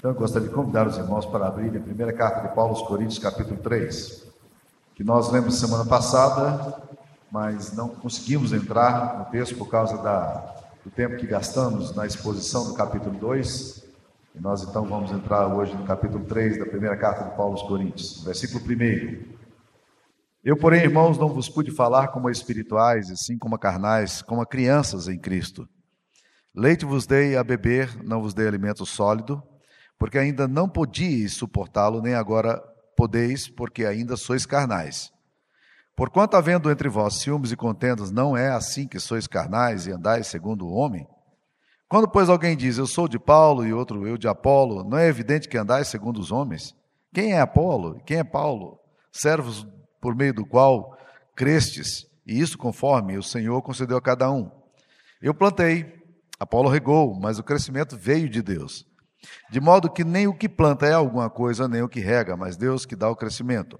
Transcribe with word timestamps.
Então, 0.00 0.12
eu 0.12 0.14
gostaria 0.14 0.46
de 0.46 0.54
convidar 0.54 0.86
os 0.86 0.96
irmãos 0.96 1.26
para 1.26 1.48
abrir 1.48 1.76
a 1.76 1.80
primeira 1.80 2.12
carta 2.12 2.46
de 2.46 2.54
Paulo 2.54 2.70
aos 2.70 2.86
Coríntios, 2.86 3.18
capítulo 3.18 3.56
3, 3.56 4.28
que 4.94 5.02
nós 5.02 5.28
lemos 5.32 5.58
semana 5.58 5.84
passada, 5.84 6.80
mas 7.32 7.72
não 7.72 7.88
conseguimos 7.88 8.52
entrar 8.52 9.18
no 9.18 9.24
texto 9.24 9.56
por 9.56 9.68
causa 9.68 10.00
da, 10.00 10.54
do 10.84 10.90
tempo 10.92 11.16
que 11.16 11.26
gastamos 11.26 11.96
na 11.96 12.06
exposição 12.06 12.68
do 12.68 12.74
capítulo 12.74 13.18
2. 13.18 13.84
E 14.36 14.40
nós 14.40 14.62
então 14.62 14.84
vamos 14.84 15.10
entrar 15.10 15.48
hoje 15.48 15.74
no 15.74 15.84
capítulo 15.84 16.24
3 16.26 16.60
da 16.60 16.66
primeira 16.66 16.96
carta 16.96 17.24
de 17.24 17.36
Paulo 17.36 17.54
aos 17.54 17.62
Coríntios, 17.62 18.22
versículo 18.22 18.62
1. 18.64 19.34
Eu, 20.44 20.56
porém, 20.56 20.84
irmãos, 20.84 21.18
não 21.18 21.28
vos 21.28 21.48
pude 21.48 21.72
falar 21.72 22.06
como 22.12 22.30
espirituais, 22.30 23.10
e 23.10 23.16
sim 23.16 23.36
como 23.36 23.58
carnais, 23.58 24.22
como 24.22 24.46
crianças 24.46 25.08
em 25.08 25.18
Cristo. 25.18 25.68
Leite 26.54 26.84
vos 26.84 27.04
dei 27.04 27.36
a 27.36 27.42
beber, 27.42 28.00
não 28.04 28.22
vos 28.22 28.32
dei 28.32 28.46
alimento 28.46 28.86
sólido, 28.86 29.42
porque 29.98 30.18
ainda 30.18 30.46
não 30.46 30.68
podíeis 30.68 31.34
suportá-lo, 31.34 32.00
nem 32.00 32.14
agora 32.14 32.62
podeis, 32.96 33.48
porque 33.48 33.84
ainda 33.84 34.16
sois 34.16 34.46
carnais. 34.46 35.12
Porquanto 35.96 36.36
havendo 36.36 36.70
entre 36.70 36.88
vós 36.88 37.14
ciúmes 37.14 37.50
e 37.50 37.56
contendas, 37.56 38.10
não 38.10 38.36
é 38.36 38.50
assim 38.50 38.86
que 38.86 39.00
sois 39.00 39.26
carnais 39.26 39.86
e 39.86 39.90
andais 39.90 40.28
segundo 40.28 40.66
o 40.66 40.72
homem? 40.72 41.06
Quando, 41.88 42.06
pois, 42.06 42.28
alguém 42.28 42.56
diz, 42.56 42.78
eu 42.78 42.86
sou 42.86 43.08
de 43.08 43.18
Paulo 43.18 43.66
e 43.66 43.72
outro 43.72 44.06
eu 44.06 44.16
de 44.16 44.28
Apolo, 44.28 44.84
não 44.84 44.96
é 44.96 45.08
evidente 45.08 45.48
que 45.48 45.58
andais 45.58 45.88
segundo 45.88 46.20
os 46.20 46.30
homens? 46.30 46.76
Quem 47.12 47.32
é 47.32 47.40
Apolo? 47.40 48.00
Quem 48.04 48.18
é 48.18 48.24
Paulo? 48.24 48.78
Servos 49.10 49.66
por 50.00 50.14
meio 50.14 50.32
do 50.32 50.46
qual 50.46 50.96
crestes, 51.34 52.06
e 52.26 52.38
isso 52.38 52.58
conforme 52.58 53.16
o 53.16 53.22
Senhor 53.22 53.60
concedeu 53.62 53.96
a 53.96 54.02
cada 54.02 54.30
um. 54.30 54.50
Eu 55.20 55.34
plantei, 55.34 56.00
Apolo 56.38 56.68
regou, 56.68 57.18
mas 57.18 57.38
o 57.38 57.42
crescimento 57.42 57.96
veio 57.96 58.28
de 58.28 58.42
Deus. 58.42 58.87
De 59.50 59.60
modo 59.60 59.90
que 59.90 60.04
nem 60.04 60.26
o 60.26 60.34
que 60.34 60.48
planta 60.48 60.86
é 60.86 60.92
alguma 60.92 61.28
coisa, 61.28 61.66
nem 61.66 61.82
o 61.82 61.88
que 61.88 62.00
rega, 62.00 62.36
mas 62.36 62.56
Deus 62.56 62.86
que 62.86 62.96
dá 62.96 63.08
o 63.08 63.16
crescimento. 63.16 63.78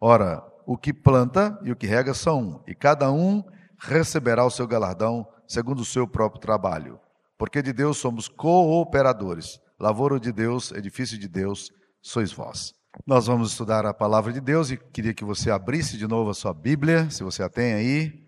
Ora, 0.00 0.42
o 0.66 0.76
que 0.76 0.92
planta 0.92 1.58
e 1.62 1.70
o 1.70 1.76
que 1.76 1.86
rega 1.86 2.14
são 2.14 2.40
um, 2.40 2.62
e 2.66 2.74
cada 2.74 3.10
um 3.10 3.42
receberá 3.78 4.44
o 4.44 4.50
seu 4.50 4.66
galardão 4.66 5.26
segundo 5.46 5.80
o 5.80 5.84
seu 5.84 6.08
próprio 6.08 6.40
trabalho. 6.40 6.98
Porque 7.38 7.62
de 7.62 7.72
Deus 7.72 7.98
somos 7.98 8.28
cooperadores. 8.28 9.60
Lavoura 9.78 10.18
de 10.18 10.32
Deus, 10.32 10.72
edifício 10.72 11.18
de 11.18 11.28
Deus, 11.28 11.70
sois 12.00 12.32
vós. 12.32 12.72
Nós 13.06 13.26
vamos 13.26 13.50
estudar 13.50 13.84
a 13.84 13.92
palavra 13.92 14.32
de 14.32 14.40
Deus 14.40 14.70
e 14.70 14.76
queria 14.76 15.12
que 15.12 15.24
você 15.24 15.50
abrisse 15.50 15.98
de 15.98 16.06
novo 16.06 16.30
a 16.30 16.34
sua 16.34 16.54
Bíblia, 16.54 17.10
se 17.10 17.24
você 17.24 17.42
a 17.42 17.48
tem 17.48 17.74
aí, 17.74 18.24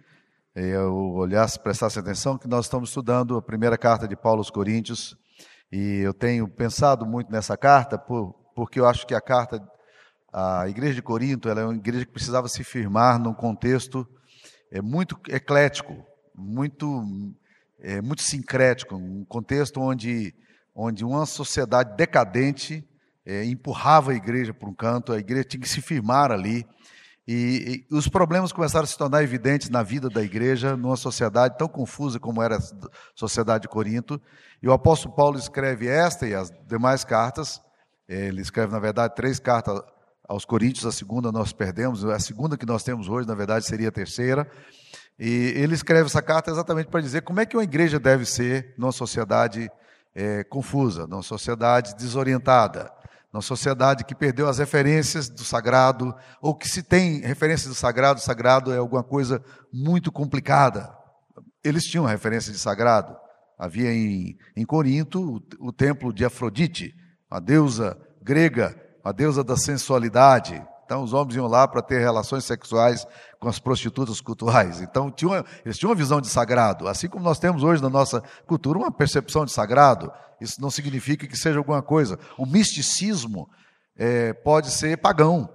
eu 0.55 0.93
olhasse, 1.15 1.61
prestasse 1.61 1.99
atenção, 1.99 2.37
que 2.37 2.49
nós 2.49 2.65
estamos 2.65 2.89
estudando 2.89 3.37
a 3.37 3.43
primeira 3.43 3.79
carta 3.79 4.09
de 4.09 4.17
Paulo 4.17 4.41
aos 4.41 4.51
Coríntios, 4.51 5.17
e 5.77 5.99
eu 5.99 6.15
tenho 6.15 6.49
pensado 6.49 7.05
muito 7.05 7.31
nessa 7.31 7.55
carta, 7.55 7.99
por, 7.99 8.33
porque 8.55 8.81
eu 8.81 8.87
acho 8.87 9.07
que 9.07 9.15
a 9.15 9.21
carta, 9.21 9.63
a 10.33 10.67
igreja 10.71 10.95
de 10.95 11.03
Corinto, 11.03 11.51
ela 11.51 11.61
é 11.61 11.65
uma 11.65 11.75
igreja 11.75 12.07
que 12.07 12.13
precisava 12.13 12.49
se 12.49 12.65
firmar 12.65 13.19
num 13.19 13.35
contexto 13.35 14.09
é, 14.73 14.81
muito 14.81 15.21
eclético, 15.29 15.95
muito, 16.35 17.05
é, 17.79 18.01
muito 18.01 18.23
sincrético, 18.23 18.97
um 18.97 19.23
contexto 19.27 19.79
onde, 19.79 20.35
onde 20.75 21.05
uma 21.05 21.27
sociedade 21.27 21.95
decadente 21.95 22.83
é, 23.27 23.45
empurrava 23.45 24.13
a 24.13 24.15
igreja 24.15 24.55
para 24.55 24.71
um 24.71 24.75
canto, 24.75 25.13
a 25.13 25.19
igreja 25.19 25.45
tinha 25.45 25.61
que 25.61 25.69
se 25.69 25.83
firmar 25.83 26.33
ali. 26.33 26.67
E, 27.27 27.85
e, 27.91 27.95
os 27.95 28.07
problemas 28.07 28.53
começaram 28.53 28.85
a 28.85 28.87
se 28.87 28.97
tornar 28.97 29.23
evidentes 29.23 29.69
na 29.69 29.83
vida 29.83 30.09
da 30.09 30.23
igreja, 30.23 30.77
numa 30.77 30.97
sociedade 30.97 31.59
tão 31.59 31.67
confusa 31.67 32.21
como 32.21 32.41
era 32.41 32.57
a 32.57 32.61
sociedade 33.17 33.63
de 33.63 33.69
Corinto. 33.69 34.21
E 34.63 34.69
o 34.69 34.73
apóstolo 34.73 35.15
Paulo 35.15 35.37
escreve 35.37 35.89
esta 35.89 36.27
e 36.27 36.35
as 36.35 36.53
demais 36.69 37.05
cartas. 37.05 37.61
Ele 38.09 38.41
escreve, 38.41 38.73
na 38.73 38.79
verdade, 38.79 39.17
três 39.17 39.41
cartas 39.41 39.81
aos 40.29 40.45
Coríntios, 40.45 40.87
a 40.87 40.93
segunda 40.93 41.33
nós 41.33 41.53
perdemos, 41.53 42.05
a 42.05 42.19
segunda 42.21 42.57
que 42.57 42.67
nós 42.67 42.85
temos 42.85 43.09
hoje, 43.09 43.27
na 43.27 43.35
verdade, 43.35 43.65
seria 43.65 43.89
a 43.89 43.93
terceira. 43.93 44.49
E 45.19 45.53
ele 45.57 45.75
escreve 45.75 46.07
essa 46.07 46.23
carta 46.23 46.51
exatamente 46.51 46.89
para 46.89 47.01
dizer 47.01 47.23
como 47.23 47.41
é 47.41 47.47
que 47.47 47.57
uma 47.57 47.65
igreja 47.65 47.99
deve 47.99 48.25
ser 48.25 48.75
numa 48.79 48.93
sociedade 48.93 49.69
é, 50.15 50.45
confusa, 50.45 51.07
numa 51.07 51.23
sociedade 51.23 51.97
desorientada 51.97 52.91
numa 53.37 53.43
sociedade 53.43 54.05
que 54.05 54.15
perdeu 54.15 54.49
as 54.49 54.59
referências 54.59 55.29
do 55.29 55.45
sagrado, 55.45 56.15
ou 56.41 56.55
que 56.55 56.67
se 56.67 56.83
tem 56.83 57.21
referências 57.21 57.69
do 57.69 57.75
sagrado, 57.75 58.19
o 58.19 58.23
sagrado 58.23 58.73
é 58.73 58.79
alguma 58.79 59.05
coisa 59.05 59.45
muito 59.71 60.11
complicada. 60.11 60.91
Eles 61.63 61.85
tinham 61.85 62.07
referência 62.07 62.51
de 62.51 62.59
sagrado. 62.59 63.15
Havia 63.59 63.93
em, 63.93 64.39
em 64.57 64.65
Corinto 64.65 65.21
o, 65.61 65.69
o 65.69 65.73
templo 65.73 66.15
de 66.15 66.25
Afrodite, 66.25 66.95
a 67.31 67.39
deusa 67.39 67.99
grega, 68.23 68.75
a 69.05 69.13
deusa 69.13 69.45
da 69.45 69.57
sensualidade. 69.57 70.67
Então 70.87 71.03
os 71.03 71.13
homens 71.13 71.35
iam 71.35 71.49
lá 71.49 71.67
para 71.67 71.83
ter 71.83 71.99
relações 71.99 72.45
sexuais 72.45 73.05
com 73.41 73.49
as 73.49 73.59
prostitutas 73.59 74.21
culturais. 74.21 74.81
Então 74.81 75.11
tinha 75.11 75.29
uma, 75.29 75.45
eles 75.65 75.77
tinham 75.77 75.91
uma 75.91 75.97
visão 75.97 76.21
de 76.21 76.29
sagrado, 76.29 76.87
assim 76.87 77.09
como 77.09 77.25
nós 77.25 77.41
temos 77.41 77.65
hoje 77.65 77.83
na 77.83 77.91
nossa 77.91 78.23
cultura 78.47 78.79
uma 78.79 78.91
percepção 78.91 79.45
de 79.45 79.51
sagrado. 79.51 80.13
Isso 80.41 80.61
não 80.61 80.71
significa 80.71 81.27
que 81.27 81.37
seja 81.37 81.59
alguma 81.59 81.83
coisa. 81.83 82.19
O 82.39 82.47
misticismo 82.47 83.51
é, 83.97 84.33
pode 84.33 84.71
ser 84.71 84.97
pagão, 84.99 85.51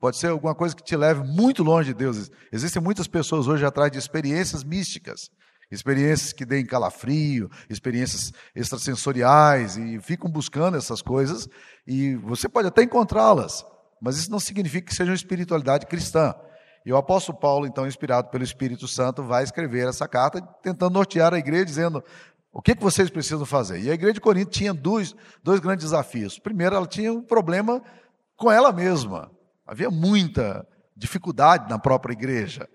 pode 0.00 0.18
ser 0.18 0.28
alguma 0.28 0.54
coisa 0.54 0.76
que 0.76 0.84
te 0.84 0.96
leve 0.96 1.24
muito 1.24 1.64
longe 1.64 1.92
de 1.92 1.98
Deus. 1.98 2.30
Existem 2.52 2.80
muitas 2.80 3.08
pessoas 3.08 3.48
hoje 3.48 3.66
atrás 3.66 3.90
de 3.90 3.98
experiências 3.98 4.62
místicas, 4.62 5.30
experiências 5.68 6.32
que 6.32 6.44
deem 6.44 6.64
calafrio, 6.64 7.50
experiências 7.68 8.30
extrasensoriais 8.54 9.76
e 9.76 9.98
ficam 10.00 10.30
buscando 10.30 10.76
essas 10.76 11.02
coisas 11.02 11.48
e 11.84 12.14
você 12.14 12.48
pode 12.48 12.68
até 12.68 12.84
encontrá-las, 12.84 13.64
mas 14.06 14.16
isso 14.18 14.30
não 14.30 14.38
significa 14.38 14.86
que 14.86 14.94
seja 14.94 15.10
uma 15.10 15.16
espiritualidade 15.16 15.84
cristã. 15.84 16.32
E 16.84 16.92
o 16.92 16.96
apóstolo 16.96 17.36
Paulo, 17.36 17.66
então, 17.66 17.88
inspirado 17.88 18.28
pelo 18.28 18.44
Espírito 18.44 18.86
Santo, 18.86 19.24
vai 19.24 19.42
escrever 19.42 19.88
essa 19.88 20.06
carta 20.06 20.40
tentando 20.62 20.92
nortear 20.92 21.34
a 21.34 21.38
igreja, 21.38 21.64
dizendo: 21.64 22.04
o 22.52 22.62
que, 22.62 22.76
que 22.76 22.82
vocês 22.84 23.10
precisam 23.10 23.44
fazer? 23.44 23.80
E 23.80 23.90
a 23.90 23.94
igreja 23.94 24.14
de 24.14 24.20
Corinto 24.20 24.52
tinha 24.52 24.72
dois, 24.72 25.12
dois 25.42 25.58
grandes 25.58 25.86
desafios. 25.86 26.38
Primeiro, 26.38 26.76
ela 26.76 26.86
tinha 26.86 27.12
um 27.12 27.20
problema 27.20 27.82
com 28.36 28.48
ela 28.48 28.70
mesma. 28.70 29.28
Havia 29.66 29.90
muita 29.90 30.64
dificuldade 30.96 31.68
na 31.68 31.76
própria 31.76 32.12
igreja, 32.12 32.68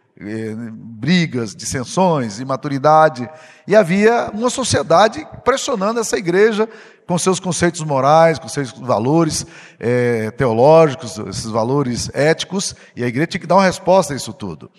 brigas, 0.73 1.55
dissensões, 1.55 2.39
imaturidade. 2.39 3.29
E 3.67 3.75
havia 3.75 4.29
uma 4.33 4.49
sociedade 4.49 5.25
pressionando 5.43 5.99
essa 5.99 6.17
igreja 6.17 6.69
com 7.07 7.17
seus 7.17 7.39
conceitos 7.39 7.81
morais, 7.81 8.39
com 8.39 8.47
seus 8.47 8.71
valores 8.71 9.45
é, 9.79 10.31
teológicos, 10.31 11.17
esses 11.17 11.45
valores 11.45 12.09
éticos, 12.13 12.75
e 12.95 13.03
a 13.03 13.07
igreja 13.07 13.27
tinha 13.27 13.41
que 13.41 13.47
dar 13.47 13.55
uma 13.55 13.65
resposta 13.65 14.13
a 14.13 14.15
isso 14.15 14.31
tudo. 14.31 14.71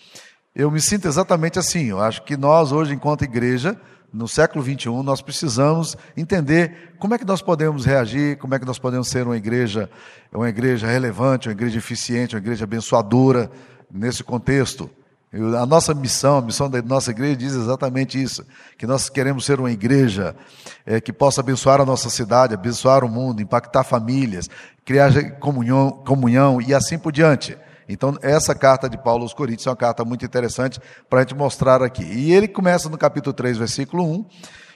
Eu 0.55 0.71
me 0.71 0.81
sinto 0.81 1.09
exatamente 1.09 1.59
assim. 1.59 1.87
Eu 1.87 2.01
acho 2.01 2.23
que 2.23 2.37
nós, 2.37 2.73
hoje, 2.73 2.95
enquanto 2.95 3.23
igreja, 3.23 3.79
no 4.13 4.29
século 4.29 4.63
21, 4.63 5.03
nós 5.03 5.23
precisamos 5.23 5.97
entender 6.17 6.95
como 6.99 7.15
é 7.15 7.19
que 7.19 7.25
nós 7.25 7.41
podemos 7.41 7.85
reagir, 7.87 8.37
como 8.37 8.55
é 8.55 8.59
que 8.59 8.67
nós 8.67 8.79
podemos 8.79 9.09
ser 9.09 9.27
uma 9.27 9.37
igreja, 9.37 9.91
uma 10.31 10.49
igreja 10.49 10.87
relevante, 10.87 11.49
uma 11.49 11.53
igreja 11.53 11.79
eficiente, 11.79 12.35
uma 12.35 12.41
igreja 12.41 12.65
abençoadora 12.65 13.51
nesse 13.91 14.23
contexto. 14.23 14.91
A 15.33 15.65
nossa 15.65 15.95
missão, 15.95 16.37
a 16.37 16.43
missão 16.43 16.69
da 16.69 16.83
nossa 16.83 17.11
igreja 17.11 17.37
diz 17.37 17.55
exatamente 17.55 18.23
isso: 18.23 18.45
que 18.77 18.87
nós 18.87 19.09
queremos 19.09 19.47
ser 19.47 19.59
uma 19.59 19.71
igreja 19.71 20.37
é, 20.85 21.01
que 21.01 21.13
possa 21.13 21.41
abençoar 21.41 21.81
a 21.81 21.87
nossa 21.87 22.11
cidade, 22.11 22.53
abençoar 22.53 23.03
o 23.03 23.09
mundo, 23.09 23.41
impactar 23.41 23.83
famílias, 23.83 24.51
criar 24.85 25.39
comunhão, 25.39 25.91
comunhão 26.07 26.61
e 26.61 26.75
assim 26.75 26.99
por 26.99 27.13
diante. 27.13 27.57
Então, 27.89 28.17
essa 28.21 28.55
carta 28.55 28.89
de 28.89 28.99
Paulo 28.99 29.23
aos 29.23 29.33
Coríntios 29.33 29.67
é 29.67 29.71
uma 29.71 29.77
carta 29.77 30.05
muito 30.05 30.25
interessante 30.25 30.79
para 31.09 31.21
a 31.21 31.23
gente 31.23 31.35
mostrar 31.35 31.83
aqui. 31.83 32.05
E 32.05 32.33
ele 32.33 32.47
começa 32.47 32.89
no 32.91 32.99
capítulo 32.99 33.33
3, 33.33 33.57
versículo 33.57 34.05
1, 34.05 34.27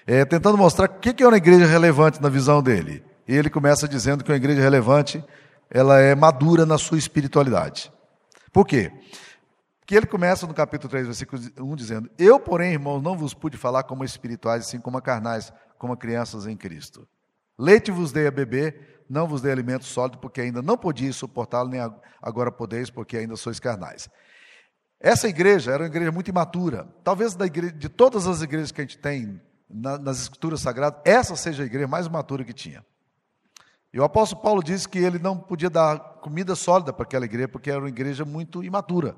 é, 0.07 0.25
tentando 0.25 0.57
mostrar 0.57 0.87
o 0.87 0.89
que 0.89 1.23
é 1.23 1.27
uma 1.27 1.37
igreja 1.37 1.67
relevante 1.67 2.21
na 2.21 2.31
visão 2.31 2.63
dele. 2.63 3.05
E 3.29 3.35
ele 3.35 3.51
começa 3.51 3.87
dizendo 3.87 4.25
que 4.25 4.31
uma 4.31 4.37
igreja 4.37 4.61
relevante 4.61 5.23
ela 5.71 6.01
é 6.01 6.15
madura 6.15 6.65
na 6.65 6.79
sua 6.79 6.97
espiritualidade. 6.97 7.93
Por 8.53 8.67
quê? 8.67 8.91
Ele 9.95 10.07
começa 10.07 10.47
no 10.47 10.55
capítulo 10.55 10.91
3, 10.91 11.07
versículo 11.07 11.43
1, 11.59 11.77
dizendo: 11.77 12.11
Eu, 12.19 12.41
porém, 12.41 12.73
irmãos, 12.73 13.01
não 13.01 13.17
vos 13.17 13.35
pude 13.35 13.57
falar 13.57 13.85
como 13.85 14.05
espirituais, 14.05 14.65
assim 14.65 14.81
como 14.81 15.01
carnais, 15.01 15.53
como 15.79 15.97
crianças 15.97 16.47
em 16.47 16.57
Cristo. 16.57 17.07
Leite 17.59 17.91
vos 17.91 18.11
dei 18.11 18.27
a 18.27 18.31
beber, 18.31 19.05
não 19.09 19.29
vos 19.29 19.41
dei 19.41 19.53
alimento 19.53 19.85
sólido, 19.85 20.19
porque 20.19 20.41
ainda 20.41 20.61
não 20.61 20.77
podíeis 20.77 21.15
suportá-lo, 21.17 21.69
nem 21.69 21.81
agora 22.21 22.51
podeis, 22.51 22.91
porque 22.91 23.17
ainda 23.17 23.37
sois 23.37 23.61
carnais. 23.61 24.09
Essa 24.99 25.29
igreja 25.29 25.73
era 25.73 25.83
uma 25.83 25.89
igreja 25.89 26.11
muito 26.11 26.29
imatura. 26.29 26.89
Talvez 27.05 27.35
igreja, 27.35 27.73
de 27.73 27.89
todas 27.89 28.27
as 28.27 28.43
igrejas 28.43 28.73
que 28.73 28.81
a 28.81 28.85
gente 28.85 28.99
tem 28.99 29.41
na, 29.69 29.99
nas 29.99 30.23
escrituras 30.23 30.61
sagradas, 30.61 31.01
essa 31.05 31.37
seja 31.37 31.63
a 31.63 31.67
igreja 31.67 31.87
mais 31.87 32.07
imatura 32.07 32.45
que 32.45 32.53
tinha. 32.53 32.85
E 33.93 34.01
o 34.01 34.05
apóstolo 34.05 34.43
Paulo 34.43 34.63
disse 34.63 34.89
que 34.89 34.99
ele 34.99 35.19
não 35.19 35.39
podia 35.39 35.71
dar 35.71 35.99
comida 36.21 36.55
sólida 36.55 36.93
para 36.93 37.05
aquela 37.05 37.25
igreja, 37.25 37.49
porque 37.49 37.71
era 37.71 37.81
uma 37.81 37.89
igreja 37.89 38.25
muito 38.25 38.65
imatura. 38.65 39.17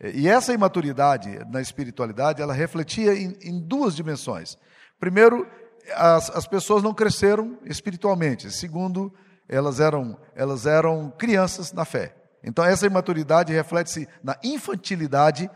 E 0.00 0.28
essa 0.28 0.52
imaturidade 0.52 1.38
na 1.50 1.60
espiritualidade, 1.60 2.42
ela 2.42 2.52
refletia 2.52 3.14
em, 3.14 3.36
em 3.42 3.60
duas 3.60 3.96
dimensões. 3.96 4.58
Primeiro, 5.00 5.46
as, 5.94 6.28
as 6.30 6.46
pessoas 6.46 6.82
não 6.82 6.92
cresceram 6.92 7.58
espiritualmente. 7.64 8.50
Segundo, 8.50 9.12
elas 9.48 9.80
eram, 9.80 10.18
elas 10.34 10.66
eram 10.66 11.10
crianças 11.10 11.72
na 11.72 11.84
fé. 11.84 12.14
Então, 12.44 12.64
essa 12.64 12.86
imaturidade 12.86 13.52
reflete-se 13.52 14.08
na 14.22 14.36
infantilidade 14.42 15.50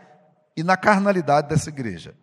e 0.57 0.63
na 0.63 0.75
carnalidade 0.75 1.47
dessa 1.47 1.69
igreja. 1.69 2.15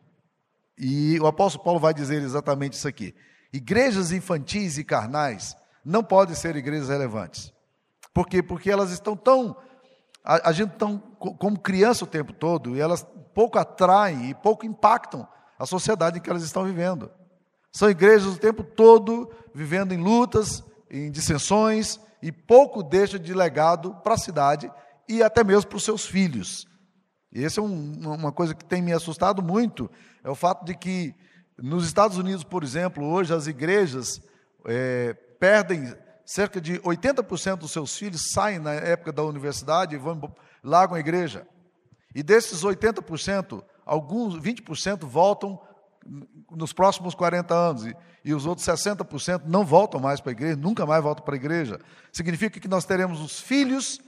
E 0.77 1.19
o 1.21 1.27
apóstolo 1.27 1.65
Paulo 1.65 1.81
vai 1.81 1.95
dizer 1.95 2.23
exatamente 2.23 2.75
isso 2.75 2.87
aqui. 2.87 3.15
Igrejas 3.53 4.13
infantis 4.13 4.77
e 4.77 4.85
carnais 4.85 5.57
não 5.85 6.05
podem 6.05 6.35
ser 6.35 6.55
igrejas 6.57 6.89
relevantes. 6.89 7.53
Por 8.13 8.27
quê? 8.27 8.43
Porque 8.43 8.71
elas 8.71 8.91
estão 8.91 9.17
tão 9.17 9.57
agindo 10.25 10.73
tão 10.77 10.99
como 10.99 11.59
criança 11.59 12.05
o 12.05 12.09
tempo 12.09 12.33
todo 12.33 12.77
e 12.77 12.81
elas 12.81 13.07
pouco 13.35 13.59
atraem 13.59 14.31
e 14.31 14.35
pouco 14.35 14.67
impactam 14.67 15.27
a 15.59 15.67
sociedade 15.67 16.19
em 16.19 16.21
que 16.21 16.31
elas 16.31 16.43
estão 16.43 16.65
vivendo. 16.65 17.11
São 17.73 17.89
igrejas 17.91 18.35
o 18.35 18.39
tempo 18.39 18.63
todo 18.63 19.31
vivendo 19.55 19.93
em 19.93 20.03
lutas, 20.03 20.63
em 20.91 21.11
dissensões 21.11 22.01
e 22.23 22.33
pouco 22.33 22.83
deixa 22.83 23.19
de 23.19 23.33
legado 23.33 23.95
para 24.03 24.15
a 24.15 24.19
cidade 24.19 24.71
e 25.09 25.23
até 25.23 25.43
mesmo 25.43 25.69
para 25.69 25.77
os 25.77 25.85
seus 25.85 26.07
filhos. 26.07 26.67
E 27.33 27.45
essa 27.45 27.61
é 27.61 27.63
um, 27.63 28.15
uma 28.15 28.33
coisa 28.33 28.55
que 28.55 28.65
tem 28.65 28.83
me 28.83 28.93
assustado 28.93 29.43
muito, 29.43 29.91
é 30.25 30.31
o 30.31 30.35
fato 30.35 30.65
de 30.65 30.75
que 30.75 31.15
nos 31.57 31.85
Estados 31.85 32.17
Unidos, 32.17 32.45
por 32.45 32.63
exemplo, 32.63 33.05
hoje 33.05 33.35
as 33.35 33.47
igrejas 33.47 34.21
é, 34.67 35.15
perdem 35.39 35.95
cerca 36.29 36.61
de 36.61 36.79
80% 36.81 37.57
dos 37.57 37.71
seus 37.71 37.97
filhos 37.97 38.33
saem 38.35 38.59
na 38.59 38.75
época 38.75 39.11
da 39.11 39.23
universidade 39.23 39.95
e 39.95 39.99
vão 39.99 40.31
largam 40.63 40.95
a 40.95 41.01
igreja. 41.01 41.49
E 42.15 42.23
desses 42.23 42.63
80%, 42.63 43.65
alguns 43.87 44.39
20% 44.39 45.07
voltam 45.07 45.59
nos 46.51 46.75
próximos 46.75 47.15
40 47.15 47.55
anos 47.55 47.87
e, 47.87 47.97
e 48.23 48.35
os 48.35 48.45
outros 48.45 48.67
60% 48.67 49.45
não 49.47 49.65
voltam 49.65 49.99
mais 49.99 50.21
para 50.21 50.31
a 50.31 50.33
igreja, 50.33 50.57
nunca 50.57 50.85
mais 50.85 51.03
voltam 51.03 51.25
para 51.25 51.35
a 51.35 51.37
igreja. 51.37 51.81
Significa 52.13 52.61
que 52.61 52.69
nós 52.69 52.85
teremos 52.85 53.23
os 53.23 53.41
filhos 53.41 53.99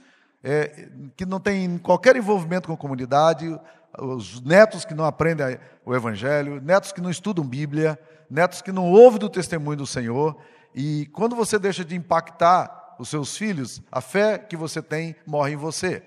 é, 0.43 0.89
que 1.17 1.25
não 1.25 1.39
têm 1.39 1.79
qualquer 1.79 2.15
envolvimento 2.15 2.67
com 2.67 2.75
a 2.75 2.77
comunidade, 2.77 3.59
os 3.97 4.39
netos 4.41 4.85
que 4.85 4.93
não 4.93 5.05
aprendem 5.05 5.57
o 5.83 5.95
Evangelho, 5.95 6.61
netos 6.61 6.91
que 6.91 7.01
não 7.01 7.09
estudam 7.09 7.43
Bíblia, 7.43 7.99
netos 8.29 8.61
que 8.61 8.71
não 8.71 8.91
ouvem 8.91 9.17
do 9.17 9.27
testemunho 9.27 9.77
do 9.77 9.87
Senhor. 9.87 10.37
E 10.73 11.05
quando 11.07 11.35
você 11.35 11.59
deixa 11.59 11.83
de 11.83 11.95
impactar 11.95 12.95
os 12.99 13.09
seus 13.09 13.35
filhos, 13.35 13.81
a 13.91 13.99
fé 13.99 14.37
que 14.37 14.55
você 14.55 14.81
tem 14.81 15.15
morre 15.25 15.53
em 15.53 15.57
você. 15.57 16.03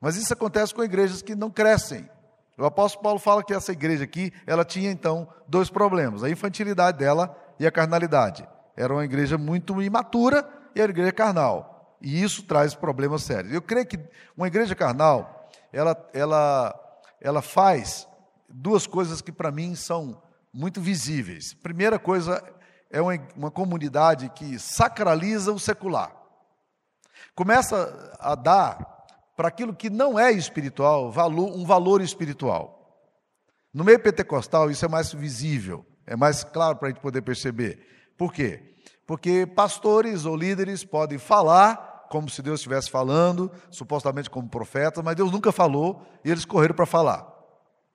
Mas 0.00 0.16
isso 0.16 0.32
acontece 0.32 0.74
com 0.74 0.82
igrejas 0.82 1.22
que 1.22 1.34
não 1.34 1.50
crescem. 1.50 2.08
O 2.58 2.64
apóstolo 2.64 3.02
Paulo 3.02 3.18
fala 3.18 3.42
que 3.42 3.54
essa 3.54 3.72
igreja 3.72 4.04
aqui, 4.04 4.32
ela 4.46 4.64
tinha 4.64 4.90
então 4.90 5.28
dois 5.48 5.70
problemas: 5.70 6.22
a 6.22 6.30
infantilidade 6.30 6.98
dela 6.98 7.36
e 7.58 7.66
a 7.66 7.70
carnalidade. 7.70 8.46
Era 8.76 8.92
uma 8.92 9.04
igreja 9.04 9.38
muito 9.38 9.80
imatura 9.80 10.48
e 10.74 10.80
era 10.80 10.90
uma 10.90 10.94
igreja 10.94 11.12
carnal. 11.12 11.96
E 12.00 12.22
isso 12.22 12.42
traz 12.42 12.74
problemas 12.74 13.22
sérios. 13.22 13.54
Eu 13.54 13.62
creio 13.62 13.86
que 13.86 13.98
uma 14.36 14.48
igreja 14.48 14.74
carnal, 14.74 15.48
ela, 15.72 15.96
ela, 16.12 16.98
ela 17.20 17.42
faz 17.42 18.08
duas 18.48 18.86
coisas 18.86 19.20
que 19.22 19.30
para 19.30 19.52
mim 19.52 19.76
são 19.76 20.20
muito 20.52 20.80
visíveis. 20.80 21.54
Primeira 21.54 21.98
coisa 21.98 22.42
é 22.92 23.00
uma, 23.00 23.18
uma 23.34 23.50
comunidade 23.50 24.28
que 24.28 24.58
sacraliza 24.58 25.52
o 25.52 25.58
secular. 25.58 26.14
Começa 27.34 28.16
a 28.20 28.34
dar 28.34 29.06
para 29.34 29.48
aquilo 29.48 29.74
que 29.74 29.88
não 29.88 30.18
é 30.18 30.30
espiritual, 30.30 31.10
valor, 31.10 31.56
um 31.56 31.64
valor 31.64 32.02
espiritual. 32.02 32.78
No 33.72 33.82
meio 33.82 33.98
pentecostal, 33.98 34.70
isso 34.70 34.84
é 34.84 34.88
mais 34.88 35.12
visível, 35.12 35.84
é 36.06 36.14
mais 36.14 36.44
claro 36.44 36.76
para 36.76 36.88
a 36.88 36.90
gente 36.90 37.00
poder 37.00 37.22
perceber. 37.22 38.12
Por 38.18 38.32
quê? 38.32 38.74
Porque 39.06 39.46
pastores 39.46 40.26
ou 40.26 40.36
líderes 40.36 40.84
podem 40.84 41.18
falar 41.18 42.06
como 42.10 42.28
se 42.28 42.42
Deus 42.42 42.60
estivesse 42.60 42.90
falando, 42.90 43.50
supostamente 43.70 44.28
como 44.28 44.46
profetas, 44.46 45.02
mas 45.02 45.16
Deus 45.16 45.32
nunca 45.32 45.50
falou 45.50 46.06
e 46.22 46.30
eles 46.30 46.44
correram 46.44 46.74
para 46.74 46.84
falar. 46.84 47.31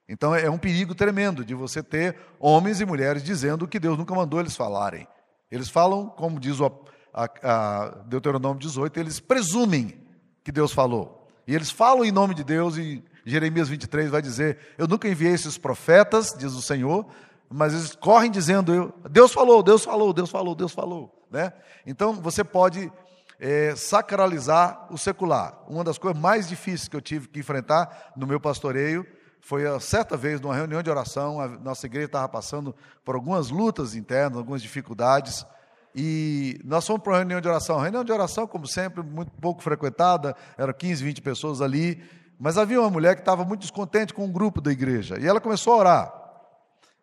Então 0.08 0.34
é 0.34 0.48
um 0.48 0.58
perigo 0.58 0.94
tremendo 0.94 1.44
de 1.44 1.54
você 1.54 1.82
ter 1.82 2.16
homens 2.40 2.80
e 2.80 2.86
mulheres 2.86 3.22
dizendo 3.22 3.64
o 3.64 3.68
que 3.68 3.78
Deus 3.78 3.98
nunca 3.98 4.14
mandou 4.14 4.40
eles 4.40 4.56
falarem. 4.56 5.06
Eles 5.50 5.68
falam, 5.68 6.06
como 6.06 6.40
diz 6.40 6.60
o 6.60 6.66
a, 7.12 7.28
a 7.42 7.88
Deuteronômio 8.06 8.60
18, 8.60 8.98
eles 9.00 9.20
presumem 9.20 9.98
que 10.44 10.52
Deus 10.52 10.72
falou. 10.72 11.26
E 11.46 11.54
eles 11.54 11.70
falam 11.70 12.04
em 12.04 12.12
nome 12.12 12.34
de 12.34 12.44
Deus, 12.44 12.76
e 12.76 13.02
Jeremias 13.24 13.68
23 13.68 14.10
vai 14.10 14.22
dizer: 14.22 14.58
Eu 14.76 14.86
nunca 14.86 15.08
enviei 15.08 15.32
esses 15.32 15.58
profetas, 15.58 16.34
diz 16.38 16.52
o 16.52 16.62
Senhor, 16.62 17.06
mas 17.48 17.72
eles 17.72 17.96
correm 17.96 18.30
dizendo: 18.30 18.94
Deus 19.10 19.32
falou, 19.32 19.62
Deus 19.62 19.84
falou, 19.84 20.12
Deus 20.12 20.30
falou, 20.30 20.54
Deus 20.54 20.72
falou. 20.72 21.26
Né? 21.30 21.52
Então 21.86 22.12
você 22.14 22.44
pode 22.44 22.92
é, 23.40 23.74
sacralizar 23.76 24.86
o 24.90 24.98
secular. 24.98 25.58
Uma 25.68 25.84
das 25.84 25.98
coisas 25.98 26.20
mais 26.20 26.48
difíceis 26.48 26.88
que 26.88 26.96
eu 26.96 27.00
tive 27.00 27.28
que 27.28 27.40
enfrentar 27.40 28.12
no 28.16 28.26
meu 28.26 28.38
pastoreio 28.38 29.06
foi 29.40 29.66
a 29.66 29.80
certa 29.80 30.16
vez, 30.16 30.40
numa 30.40 30.54
reunião 30.54 30.82
de 30.82 30.90
oração, 30.90 31.40
a 31.40 31.48
nossa 31.48 31.86
igreja 31.86 32.06
estava 32.06 32.28
passando 32.28 32.74
por 33.04 33.14
algumas 33.14 33.50
lutas 33.50 33.94
internas, 33.94 34.38
algumas 34.38 34.60
dificuldades. 34.60 35.46
E 35.94 36.60
nós 36.64 36.86
fomos 36.86 37.02
para 37.02 37.12
uma 37.12 37.18
reunião 37.18 37.40
de 37.40 37.48
oração. 37.48 37.78
reunião 37.78 38.04
de 38.04 38.12
oração, 38.12 38.46
como 38.46 38.66
sempre, 38.66 39.02
muito 39.02 39.32
pouco 39.32 39.62
frequentada, 39.62 40.36
eram 40.56 40.72
15, 40.72 41.02
20 41.02 41.22
pessoas 41.22 41.60
ali. 41.60 42.02
Mas 42.38 42.56
havia 42.56 42.80
uma 42.80 42.90
mulher 42.90 43.14
que 43.14 43.22
estava 43.22 43.44
muito 43.44 43.62
descontente 43.62 44.14
com 44.14 44.24
um 44.24 44.32
grupo 44.32 44.60
da 44.60 44.70
igreja. 44.70 45.18
E 45.18 45.26
ela 45.26 45.40
começou 45.40 45.72
a 45.72 45.76
orar. 45.76 46.18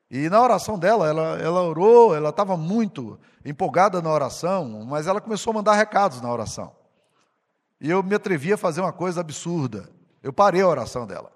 E 0.10 0.30
na 0.30 0.42
oração 0.42 0.78
dela, 0.78 1.08
ela, 1.08 1.38
ela 1.40 1.62
orou, 1.64 2.16
ela 2.16 2.30
estava 2.30 2.56
muito 2.56 3.20
empolgada 3.44 4.02
na 4.02 4.10
oração, 4.10 4.86
mas 4.86 5.08
ela 5.08 5.20
começou 5.20 5.52
a 5.52 5.56
mandar 5.56 5.74
recados 5.74 6.22
na 6.22 6.32
oração. 6.32 6.72
E 7.82 7.90
eu 7.90 8.02
me 8.02 8.16
atrevi 8.16 8.54
a 8.54 8.58
fazer 8.58 8.82
uma 8.82 8.94
coisa 8.94 9.22
absurda. 9.22 9.90
Eu 10.24 10.32
parei 10.32 10.62
a 10.62 10.68
oração 10.68 11.06
dela. 11.06 11.35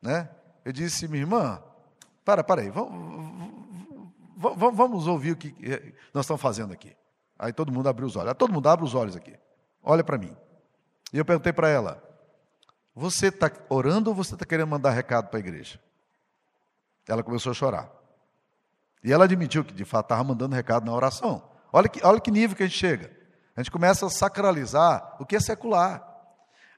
Né? 0.00 0.28
Eu 0.64 0.72
disse, 0.72 1.08
minha 1.08 1.22
irmã, 1.22 1.62
para, 2.24 2.42
para 2.42 2.62
aí, 2.62 2.70
vamos, 2.70 3.72
vamos 4.36 5.06
ouvir 5.06 5.32
o 5.32 5.36
que 5.36 5.54
nós 6.12 6.24
estamos 6.24 6.42
fazendo 6.42 6.72
aqui. 6.72 6.96
Aí 7.38 7.52
todo 7.52 7.70
mundo 7.70 7.88
abriu 7.88 8.06
os 8.06 8.16
olhos. 8.16 8.34
Todo 8.34 8.52
mundo 8.52 8.68
abre 8.68 8.84
os 8.84 8.94
olhos 8.94 9.14
aqui. 9.14 9.34
Olha 9.82 10.02
para 10.02 10.18
mim. 10.18 10.34
E 11.12 11.18
eu 11.18 11.24
perguntei 11.24 11.52
para 11.52 11.68
ela: 11.68 12.02
Você 12.94 13.28
está 13.28 13.50
orando 13.68 14.10
ou 14.10 14.16
você 14.16 14.34
está 14.34 14.44
querendo 14.44 14.68
mandar 14.68 14.90
recado 14.90 15.28
para 15.28 15.38
a 15.38 15.40
igreja? 15.40 15.78
Ela 17.06 17.22
começou 17.22 17.50
a 17.52 17.54
chorar. 17.54 17.90
E 19.04 19.12
ela 19.12 19.24
admitiu 19.24 19.64
que 19.64 19.72
de 19.72 19.84
fato 19.84 20.06
estava 20.06 20.24
mandando 20.24 20.56
recado 20.56 20.84
na 20.84 20.92
oração. 20.92 21.42
Olha 21.72 21.88
que, 21.88 22.04
olha 22.04 22.20
que 22.20 22.30
nível 22.30 22.56
que 22.56 22.62
a 22.62 22.66
gente 22.66 22.78
chega. 22.78 23.14
A 23.54 23.62
gente 23.62 23.70
começa 23.70 24.06
a 24.06 24.10
sacralizar 24.10 25.16
o 25.20 25.24
que 25.24 25.36
é 25.36 25.40
secular. 25.40 26.05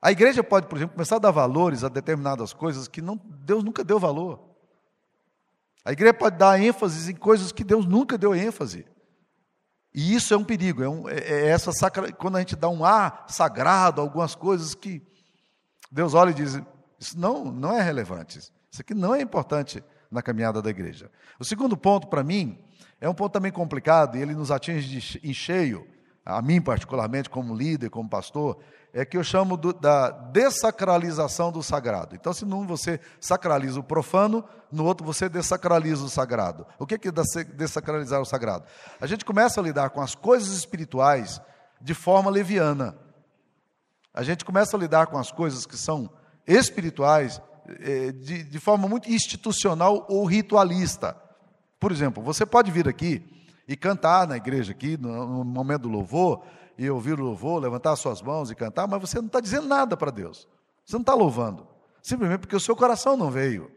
A 0.01 0.13
igreja 0.13 0.45
pode, 0.45 0.67
por 0.67 0.77
exemplo, 0.77 0.95
começar 0.95 1.17
a 1.17 1.21
dar 1.21 1.31
valores 1.31 1.83
a 1.83 1.89
determinadas 1.89 2.53
coisas 2.53 2.87
que 2.87 3.03
não, 3.03 3.21
Deus 3.25 3.65
nunca 3.65 3.83
deu 3.83 3.99
valor. 3.99 4.49
A 5.85 5.93
igreja 5.93 6.15
pode 6.15 6.37
dar 6.37 6.61
ênfase 6.61 7.13
em 7.13 7.17
coisas 7.17 7.51
que 7.51 7.65
Deus 7.65 7.87
nunca 7.87 8.19
deu 8.19 8.35
ênfase. 8.35 8.87
E 9.95 10.15
isso 10.15 10.35
é 10.35 10.37
um 10.37 10.45
perigo, 10.45 10.83
é, 10.83 10.89
um, 10.89 11.09
é, 11.09 11.19
é 11.19 11.47
essa 11.49 11.73
sacra, 11.73 12.13
quando 12.13 12.37
a 12.37 12.41
gente 12.41 12.55
dá 12.55 12.69
um 12.69 12.85
ar 12.85 13.25
sagrado, 13.29 14.01
algumas 14.01 14.35
coisas 14.35 14.75
que 14.75 15.03
Deus 15.91 16.15
olha 16.15 16.31
e 16.31 16.35
diz: 16.35 16.61
Isso 17.01 17.19
não, 17.19 17.47
não 17.47 17.73
é 17.73 17.81
relevante, 17.81 18.39
isso 18.39 18.81
aqui 18.81 18.95
não 18.95 19.15
é 19.15 19.21
importante 19.21 19.83
na 20.11 20.23
caminhada 20.23 20.63
da 20.63 20.71
igreja. 20.71 21.11
O 21.39 21.45
segundo 21.45 21.77
ponto, 21.77 22.07
para 22.07 22.23
mim, 22.23 22.59
é 23.01 23.09
um 23.09 23.15
ponto 23.15 23.33
também 23.33 23.51
complicado 23.51 24.17
e 24.17 24.23
ele 24.23 24.35
nos 24.35 24.51
atinge 24.51 25.21
em 25.23 25.33
cheio, 25.33 25.87
a 26.25 26.43
mim 26.43 26.61
particularmente, 26.61 27.31
como 27.31 27.55
líder, 27.55 27.91
como 27.91 28.09
pastor, 28.09 28.59
é 28.99 29.05
que 29.05 29.17
eu 29.17 29.23
chamo 29.23 29.57
do, 29.57 29.73
da 29.73 30.11
dessacralização 30.11 31.53
do 31.53 31.63
sagrado. 31.63 32.17
Então, 32.17 32.33
se 32.33 32.45
num 32.45 32.67
você 32.67 32.99
sacraliza 33.21 33.79
o 33.79 33.83
profano, 33.83 34.45
no 34.73 34.85
outro 34.85 35.07
você 35.07 35.29
dessacraliza 35.29 36.05
o 36.05 36.09
sagrado. 36.09 36.67
O 36.79 36.87
que 36.87 36.95
é 36.95 37.13
dessacralizar 37.55 38.21
o 38.21 38.25
sagrado? 38.25 38.65
A 39.01 39.07
gente 39.07 39.25
começa 39.25 39.61
a 39.61 39.63
lidar 39.63 39.91
com 39.91 40.01
as 40.01 40.15
coisas 40.15 40.57
espirituais 40.57 41.41
de 41.81 41.95
forma 41.95 42.31
leviana. 42.31 42.97
A 44.13 44.25
gente 44.25 44.45
começa 44.45 44.77
a 44.77 44.81
lidar 44.81 45.07
com 45.07 45.17
as 45.17 45.31
coisas 45.31 45.65
que 45.65 45.77
são 45.77 46.11
espirituais 46.45 47.41
eh, 47.69 48.11
de, 48.11 48.43
de 48.43 48.59
forma 48.59 48.89
muito 48.89 49.09
institucional 49.11 50.07
ou 50.09 50.25
ritualista. 50.25 51.17
Por 51.79 51.93
exemplo, 51.93 52.21
você 52.23 52.45
pode 52.45 52.73
vir 52.73 52.89
aqui 52.89 53.25
e 53.69 53.77
cantar 53.77 54.27
na 54.27 54.37
igreja 54.37 54.73
aqui, 54.73 54.97
no 54.97 55.45
momento 55.45 55.83
do 55.83 55.89
louvor, 55.89 56.43
e 56.79 56.89
ouvir 56.89 57.19
o 57.19 57.25
louvor, 57.25 57.61
levantar 57.61 57.97
suas 57.97 58.23
mãos 58.23 58.51
e 58.51 58.55
cantar, 58.55 58.87
mas 58.87 59.01
você 59.01 59.19
não 59.19 59.27
está 59.27 59.41
dizendo 59.41 59.67
nada 59.67 59.97
para 59.97 60.13
Deus. 60.13 60.47
Você 60.87 60.95
não 60.95 61.01
está 61.03 61.13
louvando. 61.13 61.67
Simplesmente 62.01 62.41
porque 62.41 62.55
o 62.55 62.61
seu 62.61 62.77
coração 62.77 63.17
não 63.17 63.31
veio. 63.31 63.71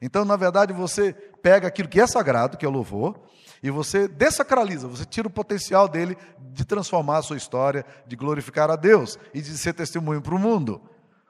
Então, 0.00 0.24
na 0.24 0.36
verdade, 0.36 0.72
você 0.72 1.12
pega 1.42 1.66
aquilo 1.68 1.88
que 1.88 2.00
é 2.00 2.06
sagrado, 2.06 2.56
que 2.56 2.64
é 2.64 2.68
o 2.68 2.72
louvor, 2.72 3.18
e 3.62 3.70
você 3.70 4.06
desacraliza, 4.06 4.86
você 4.86 5.04
tira 5.04 5.26
o 5.26 5.30
potencial 5.30 5.88
dele 5.88 6.16
de 6.52 6.64
transformar 6.64 7.18
a 7.18 7.22
sua 7.22 7.36
história, 7.36 7.84
de 8.06 8.14
glorificar 8.14 8.70
a 8.70 8.76
Deus 8.76 9.18
e 9.34 9.40
de 9.40 9.58
ser 9.58 9.72
testemunho 9.72 10.22
para 10.22 10.34
o 10.34 10.38
mundo. 10.38 10.80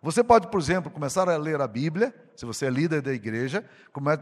Você 0.03 0.23
pode, 0.23 0.49
por 0.49 0.61
exemplo, 0.61 0.91
começar 0.91 1.29
a 1.29 1.37
ler 1.37 1.61
a 1.61 1.67
Bíblia, 1.67 2.15
se 2.37 2.45
você 2.45 2.67
é 2.67 2.71
líder 2.71 3.01
da 3.01 3.13
igreja, 3.13 3.65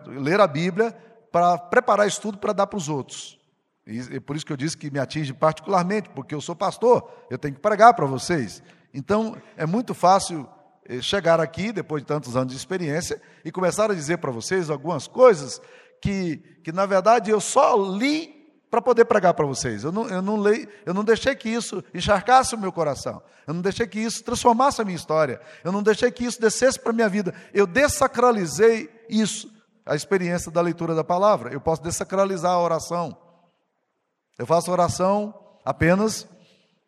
ler 0.07 0.41
a 0.41 0.47
Bíblia 0.47 0.97
para 1.33 1.59
preparar 1.59 2.07
estudo 2.07 2.39
para 2.39 2.53
dar 2.53 2.67
para 2.67 2.77
os 2.77 2.89
outros. 2.89 3.39
E 3.87 4.17
é 4.17 4.21
por 4.21 4.35
isso 4.35 4.47
que 4.47 4.53
eu 4.53 4.57
disse 4.57 4.77
que 4.77 4.91
me 4.91 4.99
atinge 4.99 5.33
particularmente, 5.33 6.09
porque 6.11 6.35
eu 6.35 6.41
sou 6.41 6.57
pastor, 6.57 7.11
eu 7.31 7.39
tenho 7.39 7.55
que 7.55 7.61
pregar 7.61 7.93
para 7.95 8.07
vocês. 8.07 8.63
Então, 8.93 9.37
é 9.57 9.67
muito 9.67 9.93
fácil 9.93 10.49
eh, 10.87 11.03
chegar 11.03 11.41
aqui, 11.41 11.73
depois 11.73 12.03
de 12.03 12.07
tantos 12.07 12.37
anos 12.37 12.53
de 12.53 12.59
experiência, 12.59 13.21
e 13.45 13.53
começar 13.53 13.91
a 13.91 13.95
dizer 13.95 14.19
para 14.19 14.31
vocês 14.31 14.71
algumas 14.71 15.07
coisas 15.07 15.61
que, 16.01 16.37
que, 16.63 16.73
na 16.73 16.87
verdade, 16.87 17.31
eu 17.31 17.41
só 17.41 17.77
li 17.77 18.35
para 18.71 18.83
poder 18.83 19.05
pregar 19.05 19.35
para 19.35 19.47
vocês. 19.47 19.85
Eu 19.85 19.93
não, 19.93 20.09
eu, 20.09 20.21
não 20.21 20.37
leio, 20.37 20.67
eu 20.85 20.93
não 20.93 21.05
deixei 21.05 21.35
que 21.35 21.49
isso 21.49 21.83
encharcasse 21.95 22.55
o 22.55 22.59
meu 22.59 22.73
coração. 22.73 23.23
Eu 23.47 23.55
não 23.55 23.63
deixei 23.63 23.87
que 23.87 24.01
isso 24.01 24.25
transformasse 24.25 24.81
a 24.81 24.85
minha 24.85 24.97
história. 24.97 25.41
Eu 25.63 25.71
não 25.71 25.83
deixei 25.83 26.11
que 26.11 26.25
isso 26.25 26.41
descesse 26.41 26.81
para 26.81 26.91
a 26.91 26.95
minha 26.95 27.09
vida. 27.09 27.35
Eu 27.53 27.67
desacralizei 27.67 28.91
isso, 29.09 29.53
a 29.87 29.95
experiência 29.95 30.51
da 30.51 30.61
leitura 30.61 30.95
da 30.95 31.05
palavra. 31.05 31.53
Eu 31.53 31.61
posso 31.61 31.83
desacralizar 31.83 32.53
a 32.53 32.61
oração. 32.61 33.17
Eu 34.39 34.47
faço 34.47 34.71
oração 34.71 35.35
apenas 35.65 36.29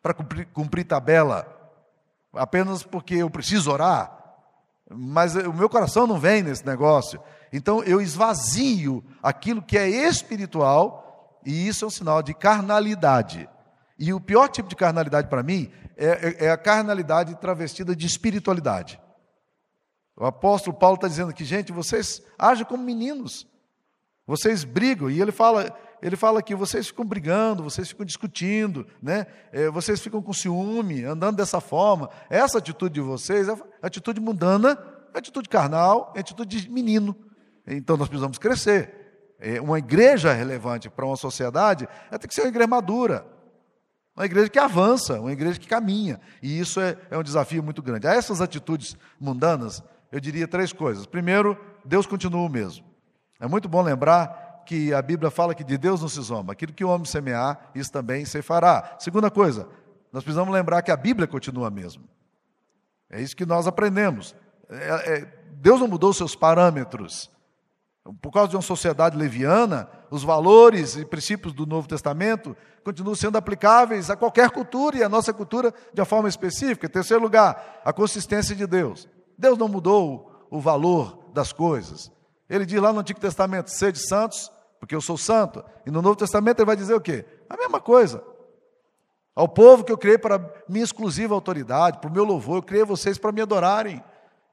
para 0.03 0.15
cumprir, 0.15 0.47
cumprir 0.53 0.85
tabela, 0.85 1.47
apenas 2.33 2.83
porque 2.83 3.15
eu 3.17 3.31
preciso 3.31 3.71
orar. 3.71 4.13
Mas 4.89 5.35
o 5.35 5.53
meu 5.53 5.69
coração 5.69 6.07
não 6.07 6.19
vem 6.19 6.43
nesse 6.43 6.65
negócio. 6.65 7.21
Então 7.53 7.83
eu 7.83 8.01
esvazio 8.01 9.05
aquilo 9.23 9.63
que 9.63 9.77
é 9.77 9.89
espiritual 9.89 11.41
e 11.45 11.67
isso 11.69 11.85
é 11.85 11.89
um 11.89 11.91
sinal 11.91 12.23
de 12.23 12.35
carnalidade. 12.35 13.49
E 13.99 14.13
o 14.13 14.21
pior 14.21 14.49
tipo 14.49 14.69
de 14.69 14.77
carnalidade 14.77 15.29
para 15.29 15.43
mim 15.43 15.71
é, 15.97 16.07
é, 16.07 16.45
é, 16.47 16.51
a 16.51 16.59
carnalidade 16.59 17.35
travestida 17.37 17.97
de 17.97 18.07
espiritualidade. 18.07 19.01
O 20.17 20.27
apóstolo 20.27 20.77
Paulo 20.77 20.97
está 20.97 21.09
dizendo 21.09 21.33
que, 21.33 21.45
gente, 21.45 21.73
vocês 21.73 22.23
agem 22.39 22.65
como 22.65 22.83
meninos, 22.83 23.47
vocês 24.27 24.65
brigam, 24.65 25.11
e 25.11 25.21
ele 25.21 25.33
fala, 25.33 25.77
ele 26.03 26.17
fala 26.17 26.43
que 26.43 26.55
vocês 26.55 26.89
ficam 26.89 27.05
brigando, 27.05 27.63
vocês 27.63 27.89
ficam 27.89 28.05
discutindo, 28.05 28.87
né? 29.03 29.27
É, 29.53 29.71
vocês 29.71 30.01
ficam 30.01 30.23
com 30.23 30.33
ciúme, 30.33 31.05
andando 31.05 31.37
dessa 31.37 31.61
forma. 31.61 32.11
Essa 32.29 32.59
atitude 32.59 32.95
de 32.95 33.01
vocês 33.01 33.49
é 33.49 33.57
atitude 33.83 34.21
mundana, 34.21 34.79
é 35.15 35.19
atitude 35.19 35.49
carnal, 35.49 36.13
é 36.15 36.21
atitude 36.21 36.61
de 36.61 36.71
menino. 36.71 37.17
Então 37.67 37.97
nós 37.97 38.09
precisamos 38.09 38.39
crescer. 38.39 39.35
É, 39.39 39.61
uma 39.61 39.79
igreja 39.79 40.33
relevante 40.33 40.89
para 40.89 41.05
uma 41.05 41.17
sociedade, 41.17 41.89
ela 42.11 42.19
tem 42.19 42.29
que 42.29 42.35
ser 42.35 42.43
uma 42.43 42.49
igreja 42.49 42.67
madura, 42.67 43.27
uma 44.17 44.25
igreja 44.25 44.49
que 44.49 44.59
avança, 44.59 45.21
uma 45.21 45.33
igreja 45.33 45.59
que 45.59 45.67
caminha. 45.67 46.21
E 46.43 46.59
isso 46.59 46.81
é, 46.81 46.97
é 47.11 47.19
um 47.19 47.23
desafio 47.23 47.63
muito 47.63 47.83
grande. 47.83 48.07
A 48.07 48.15
essas 48.15 48.41
atitudes 48.41 48.97
mundanas, 49.21 49.83
eu 50.11 50.21
diria 50.21 50.49
três 50.49 50.73
coisas. 50.73 51.05
Primeiro, 51.05 51.59
Deus 51.85 52.07
continua 52.07 52.47
o 52.47 52.49
mesmo. 52.49 52.85
É 53.39 53.47
muito 53.47 53.69
bom 53.69 53.83
lembrar 53.83 54.46
que 54.67 54.93
a 54.93 55.01
Bíblia 55.01 55.31
fala 55.31 55.55
que 55.55 55.65
de 55.65 55.79
Deus 55.79 56.03
não 56.03 56.09
se 56.09 56.21
zomba. 56.21 56.53
Aquilo 56.53 56.73
que 56.73 56.85
o 56.85 56.89
homem 56.89 57.07
semear, 57.07 57.71
isso 57.75 57.91
também 57.91 58.25
se 58.25 58.43
fará. 58.43 58.97
Segunda 58.99 59.31
coisa, 59.31 59.69
nós 60.13 60.23
precisamos 60.23 60.53
lembrar 60.53 60.83
que 60.83 60.91
a 60.91 60.97
Bíblia 60.97 61.27
continua 61.27 61.71
mesmo. 61.71 62.05
É 63.09 63.23
isso 63.23 63.37
que 63.37 63.47
nós 63.47 63.67
aprendemos. 63.67 64.35
É, 64.69 65.15
é, 65.15 65.41
Deus 65.53 65.81
não 65.81 65.89
mudou 65.89 66.13
seus 66.13 66.35
parâmetros. 66.35 67.31
Por 68.21 68.31
causa 68.31 68.51
de 68.51 68.57
uma 68.57 68.63
sociedade 68.63 69.17
leviana, 69.17 69.89
os 70.11 70.23
valores 70.23 70.97
e 70.97 71.05
princípios 71.05 71.53
do 71.53 71.67
Novo 71.67 71.89
Testamento 71.89 72.57
continuam 72.85 73.17
sendo 73.17 73.37
aplicáveis 73.37 74.11
a 74.11 74.17
qualquer 74.17 74.51
cultura 74.51 74.97
e 74.97 75.03
a 75.03 75.09
nossa 75.09 75.33
cultura 75.33 75.73
de 75.93 76.01
uma 76.01 76.07
forma 76.07 76.29
específica. 76.29 76.87
Em 76.87 76.91
terceiro 76.91 77.23
lugar, 77.23 77.81
a 77.85 77.93
consistência 77.93 78.55
de 78.55 78.67
Deus. 78.67 79.09
Deus 79.37 79.59
não 79.59 79.69
mudou 79.69 80.47
o 80.51 80.61
valor 80.61 81.31
das 81.33 81.53
coisas. 81.53 82.11
Ele 82.49 82.65
diz 82.65 82.81
lá 82.81 82.93
no 82.93 83.01
Antigo 83.01 83.21
Testamento: 83.21 83.71
sede 83.71 83.99
santos, 83.99 84.51
porque 84.87 84.95
eu 84.95 85.01
sou 85.01 85.19
santo. 85.19 85.65
E 85.85 85.91
no 85.91 86.01
Novo 86.01 86.15
Testamento 86.15 86.61
ele 86.61 86.67
vai 86.67 86.77
dizer 86.77 86.95
o 86.95 87.01
quê? 87.01 87.25
A 87.51 87.57
mesma 87.57 87.81
coisa. 87.81 88.23
Ao 89.35 89.49
povo 89.49 89.83
que 89.83 89.91
eu 89.91 89.99
criei 89.99 90.17
para 90.17 90.41
minha 90.69 90.85
exclusiva 90.85 91.35
autoridade, 91.35 91.99
para 91.99 92.09
o 92.09 92.13
meu 92.13 92.23
louvor, 92.23 92.59
eu 92.59 92.63
criei 92.63 92.85
vocês 92.85 93.19
para 93.19 93.33
me 93.33 93.41
adorarem. 93.43 94.03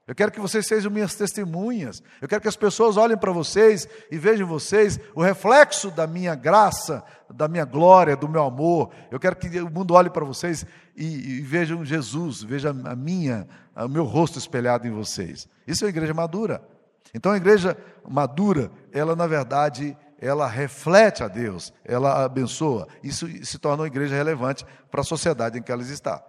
Eu 0.07 0.15
quero 0.15 0.31
que 0.31 0.39
vocês 0.39 0.65
sejam 0.65 0.91
minhas 0.91 1.13
testemunhas. 1.13 2.01
Eu 2.19 2.27
quero 2.27 2.41
que 2.41 2.47
as 2.47 2.55
pessoas 2.55 2.97
olhem 2.97 3.15
para 3.15 3.31
vocês 3.31 3.87
e 4.11 4.17
vejam 4.17 4.47
vocês 4.47 4.99
o 5.13 5.21
reflexo 5.21 5.91
da 5.91 6.07
minha 6.07 6.33
graça, 6.33 7.03
da 7.31 7.47
minha 7.47 7.63
glória, 7.63 8.17
do 8.17 8.27
meu 8.27 8.43
amor. 8.43 8.89
Eu 9.11 9.19
quero 9.19 9.35
que 9.35 9.47
o 9.61 9.69
mundo 9.69 9.93
olhe 9.93 10.09
para 10.09 10.25
vocês 10.25 10.65
e, 10.97 11.37
e 11.37 11.41
vejam 11.41 11.85
Jesus, 11.85 12.41
vejam 12.41 12.75
a 12.85 12.95
minha, 12.95 13.47
o 13.75 13.87
meu 13.87 14.03
rosto 14.03 14.39
espelhado 14.39 14.87
em 14.87 14.91
vocês. 14.91 15.47
Isso 15.67 15.83
é 15.83 15.85
uma 15.85 15.91
igreja 15.91 16.13
madura. 16.13 16.67
Então 17.13 17.31
a 17.31 17.37
igreja 17.37 17.77
madura, 18.09 18.71
ela 18.91 19.15
na 19.15 19.27
verdade, 19.27 19.95
ela 20.19 20.47
reflete 20.47 21.23
a 21.23 21.27
Deus, 21.27 21.73
ela 21.83 22.23
abençoa. 22.23 22.87
Isso 23.03 23.27
se 23.45 23.57
torna 23.57 23.83
uma 23.83 23.87
igreja 23.87 24.15
relevante 24.15 24.65
para 24.89 25.01
a 25.01 25.03
sociedade 25.03 25.57
em 25.57 25.61
que 25.61 25.71
ela 25.71 25.81
está. 25.81 26.23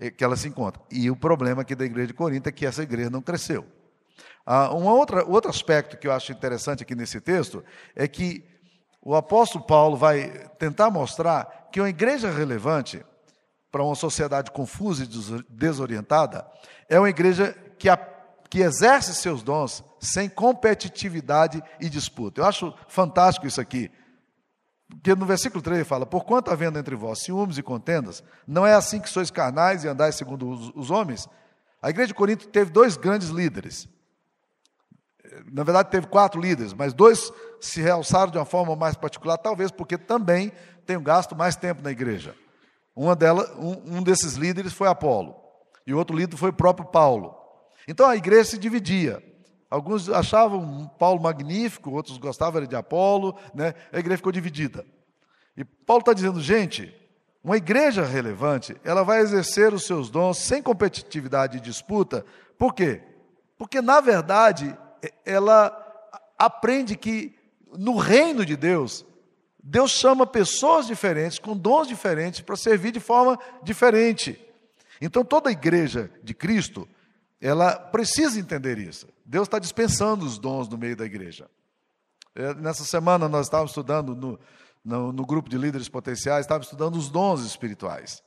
Eh, 0.00 0.10
que 0.10 0.24
ela 0.24 0.36
se 0.36 0.48
encontra. 0.48 0.80
E 0.90 1.10
o 1.10 1.16
problema 1.16 1.62
aqui 1.62 1.74
da 1.74 1.84
igreja 1.84 2.08
de 2.08 2.14
Corinto 2.14 2.48
é 2.48 2.52
que 2.52 2.64
essa 2.64 2.82
igreja 2.82 3.10
não 3.10 3.20
cresceu. 3.20 3.66
Ah, 4.46 4.74
um 4.74 4.86
outra, 4.86 5.24
outro 5.24 5.50
aspecto 5.50 5.98
que 5.98 6.08
eu 6.08 6.12
acho 6.12 6.32
interessante 6.32 6.82
aqui 6.82 6.94
nesse 6.94 7.20
texto 7.20 7.62
é 7.94 8.08
que 8.08 8.42
o 9.02 9.14
apóstolo 9.14 9.64
Paulo 9.64 9.96
vai 9.96 10.48
tentar 10.58 10.90
mostrar 10.90 11.68
que 11.70 11.80
uma 11.80 11.88
igreja 11.88 12.30
relevante 12.30 13.04
para 13.70 13.84
uma 13.84 13.94
sociedade 13.94 14.50
confusa 14.50 15.04
e 15.04 15.44
desorientada 15.48 16.46
é 16.88 16.98
uma 16.98 17.08
igreja 17.08 17.54
que, 17.78 17.88
que 18.50 18.60
exerce 18.60 19.14
seus 19.14 19.44
dons 19.44 19.84
sem 20.00 20.28
competitividade 20.28 21.62
e 21.80 21.88
disputa. 21.88 22.40
Eu 22.40 22.44
acho 22.44 22.74
fantástico 22.88 23.46
isso 23.46 23.60
aqui. 23.60 23.90
Porque 24.88 25.14
no 25.14 25.24
versículo 25.24 25.62
3 25.62 25.78
ele 25.78 25.84
fala: 25.84 26.04
Porquanto 26.04 26.50
havendo 26.50 26.76
entre 26.78 26.96
vós 26.96 27.20
ciúmes 27.20 27.56
e 27.56 27.62
contendas, 27.62 28.24
não 28.46 28.66
é 28.66 28.74
assim 28.74 29.00
que 29.00 29.08
sois 29.08 29.30
carnais 29.30 29.84
e 29.84 29.88
andais 29.88 30.16
segundo 30.16 30.50
os, 30.50 30.72
os 30.74 30.90
homens? 30.90 31.28
A 31.80 31.88
igreja 31.90 32.08
de 32.08 32.14
Corinto 32.14 32.48
teve 32.48 32.72
dois 32.72 32.96
grandes 32.96 33.28
líderes. 33.28 33.88
Na 35.52 35.62
verdade, 35.62 35.90
teve 35.90 36.08
quatro 36.08 36.40
líderes, 36.40 36.74
mas 36.74 36.92
dois 36.92 37.32
se 37.60 37.80
realçaram 37.80 38.32
de 38.32 38.38
uma 38.38 38.44
forma 38.44 38.74
mais 38.74 38.96
particular, 38.96 39.38
talvez 39.38 39.70
porque 39.70 39.96
também 39.96 40.50
tenham 40.84 41.02
gasto 41.02 41.36
mais 41.36 41.54
tempo 41.54 41.82
na 41.82 41.90
igreja. 41.92 42.34
Uma 42.96 43.14
dela, 43.14 43.48
um, 43.56 43.98
um 43.98 44.02
desses 44.02 44.34
líderes 44.34 44.72
foi 44.72 44.88
Apolo, 44.88 45.36
e 45.86 45.94
o 45.94 45.98
outro 45.98 46.16
líder 46.16 46.36
foi 46.36 46.50
o 46.50 46.54
próprio 46.54 46.88
Paulo. 46.88 47.39
Então 47.86 48.08
a 48.08 48.16
igreja 48.16 48.44
se 48.50 48.58
dividia. 48.58 49.22
Alguns 49.70 50.08
achavam 50.08 50.90
Paulo 50.98 51.22
magnífico, 51.22 51.90
outros 51.90 52.18
gostavam 52.18 52.64
de 52.66 52.74
Apolo, 52.74 53.38
né? 53.54 53.74
a 53.92 53.98
igreja 53.98 54.16
ficou 54.16 54.32
dividida. 54.32 54.84
E 55.56 55.64
Paulo 55.64 56.00
está 56.00 56.12
dizendo, 56.12 56.40
gente, 56.40 56.92
uma 57.42 57.56
igreja 57.56 58.04
relevante, 58.04 58.76
ela 58.84 59.02
vai 59.02 59.20
exercer 59.20 59.72
os 59.72 59.84
seus 59.84 60.10
dons 60.10 60.38
sem 60.38 60.62
competitividade 60.62 61.58
e 61.58 61.60
disputa. 61.60 62.24
Por 62.58 62.74
quê? 62.74 63.00
Porque, 63.56 63.80
na 63.80 64.00
verdade, 64.00 64.76
ela 65.24 65.76
aprende 66.38 66.96
que 66.96 67.34
no 67.78 67.96
reino 67.96 68.44
de 68.44 68.56
Deus, 68.56 69.06
Deus 69.62 69.90
chama 69.90 70.26
pessoas 70.26 70.86
diferentes, 70.86 71.38
com 71.38 71.56
dons 71.56 71.86
diferentes, 71.86 72.40
para 72.40 72.56
servir 72.56 72.90
de 72.90 73.00
forma 73.00 73.38
diferente. 73.62 74.38
Então, 75.00 75.24
toda 75.24 75.48
a 75.48 75.52
igreja 75.52 76.10
de 76.22 76.34
Cristo, 76.34 76.88
ela 77.40 77.74
precisa 77.76 78.38
entender 78.38 78.78
isso. 78.78 79.08
Deus 79.24 79.46
está 79.46 79.58
dispensando 79.58 80.24
os 80.24 80.38
dons 80.38 80.68
no 80.68 80.76
meio 80.76 80.96
da 80.96 81.04
igreja. 81.04 81.48
É, 82.34 82.54
nessa 82.54 82.84
semana 82.84 83.28
nós 83.28 83.46
estávamos 83.46 83.70
estudando 83.70 84.14
no, 84.14 84.38
no, 84.84 85.12
no, 85.12 85.26
grupo 85.26 85.48
de 85.48 85.56
líderes 85.56 85.88
potenciais, 85.88 86.44
estávamos 86.44 86.66
estudando 86.66 86.96
os 86.96 87.08
dons 87.08 87.44
espirituais. 87.44 88.22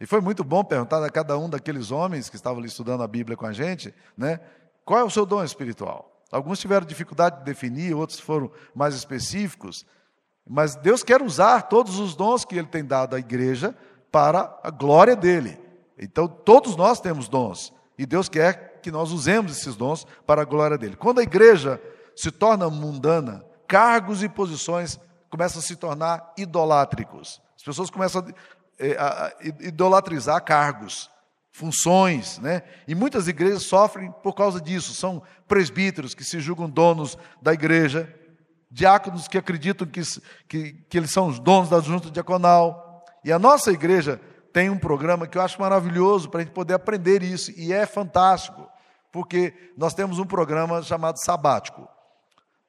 E 0.00 0.06
foi 0.06 0.20
muito 0.20 0.42
bom 0.42 0.64
perguntar 0.64 1.04
a 1.04 1.10
cada 1.10 1.38
um 1.38 1.48
daqueles 1.48 1.90
homens 1.90 2.28
que 2.28 2.36
estavam 2.36 2.58
ali 2.58 2.68
estudando 2.68 3.02
a 3.02 3.08
Bíblia 3.08 3.36
com 3.36 3.46
a 3.46 3.52
gente, 3.52 3.94
né? 4.16 4.40
Qual 4.84 5.00
é 5.00 5.04
o 5.04 5.10
seu 5.10 5.26
dom 5.26 5.42
espiritual? 5.42 6.24
Alguns 6.30 6.58
tiveram 6.58 6.86
dificuldade 6.86 7.38
de 7.38 7.44
definir, 7.44 7.94
outros 7.94 8.20
foram 8.20 8.50
mais 8.74 8.94
específicos. 8.94 9.86
Mas 10.48 10.76
Deus 10.76 11.02
quer 11.02 11.22
usar 11.22 11.62
todos 11.62 11.98
os 11.98 12.14
dons 12.14 12.44
que 12.44 12.56
Ele 12.56 12.68
tem 12.68 12.84
dado 12.84 13.16
à 13.16 13.18
igreja 13.18 13.74
para 14.12 14.58
a 14.62 14.70
glória 14.70 15.16
dele. 15.16 15.58
Então, 15.98 16.28
todos 16.28 16.76
nós 16.76 17.00
temos 17.00 17.28
dons. 17.28 17.72
E 17.98 18.04
Deus 18.04 18.28
quer 18.28 18.80
que 18.82 18.90
nós 18.90 19.10
usemos 19.10 19.52
esses 19.52 19.74
dons 19.74 20.06
para 20.26 20.42
a 20.42 20.44
glória 20.44 20.76
dele. 20.76 20.96
Quando 20.96 21.20
a 21.20 21.22
igreja 21.22 21.80
se 22.14 22.30
torna 22.30 22.68
mundana, 22.70 23.44
cargos 23.66 24.22
e 24.22 24.28
posições 24.28 24.98
começam 25.28 25.58
a 25.58 25.62
se 25.62 25.76
tornar 25.76 26.32
idolátricos. 26.36 27.40
As 27.56 27.62
pessoas 27.62 27.90
começam 27.90 28.22
a, 28.22 29.32
eh, 29.40 29.54
idolatrizar 29.60 30.42
cargos, 30.44 31.10
funções, 31.50 32.38
né? 32.38 32.62
E 32.86 32.94
muitas 32.94 33.28
igrejas 33.28 33.62
sofrem 33.62 34.12
por 34.22 34.34
causa 34.34 34.60
disso. 34.60 34.94
São 34.94 35.22
presbíteros 35.48 36.14
que 36.14 36.22
se 36.22 36.38
julgam 36.38 36.68
donos 36.68 37.16
da 37.40 37.52
igreja, 37.52 38.14
diáconos 38.70 39.26
que 39.26 39.38
acreditam 39.38 39.86
que, 39.86 40.02
que, 40.46 40.72
que 40.72 40.98
eles 40.98 41.10
são 41.10 41.28
os 41.28 41.38
donos 41.38 41.70
da 41.70 41.80
junta 41.80 42.10
diaconal. 42.10 43.04
E 43.24 43.32
a 43.32 43.38
nossa 43.38 43.72
igreja 43.72 44.20
tem 44.56 44.70
um 44.70 44.78
programa 44.78 45.26
que 45.26 45.36
eu 45.36 45.42
acho 45.42 45.60
maravilhoso 45.60 46.30
para 46.30 46.40
a 46.40 46.42
gente 46.42 46.54
poder 46.54 46.72
aprender 46.72 47.22
isso, 47.22 47.52
e 47.58 47.74
é 47.74 47.84
fantástico, 47.84 48.66
porque 49.12 49.52
nós 49.76 49.92
temos 49.92 50.18
um 50.18 50.24
programa 50.24 50.82
chamado 50.82 51.18
sabático. 51.18 51.86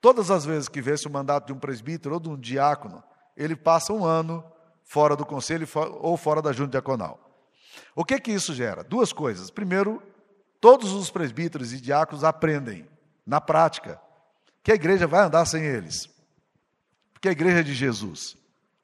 Todas 0.02 0.30
as 0.30 0.44
vezes 0.44 0.68
que 0.68 0.82
vence 0.82 1.08
o 1.08 1.10
mandato 1.10 1.48
de 1.48 1.54
um 1.54 1.58
presbítero 1.58 2.16
ou 2.16 2.20
de 2.20 2.28
um 2.28 2.38
diácono, 2.38 3.02
ele 3.38 3.56
passa 3.56 3.94
um 3.94 4.04
ano 4.04 4.44
fora 4.84 5.16
do 5.16 5.26
conselho 5.26 5.66
ou 6.02 6.18
fora 6.18 6.42
da 6.42 6.52
junta 6.52 6.72
diaconal. 6.72 7.22
O 7.96 8.04
que 8.04 8.20
que 8.20 8.34
isso 8.34 8.54
gera? 8.54 8.84
Duas 8.84 9.14
coisas. 9.14 9.50
Primeiro, 9.50 10.04
todos 10.60 10.92
os 10.92 11.10
presbíteros 11.10 11.72
e 11.72 11.80
diáconos 11.80 12.26
aprendem, 12.26 12.86
na 13.26 13.40
prática, 13.40 13.98
que 14.62 14.74
a 14.74 14.76
igreja 14.76 15.08
vai 15.08 15.24
andar 15.24 15.46
sem 15.46 15.64
eles. 15.64 16.10
Porque 17.14 17.30
a 17.30 17.32
igreja 17.32 17.62
é 17.62 17.64
de 17.64 17.74
Jesus. 17.74 18.36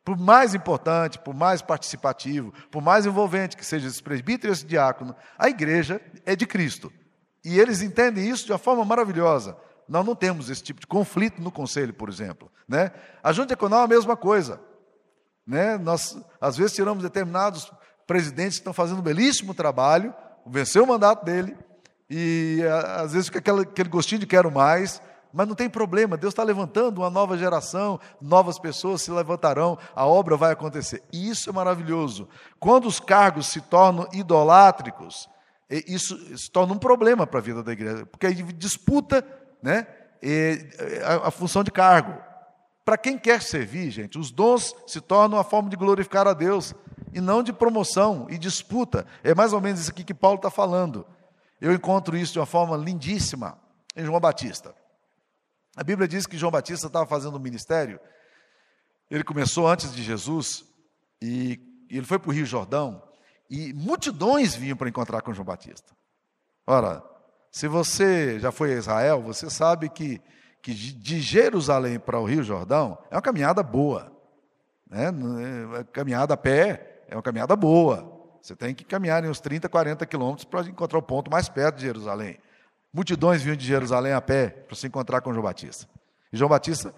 Por 0.03 0.17
mais 0.17 0.53
importante, 0.53 1.17
por 1.17 1.33
mais 1.33 1.61
participativo, 1.61 2.53
por 2.69 2.81
mais 2.81 3.05
envolvente 3.05 3.55
que 3.55 3.65
seja 3.65 3.87
esse 3.87 4.03
presbítero 4.03 4.51
e 4.51 4.53
esse 4.53 4.65
diácono, 4.65 5.15
a 5.37 5.47
igreja 5.47 6.01
é 6.25 6.35
de 6.35 6.45
Cristo. 6.45 6.91
E 7.43 7.59
eles 7.59 7.81
entendem 7.81 8.29
isso 8.29 8.45
de 8.45 8.51
uma 8.51 8.57
forma 8.57 8.83
maravilhosa. 8.83 9.57
Nós 9.87 10.05
não 10.05 10.15
temos 10.15 10.49
esse 10.49 10.63
tipo 10.63 10.79
de 10.79 10.87
conflito 10.87 11.41
no 11.41 11.51
conselho, 11.51 11.93
por 11.93 12.09
exemplo. 12.09 12.51
Né? 12.67 12.91
A 13.21 13.31
junta 13.31 13.53
econômica 13.53 13.83
é 13.83 13.85
a 13.85 13.97
mesma 13.97 14.17
coisa. 14.17 14.59
Né? 15.45 15.77
Nós, 15.77 16.17
às 16.39 16.57
vezes, 16.57 16.73
tiramos 16.73 17.03
determinados 17.03 17.71
presidentes 18.05 18.57
que 18.57 18.61
estão 18.61 18.73
fazendo 18.73 18.99
um 18.99 19.03
belíssimo 19.03 19.53
trabalho, 19.53 20.13
venceu 20.45 20.83
o 20.83 20.87
mandato 20.87 21.23
dele, 21.23 21.57
e 22.09 22.61
às 22.97 23.13
vezes 23.13 23.27
fica 23.27 23.39
aquele, 23.39 23.61
aquele 23.61 23.89
gostinho 23.89 24.19
de 24.19 24.27
quero 24.27 24.51
mais, 24.51 25.01
mas 25.33 25.47
não 25.47 25.55
tem 25.55 25.67
problema, 25.67 26.15
Deus 26.15 26.31
está 26.31 26.43
levantando 26.43 26.99
uma 27.01 27.09
nova 27.09 27.35
geração, 27.35 27.99
novas 28.21 28.59
pessoas 28.59 29.01
se 29.01 29.09
levantarão, 29.09 29.79
a 29.95 30.05
obra 30.05 30.37
vai 30.37 30.51
acontecer. 30.51 31.01
E 31.11 31.27
isso 31.27 31.49
é 31.49 31.53
maravilhoso. 31.53 32.29
Quando 32.59 32.87
os 32.87 32.99
cargos 32.99 33.47
se 33.47 33.59
tornam 33.59 34.07
idolátricos, 34.13 35.27
isso 35.87 36.37
se 36.37 36.51
torna 36.51 36.73
um 36.73 36.77
problema 36.77 37.25
para 37.25 37.39
a 37.39 37.41
vida 37.41 37.63
da 37.63 37.71
igreja, 37.71 38.05
porque 38.05 38.27
aí 38.27 38.35
disputa 38.53 39.25
né, 39.61 39.87
a, 41.23 41.31
função 41.31 41.63
de 41.63 41.71
cargo. 41.71 42.15
Para 42.85 42.97
quem 42.97 43.17
quer 43.17 43.41
servir, 43.41 43.89
gente, 43.89 44.19
os 44.19 44.29
dons 44.29 44.75
se 44.85 45.01
tornam 45.01 45.37
uma 45.37 45.43
forma 45.43 45.67
de 45.67 45.75
glorificar 45.75 46.27
a 46.27 46.33
Deus 46.33 46.75
e 47.11 47.19
não 47.19 47.41
de 47.41 47.51
promoção 47.51 48.27
e 48.29 48.37
disputa. 48.37 49.07
É 49.23 49.33
mais 49.33 49.51
ou 49.51 49.59
menos 49.59 49.79
isso 49.79 49.89
aqui 49.89 50.03
que 50.03 50.13
Paulo 50.13 50.35
está 50.35 50.51
falando. 50.51 51.07
Eu 51.59 51.73
encontro 51.73 52.15
isso 52.15 52.33
de 52.33 52.39
uma 52.39 52.45
forma 52.45 52.77
lindíssima 52.77 53.57
em 53.95 54.05
João 54.05 54.19
Batista. 54.19 54.75
A 55.75 55.83
Bíblia 55.83 56.07
diz 56.07 56.25
que 56.27 56.37
João 56.37 56.51
Batista 56.51 56.87
estava 56.87 57.05
fazendo 57.05 57.35
um 57.37 57.41
ministério, 57.41 57.99
ele 59.09 59.23
começou 59.23 59.67
antes 59.67 59.93
de 59.93 60.03
Jesus, 60.03 60.65
e 61.21 61.59
ele 61.89 62.05
foi 62.05 62.19
para 62.19 62.29
o 62.29 62.33
Rio 62.33 62.45
Jordão, 62.45 63.01
e 63.49 63.73
multidões 63.73 64.55
vinham 64.55 64.77
para 64.77 64.89
encontrar 64.89 65.21
com 65.21 65.33
João 65.33 65.45
Batista. 65.45 65.95
Ora, 66.65 67.03
se 67.51 67.67
você 67.67 68.39
já 68.39 68.51
foi 68.51 68.73
a 68.73 68.77
Israel, 68.77 69.21
você 69.21 69.49
sabe 69.49 69.89
que, 69.89 70.21
que 70.61 70.73
de 70.73 71.21
Jerusalém 71.21 71.99
para 71.99 72.19
o 72.19 72.25
Rio 72.25 72.43
Jordão 72.43 72.97
é 73.11 73.15
uma 73.15 73.21
caminhada 73.21 73.61
boa. 73.61 74.11
Né? 74.89 75.09
É 75.79 75.83
caminhada 75.85 76.33
a 76.33 76.37
pé 76.37 77.03
é 77.07 77.15
uma 77.15 77.21
caminhada 77.21 77.55
boa. 77.55 78.11
Você 78.41 78.55
tem 78.55 78.73
que 78.73 78.83
caminhar 78.83 79.23
uns 79.23 79.39
30, 79.39 79.69
40 79.69 80.05
quilômetros 80.05 80.45
para 80.45 80.67
encontrar 80.67 80.97
o 80.97 81.03
ponto 81.03 81.29
mais 81.29 81.47
perto 81.47 81.75
de 81.75 81.83
Jerusalém. 81.83 82.37
Multidões 82.93 83.41
vinham 83.41 83.55
de 83.55 83.65
Jerusalém 83.65 84.13
a 84.13 84.21
pé 84.21 84.49
para 84.49 84.75
se 84.75 84.85
encontrar 84.85 85.21
com 85.21 85.33
João 85.33 85.43
Batista. 85.43 85.89
E 86.31 86.37
João 86.37 86.49
Batista 86.49 86.93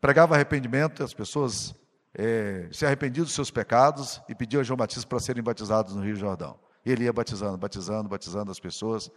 pregava 0.00 0.34
arrependimento, 0.34 1.04
as 1.04 1.12
pessoas 1.12 1.74
é, 2.14 2.68
se 2.72 2.86
arrependiam 2.86 3.24
dos 3.24 3.34
seus 3.34 3.50
pecados 3.50 4.20
e 4.28 4.34
pediam 4.34 4.60
a 4.60 4.64
João 4.64 4.76
Batista 4.78 5.06
para 5.06 5.20
serem 5.20 5.42
batizados 5.42 5.94
no 5.94 6.02
Rio 6.02 6.16
Jordão. 6.16 6.58
E 6.84 6.90
ele 6.90 7.04
ia 7.04 7.12
batizando, 7.12 7.58
batizando, 7.58 8.08
batizando 8.08 8.50
as 8.50 8.58
pessoas. 8.58 9.10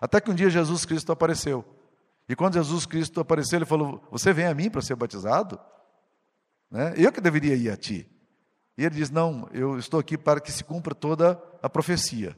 Até 0.00 0.20
que 0.20 0.30
um 0.30 0.34
dia 0.34 0.50
Jesus 0.50 0.84
Cristo 0.84 1.12
apareceu. 1.12 1.64
E 2.28 2.34
quando 2.34 2.54
Jesus 2.54 2.84
Cristo 2.84 3.20
apareceu, 3.20 3.58
ele 3.58 3.66
falou: 3.66 4.02
Você 4.10 4.32
vem 4.32 4.46
a 4.46 4.54
mim 4.54 4.68
para 4.68 4.82
ser 4.82 4.96
batizado? 4.96 5.60
Né? 6.70 6.94
Eu 6.96 7.12
que 7.12 7.20
deveria 7.20 7.54
ir 7.54 7.70
a 7.70 7.76
ti. 7.76 8.10
E 8.76 8.84
ele 8.84 8.96
diz: 8.96 9.10
Não, 9.10 9.48
eu 9.52 9.78
estou 9.78 10.00
aqui 10.00 10.18
para 10.18 10.40
que 10.40 10.50
se 10.50 10.64
cumpra 10.64 10.94
toda 10.94 11.40
a 11.62 11.70
profecia, 11.70 12.36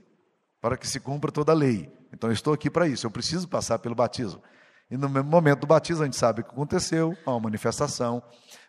para 0.66 0.76
que 0.76 0.88
se 0.88 0.98
cumpra 0.98 1.30
toda 1.30 1.52
a 1.52 1.54
lei. 1.54 1.88
Então 2.12 2.28
eu 2.28 2.34
estou 2.34 2.52
aqui 2.52 2.68
para 2.68 2.88
isso, 2.88 3.06
eu 3.06 3.10
preciso 3.10 3.46
passar 3.46 3.78
pelo 3.78 3.94
batismo. 3.94 4.42
E 4.90 4.96
no 4.96 5.08
momento 5.08 5.60
do 5.60 5.66
batismo, 5.68 6.02
a 6.02 6.06
gente 6.06 6.16
sabe 6.16 6.40
o 6.40 6.44
que 6.44 6.50
aconteceu, 6.50 7.16
há 7.24 7.30
uma 7.30 7.38
manifestação, 7.38 8.20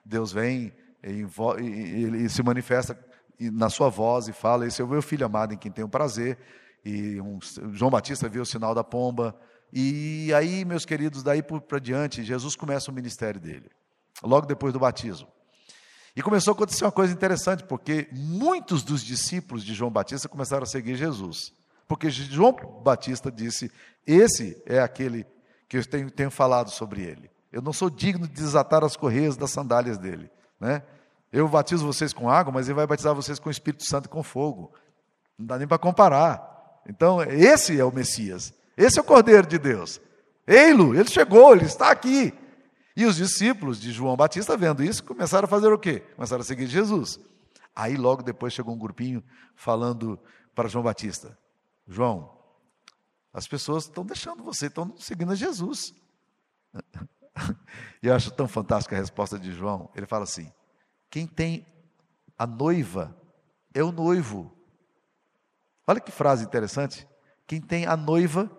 Deus 0.06 0.32
vem 0.32 0.72
e 1.04 2.30
se 2.30 2.44
manifesta 2.44 2.96
na 3.40 3.68
sua 3.68 3.90
voz 3.90 4.28
e 4.28 4.32
fala: 4.32 4.68
Esse 4.68 4.80
é 4.80 4.86
o 4.86 4.88
meu 4.88 5.02
filho 5.02 5.26
amado 5.26 5.56
em 5.56 5.58
quem 5.58 5.72
tenho 5.72 5.90
prazer. 5.90 6.38
E 6.86 7.20
um, 7.20 7.40
João 7.74 7.90
Batista 7.90 8.30
viu 8.30 8.44
o 8.44 8.46
sinal 8.46 8.76
da 8.76 8.84
pomba. 8.84 9.36
E 9.74 10.32
aí, 10.36 10.64
meus 10.66 10.86
queridos, 10.86 11.24
daí 11.24 11.42
para 11.42 11.80
diante, 11.80 12.24
Jesus 12.24 12.56
começa 12.56 12.92
o 12.92 12.94
ministério 12.94 13.42
dele, 13.42 13.72
logo 14.22 14.46
depois 14.46 14.72
do 14.72 14.80
batismo. 14.80 15.28
E 16.16 16.22
começou 16.22 16.52
a 16.52 16.56
acontecer 16.56 16.86
uma 16.86 16.92
coisa 16.92 17.12
interessante, 17.12 17.64
porque 17.64 18.08
muitos 18.12 18.84
dos 18.84 19.04
discípulos 19.04 19.66
de 19.66 19.74
João 19.74 19.90
Batista 19.90 20.30
começaram 20.30 20.62
a 20.62 20.68
seguir 20.68 20.96
Jesus. 20.96 21.58
Porque 21.88 22.10
João 22.10 22.54
Batista 22.84 23.32
disse: 23.32 23.72
Esse 24.06 24.62
é 24.66 24.80
aquele 24.80 25.26
que 25.68 25.78
eu 25.78 25.86
tenho, 25.86 26.12
tenho 26.12 26.32
falado 26.32 26.70
sobre 26.70 27.02
ele. 27.02 27.30
Eu 27.52 27.62
não 27.62 27.74
sou 27.74 27.90
digno 27.90 28.28
de 28.28 28.34
desatar 28.34 28.84
as 28.84 28.96
correias 28.96 29.38
das 29.38 29.52
sandálias 29.52 29.98
dele. 29.98 30.30
Né? 30.60 30.84
Eu 31.32 31.48
batizo 31.48 31.86
vocês 31.86 32.14
com 32.14 32.30
água, 32.30 32.52
mas 32.52 32.68
ele 32.68 32.76
vai 32.76 32.88
batizar 32.88 33.16
vocês 33.16 33.40
com 33.40 33.50
o 33.50 33.52
Espírito 33.52 33.86
Santo 33.86 34.06
e 34.06 34.10
com 34.10 34.22
fogo. 34.24 34.72
Não 35.38 35.46
dá 35.46 35.58
nem 35.58 35.68
para 35.68 35.78
comparar. 35.78 36.82
Então, 36.88 37.22
esse 37.22 37.80
é 37.80 37.84
o 37.84 37.92
Messias. 37.92 38.54
Esse 38.76 38.98
é 39.00 39.02
o 39.02 39.06
Cordeiro 39.06 39.48
de 39.48 39.58
Deus. 39.58 40.00
Ei-lo, 40.46 40.96
ele 40.96 41.10
chegou, 41.10 41.54
ele 41.54 41.66
está 41.66 41.92
aqui. 41.92 42.34
E 42.96 43.06
os 43.06 43.18
discípulos 43.18 43.80
de 43.80 43.92
João 43.92 44.16
Batista, 44.16 44.58
vendo 44.58 44.84
isso, 44.84 45.04
começaram 45.04 45.46
a 45.46 45.50
fazer 45.50 45.72
o 45.72 45.78
quê? 45.78 46.00
Começaram 46.16 46.42
a 46.42 46.46
seguir 46.46 46.68
Jesus. 46.68 47.20
Aí, 47.76 47.96
logo 47.96 48.24
depois, 48.24 48.54
chegou 48.54 48.74
um 48.74 48.80
grupinho 48.80 49.24
falando 49.56 50.20
para 50.56 50.70
João 50.70 50.84
Batista: 50.84 51.38
João, 51.88 52.38
as 53.34 53.48
pessoas 53.48 53.86
estão 53.86 54.06
deixando 54.06 54.44
você, 54.44 54.68
estão 54.68 54.96
seguindo 54.98 55.32
a 55.32 55.36
Jesus. 55.36 55.94
E 58.02 58.08
eu 58.08 58.14
acho 58.14 58.32
tão 58.32 58.48
fantástica 58.48 58.96
a 58.96 59.00
resposta 59.00 59.40
de 59.40 59.52
João. 59.52 59.90
Ele 59.96 60.06
fala 60.06 60.24
assim: 60.24 60.52
quem 61.10 61.26
tem 61.26 61.66
a 62.38 62.46
noiva 62.46 63.16
é 63.74 63.84
o 63.84 63.92
noivo. 63.92 64.52
Olha 65.86 66.02
que 66.02 66.12
frase 66.12 66.44
interessante. 66.44 67.08
Quem 67.46 67.62
tem 67.62 67.86
a 67.86 67.96
noiva 67.96 68.52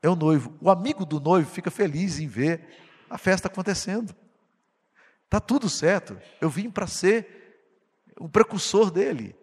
é 0.00 0.08
o 0.08 0.14
noivo. 0.14 0.56
O 0.60 0.70
amigo 0.70 1.04
do 1.04 1.18
noivo 1.18 1.50
fica 1.50 1.70
feliz 1.70 2.20
em 2.20 2.28
ver 2.28 2.68
a 3.10 3.18
festa 3.18 3.48
acontecendo. 3.48 4.14
Está 5.24 5.40
tudo 5.40 5.68
certo. 5.68 6.18
Eu 6.40 6.48
vim 6.48 6.70
para 6.70 6.86
ser 6.86 7.48
o 8.18 8.28
precursor 8.28 8.90
dele. 8.90 9.34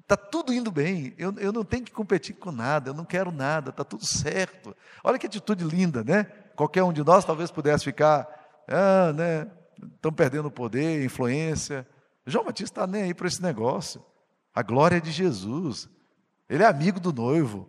Está 0.00 0.16
tudo 0.16 0.52
indo 0.52 0.70
bem, 0.70 1.14
eu, 1.16 1.32
eu 1.38 1.52
não 1.52 1.64
tenho 1.64 1.84
que 1.84 1.92
competir 1.92 2.34
com 2.34 2.50
nada, 2.50 2.90
eu 2.90 2.94
não 2.94 3.04
quero 3.04 3.30
nada, 3.30 3.70
está 3.70 3.84
tudo 3.84 4.04
certo. 4.04 4.76
Olha 5.04 5.18
que 5.18 5.26
atitude 5.26 5.64
linda, 5.64 6.02
né? 6.02 6.24
Qualquer 6.56 6.82
um 6.82 6.92
de 6.92 7.04
nós 7.04 7.24
talvez 7.24 7.50
pudesse 7.50 7.84
ficar, 7.84 8.28
ah, 8.68 9.12
né? 9.12 9.46
Estão 9.94 10.12
perdendo 10.12 10.50
poder, 10.50 11.04
influência. 11.04 11.86
João 12.26 12.44
Batista 12.44 12.80
está 12.80 12.86
nem 12.86 13.04
aí 13.04 13.14
para 13.14 13.28
esse 13.28 13.42
negócio. 13.42 14.04
A 14.54 14.62
glória 14.62 14.96
é 14.96 15.00
de 15.00 15.10
Jesus. 15.10 15.88
Ele 16.48 16.62
é 16.62 16.66
amigo 16.66 17.00
do 17.00 17.12
noivo. 17.12 17.68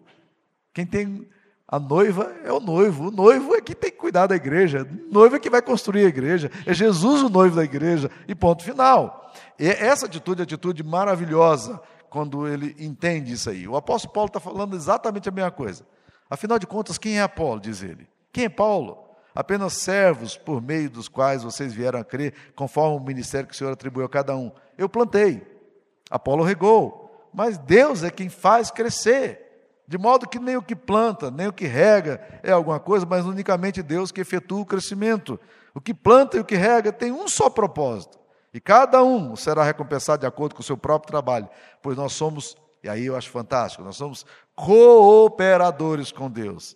Quem 0.74 0.86
tem 0.86 1.30
a 1.68 1.80
noiva 1.80 2.36
é 2.44 2.52
o 2.52 2.60
noivo. 2.60 3.08
O 3.08 3.12
noivo 3.12 3.56
é 3.56 3.62
que 3.62 3.74
tem 3.74 3.90
que 3.90 3.98
cuidar 3.98 4.28
da 4.28 4.36
igreja. 4.36 4.86
O 5.10 5.14
noivo 5.14 5.38
é 5.38 5.40
que 5.40 5.50
vai 5.50 5.62
construir 5.62 6.06
a 6.06 6.10
igreja. 6.10 6.52
É 6.66 6.74
Jesus 6.74 7.24
o 7.24 7.30
noivo 7.30 7.56
da 7.56 7.64
igreja. 7.64 8.12
E 8.28 8.36
ponto 8.36 8.64
final. 8.64 9.32
E 9.58 9.68
essa 9.68 10.06
atitude 10.06 10.42
é 10.42 10.44
atitude 10.44 10.84
maravilhosa 10.84 11.82
quando 12.12 12.46
ele 12.46 12.76
entende 12.78 13.32
isso 13.32 13.50
aí. 13.50 13.66
O 13.66 13.78
apóstolo 13.78 14.14
Paulo 14.14 14.28
está 14.28 14.40
falando 14.42 14.76
exatamente 14.76 15.30
a 15.30 15.32
mesma 15.32 15.50
coisa. 15.50 15.88
Afinal 16.30 16.60
de 16.60 16.68
contas, 16.68 16.98
quem 16.98 17.18
é 17.18 17.22
Apolo, 17.22 17.62
diz 17.62 17.82
ele? 17.82 18.06
Quem 18.34 18.44
é 18.44 18.50
Paulo? 18.50 18.98
Apenas 19.34 19.74
servos 19.76 20.36
por 20.36 20.62
meio 20.62 20.90
dos 20.90 21.08
quais 21.08 21.42
vocês 21.42 21.74
vieram 21.74 22.02
a 22.02 22.04
crer, 22.04 22.34
conforme 22.54 22.98
o 22.98 23.00
ministério 23.00 23.48
que 23.48 23.54
o 23.54 23.58
Senhor 23.58 23.72
atribuiu 23.72 24.06
a 24.06 24.10
cada 24.10 24.36
um. 24.36 24.52
Eu 24.78 24.90
plantei, 24.90 25.42
Apolo 26.10 26.44
regou, 26.44 27.30
mas 27.34 27.58
Deus 27.58 28.04
é 28.04 28.12
quem 28.12 28.28
faz 28.28 28.70
crescer. 28.70 29.48
De 29.88 29.98
modo 29.98 30.28
que 30.28 30.38
nem 30.38 30.58
o 30.58 30.62
que 30.62 30.76
planta, 30.76 31.32
nem 31.32 31.48
o 31.48 31.54
que 31.54 31.66
rega 31.66 32.22
é 32.44 32.52
alguma 32.52 32.80
coisa, 32.80 33.06
mas 33.06 33.26
unicamente 33.26 33.82
Deus 33.82 34.12
que 34.12 34.20
efetua 34.20 34.60
o 34.60 34.66
crescimento. 34.66 35.40
O 35.74 35.80
que 35.80 35.94
planta 35.94 36.36
e 36.36 36.42
o 36.42 36.46
que 36.46 36.56
rega 36.56 36.92
tem 36.92 37.14
um 37.14 37.30
só 37.30 37.50
propósito, 37.50 38.20
e 38.54 38.60
cada 38.60 39.04
um 39.04 39.36
será 39.36 39.64
recompensado 39.64 40.22
de 40.22 40.28
acordo 40.28 40.56
com 40.56 40.62
o 40.62 40.66
seu 40.66 40.78
próprio 40.78 41.10
trabalho, 41.12 41.50
pois 41.82 41.96
nós 41.96 42.14
somos, 42.14 42.58
e 42.84 42.90
aí 42.90 43.06
eu 43.06 43.16
acho 43.16 43.30
fantástico, 43.30 43.84
nós 43.84 43.96
somos 43.96 44.26
cooperadores 44.56 46.12
com 46.12 46.30
Deus. 46.30 46.76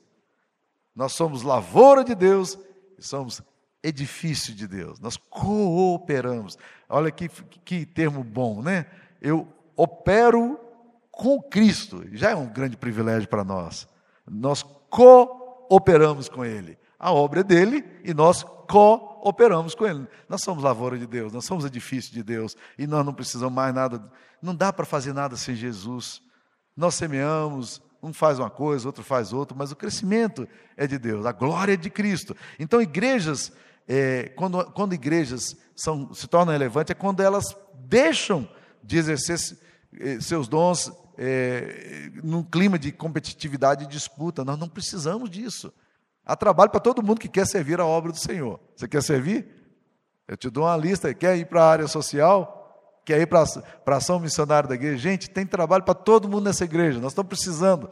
Nós 0.95 1.11
somos 1.11 1.43
lavoura 1.43 2.03
de 2.03 2.15
Deus 2.15 2.57
e 2.97 3.03
somos 3.03 3.41
edifício 3.83 4.53
de 4.53 4.65
Deus. 4.65 4.99
Nós 4.99 5.17
cooperamos. 5.17 6.57
Olha 6.87 7.11
que, 7.11 7.27
que 7.65 7.85
termo 7.85 8.23
bom, 8.23 8.61
né? 8.61 8.85
Eu 9.21 9.45
opero 9.75 10.57
com 11.11 11.41
Cristo. 11.41 12.03
Já 12.13 12.31
é 12.31 12.35
um 12.35 12.47
grande 12.47 12.77
privilégio 12.77 13.27
para 13.27 13.43
nós. 13.43 13.87
Nós 14.25 14.63
cooperamos 14.89 16.29
com 16.29 16.45
Ele. 16.45 16.77
A 16.97 17.11
obra 17.11 17.41
é 17.41 17.43
dele 17.43 17.85
e 18.05 18.13
nós 18.13 18.41
cooperamos 18.43 19.14
com 19.75 19.85
ele. 19.85 20.07
Nós 20.29 20.41
somos 20.41 20.63
lavoura 20.63 20.97
de 20.97 21.07
Deus, 21.07 21.31
nós 21.31 21.45
somos 21.45 21.65
edifício 21.65 22.13
de 22.13 22.23
Deus 22.23 22.55
e 22.77 22.85
nós 22.85 23.05
não 23.05 23.13
precisamos 23.13 23.53
mais 23.53 23.73
nada. 23.73 24.01
Não 24.41 24.55
dá 24.55 24.71
para 24.71 24.85
fazer 24.85 25.13
nada 25.13 25.35
sem 25.35 25.55
Jesus. 25.55 26.21
Nós 26.75 26.95
semeamos, 26.95 27.81
um 28.03 28.13
faz 28.13 28.37
uma 28.37 28.49
coisa, 28.49 28.87
outro 28.87 29.03
faz 29.03 29.33
outra, 29.33 29.57
mas 29.57 29.71
o 29.71 29.75
crescimento 29.75 30.47
é 30.77 30.85
de 30.85 30.97
Deus, 30.97 31.25
a 31.25 31.31
glória 31.31 31.73
é 31.73 31.77
de 31.77 31.89
Cristo. 31.89 32.35
Então, 32.59 32.81
igrejas, 32.81 33.51
é, 33.87 34.31
quando, 34.35 34.63
quando 34.71 34.93
igrejas 34.93 35.55
são, 35.75 36.13
se 36.13 36.27
tornam 36.27 36.51
relevantes, 36.51 36.91
é 36.91 36.93
quando 36.93 37.21
elas 37.21 37.55
deixam 37.73 38.47
de 38.83 38.97
exercer 38.97 39.57
eh, 39.99 40.19
seus 40.19 40.47
dons 40.47 40.91
é, 41.17 42.11
num 42.23 42.43
clima 42.43 42.77
de 42.77 42.91
competitividade 42.91 43.85
e 43.85 43.87
disputa. 43.87 44.45
Nós 44.45 44.59
não 44.59 44.67
precisamos 44.67 45.29
disso. 45.29 45.73
Há 46.25 46.35
trabalho 46.35 46.71
para 46.71 46.79
todo 46.79 47.03
mundo 47.03 47.19
que 47.19 47.27
quer 47.27 47.45
servir 47.45 47.79
a 47.79 47.85
obra 47.85 48.11
do 48.11 48.17
Senhor. 48.17 48.59
Você 48.75 48.87
quer 48.87 49.03
servir? 49.03 49.47
Eu 50.27 50.35
te 50.35 50.49
dou 50.49 50.63
uma 50.63 50.75
lista. 50.75 51.13
Quer 51.13 51.37
ir 51.37 51.45
para 51.45 51.63
a 51.63 51.69
área 51.69 51.87
social? 51.87 53.01
Quer 53.05 53.21
ir 53.21 53.27
para 53.27 53.43
a 53.85 53.97
ação 53.97 54.19
missionária 54.19 54.67
da 54.67 54.73
igreja? 54.73 54.97
Gente, 54.97 55.29
tem 55.29 55.45
trabalho 55.45 55.83
para 55.83 55.93
todo 55.93 56.27
mundo 56.27 56.45
nessa 56.45 56.63
igreja. 56.63 56.99
Nós 56.99 57.11
estamos 57.11 57.29
precisando. 57.29 57.89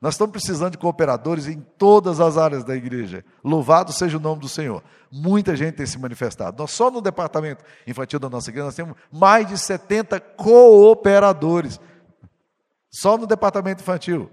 Nós 0.00 0.14
estamos 0.14 0.32
precisando 0.32 0.72
de 0.72 0.78
cooperadores 0.78 1.46
em 1.46 1.60
todas 1.60 2.18
as 2.18 2.36
áreas 2.36 2.64
da 2.64 2.74
igreja. 2.74 3.24
Louvado 3.44 3.92
seja 3.92 4.16
o 4.16 4.20
nome 4.20 4.40
do 4.40 4.48
Senhor. 4.48 4.82
Muita 5.12 5.54
gente 5.54 5.74
tem 5.74 5.86
se 5.86 5.98
manifestado. 5.98 6.56
Nós 6.58 6.72
só 6.72 6.90
no 6.90 7.00
departamento 7.00 7.62
infantil 7.86 8.18
da 8.18 8.28
nossa 8.28 8.50
igreja 8.50 8.64
nós 8.64 8.74
temos 8.74 8.96
mais 9.12 9.46
de 9.46 9.56
70 9.56 10.18
cooperadores. 10.18 11.78
Só 12.90 13.16
no 13.16 13.26
departamento 13.26 13.82
infantil. 13.82 14.28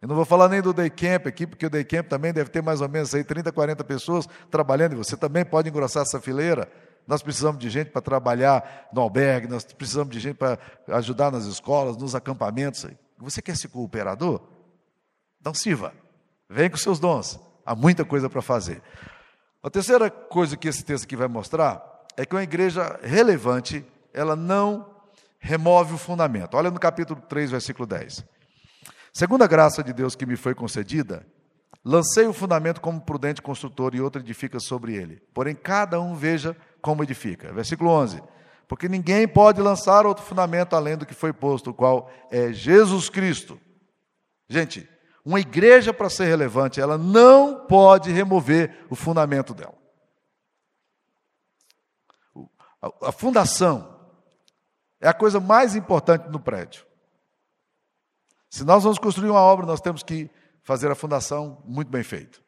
Eu 0.00 0.08
não 0.08 0.16
vou 0.16 0.24
falar 0.24 0.48
nem 0.48 0.62
do 0.62 0.72
day 0.72 0.88
camp 0.88 1.26
aqui, 1.26 1.46
porque 1.46 1.66
o 1.66 1.70
day 1.70 1.84
camp 1.84 2.08
também 2.08 2.32
deve 2.32 2.48
ter 2.48 2.62
mais 2.62 2.80
ou 2.80 2.88
menos 2.88 3.14
aí 3.14 3.22
30, 3.22 3.52
40 3.52 3.84
pessoas 3.84 4.26
trabalhando, 4.50 4.94
e 4.94 4.96
você 4.96 5.14
também 5.16 5.44
pode 5.44 5.68
engrossar 5.68 6.02
essa 6.02 6.18
fileira. 6.18 6.70
Nós 7.06 7.22
precisamos 7.22 7.60
de 7.60 7.68
gente 7.68 7.90
para 7.90 8.00
trabalhar 8.00 8.88
no 8.92 9.02
albergue, 9.02 9.46
nós 9.46 9.64
precisamos 9.64 10.10
de 10.12 10.20
gente 10.20 10.36
para 10.36 10.58
ajudar 10.88 11.30
nas 11.30 11.44
escolas, 11.44 11.98
nos 11.98 12.14
acampamentos. 12.14 12.86
Você 13.18 13.42
quer 13.42 13.56
ser 13.56 13.68
cooperador? 13.68 14.40
Então 15.38 15.52
sirva, 15.52 15.92
vem 16.48 16.70
com 16.70 16.76
seus 16.78 16.98
dons, 16.98 17.38
há 17.64 17.74
muita 17.74 18.04
coisa 18.04 18.30
para 18.30 18.40
fazer. 18.40 18.82
A 19.62 19.68
terceira 19.68 20.10
coisa 20.10 20.56
que 20.56 20.68
esse 20.68 20.82
texto 20.82 21.04
aqui 21.04 21.16
vai 21.16 21.28
mostrar 21.28 21.82
é 22.16 22.24
que 22.24 22.34
uma 22.34 22.42
igreja 22.42 22.98
relevante, 23.02 23.84
ela 24.14 24.34
não 24.34 24.88
remove 25.38 25.94
o 25.94 25.98
fundamento. 25.98 26.56
Olha 26.56 26.70
no 26.70 26.80
capítulo 26.80 27.20
3, 27.28 27.50
versículo 27.50 27.86
10. 27.86 28.24
Segundo 29.12 29.42
a 29.42 29.46
graça 29.46 29.82
de 29.82 29.92
Deus 29.92 30.14
que 30.14 30.26
me 30.26 30.36
foi 30.36 30.54
concedida, 30.54 31.26
lancei 31.84 32.26
o 32.26 32.32
fundamento 32.32 32.80
como 32.80 33.00
prudente 33.00 33.42
construtor 33.42 33.94
e 33.94 34.00
outro 34.00 34.20
edifica 34.20 34.60
sobre 34.60 34.94
ele. 34.94 35.22
Porém, 35.34 35.54
cada 35.54 36.00
um 36.00 36.14
veja 36.14 36.56
como 36.80 37.02
edifica. 37.02 37.52
Versículo 37.52 37.90
11. 37.90 38.22
Porque 38.68 38.88
ninguém 38.88 39.26
pode 39.26 39.60
lançar 39.60 40.06
outro 40.06 40.24
fundamento 40.24 40.76
além 40.76 40.96
do 40.96 41.04
que 41.04 41.14
foi 41.14 41.32
posto, 41.32 41.70
o 41.70 41.74
qual 41.74 42.10
é 42.30 42.52
Jesus 42.52 43.08
Cristo. 43.08 43.60
Gente, 44.48 44.88
uma 45.24 45.40
igreja 45.40 45.92
para 45.92 46.08
ser 46.08 46.26
relevante, 46.26 46.80
ela 46.80 46.96
não 46.96 47.66
pode 47.66 48.10
remover 48.10 48.86
o 48.88 48.94
fundamento 48.94 49.52
dela. 49.52 49.74
A 53.02 53.12
fundação 53.12 54.00
é 55.00 55.08
a 55.08 55.14
coisa 55.14 55.38
mais 55.40 55.74
importante 55.74 56.28
no 56.28 56.40
prédio. 56.40 56.86
Se 58.50 58.64
nós 58.64 58.82
vamos 58.82 58.98
construir 58.98 59.30
uma 59.30 59.40
obra, 59.40 59.64
nós 59.64 59.80
temos 59.80 60.02
que 60.02 60.28
fazer 60.64 60.90
a 60.90 60.94
fundação 60.96 61.62
muito 61.64 61.88
bem 61.88 62.02
feita. 62.02 62.40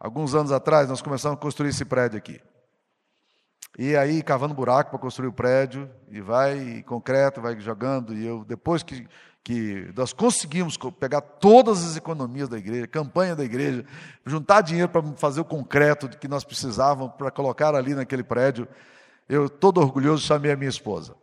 Alguns 0.00 0.34
anos 0.34 0.50
atrás, 0.50 0.88
nós 0.88 1.02
começamos 1.02 1.36
a 1.38 1.40
construir 1.40 1.68
esse 1.68 1.84
prédio 1.84 2.16
aqui. 2.16 2.40
E 3.78 3.94
aí, 3.94 4.22
cavando 4.22 4.54
buraco 4.54 4.90
para 4.90 4.98
construir 4.98 5.28
o 5.28 5.32
prédio, 5.32 5.90
e 6.08 6.20
vai 6.20 6.58
e 6.58 6.82
concreto, 6.82 7.42
vai 7.42 7.60
jogando. 7.60 8.14
E 8.14 8.24
eu, 8.24 8.42
depois 8.44 8.82
que, 8.82 9.06
que 9.42 9.92
nós 9.94 10.14
conseguimos 10.14 10.78
pegar 10.98 11.20
todas 11.20 11.84
as 11.84 11.96
economias 11.96 12.48
da 12.48 12.56
igreja, 12.56 12.86
campanha 12.86 13.36
da 13.36 13.44
igreja, 13.44 13.84
juntar 14.24 14.62
dinheiro 14.62 14.88
para 14.88 15.02
fazer 15.16 15.42
o 15.42 15.44
concreto 15.44 16.08
que 16.08 16.28
nós 16.28 16.42
precisávamos 16.42 17.14
para 17.16 17.30
colocar 17.30 17.74
ali 17.74 17.94
naquele 17.94 18.22
prédio, 18.22 18.66
eu, 19.28 19.50
todo 19.50 19.80
orgulhoso, 19.80 20.24
chamei 20.24 20.52
a 20.52 20.56
minha 20.56 20.70
esposa. 20.70 21.14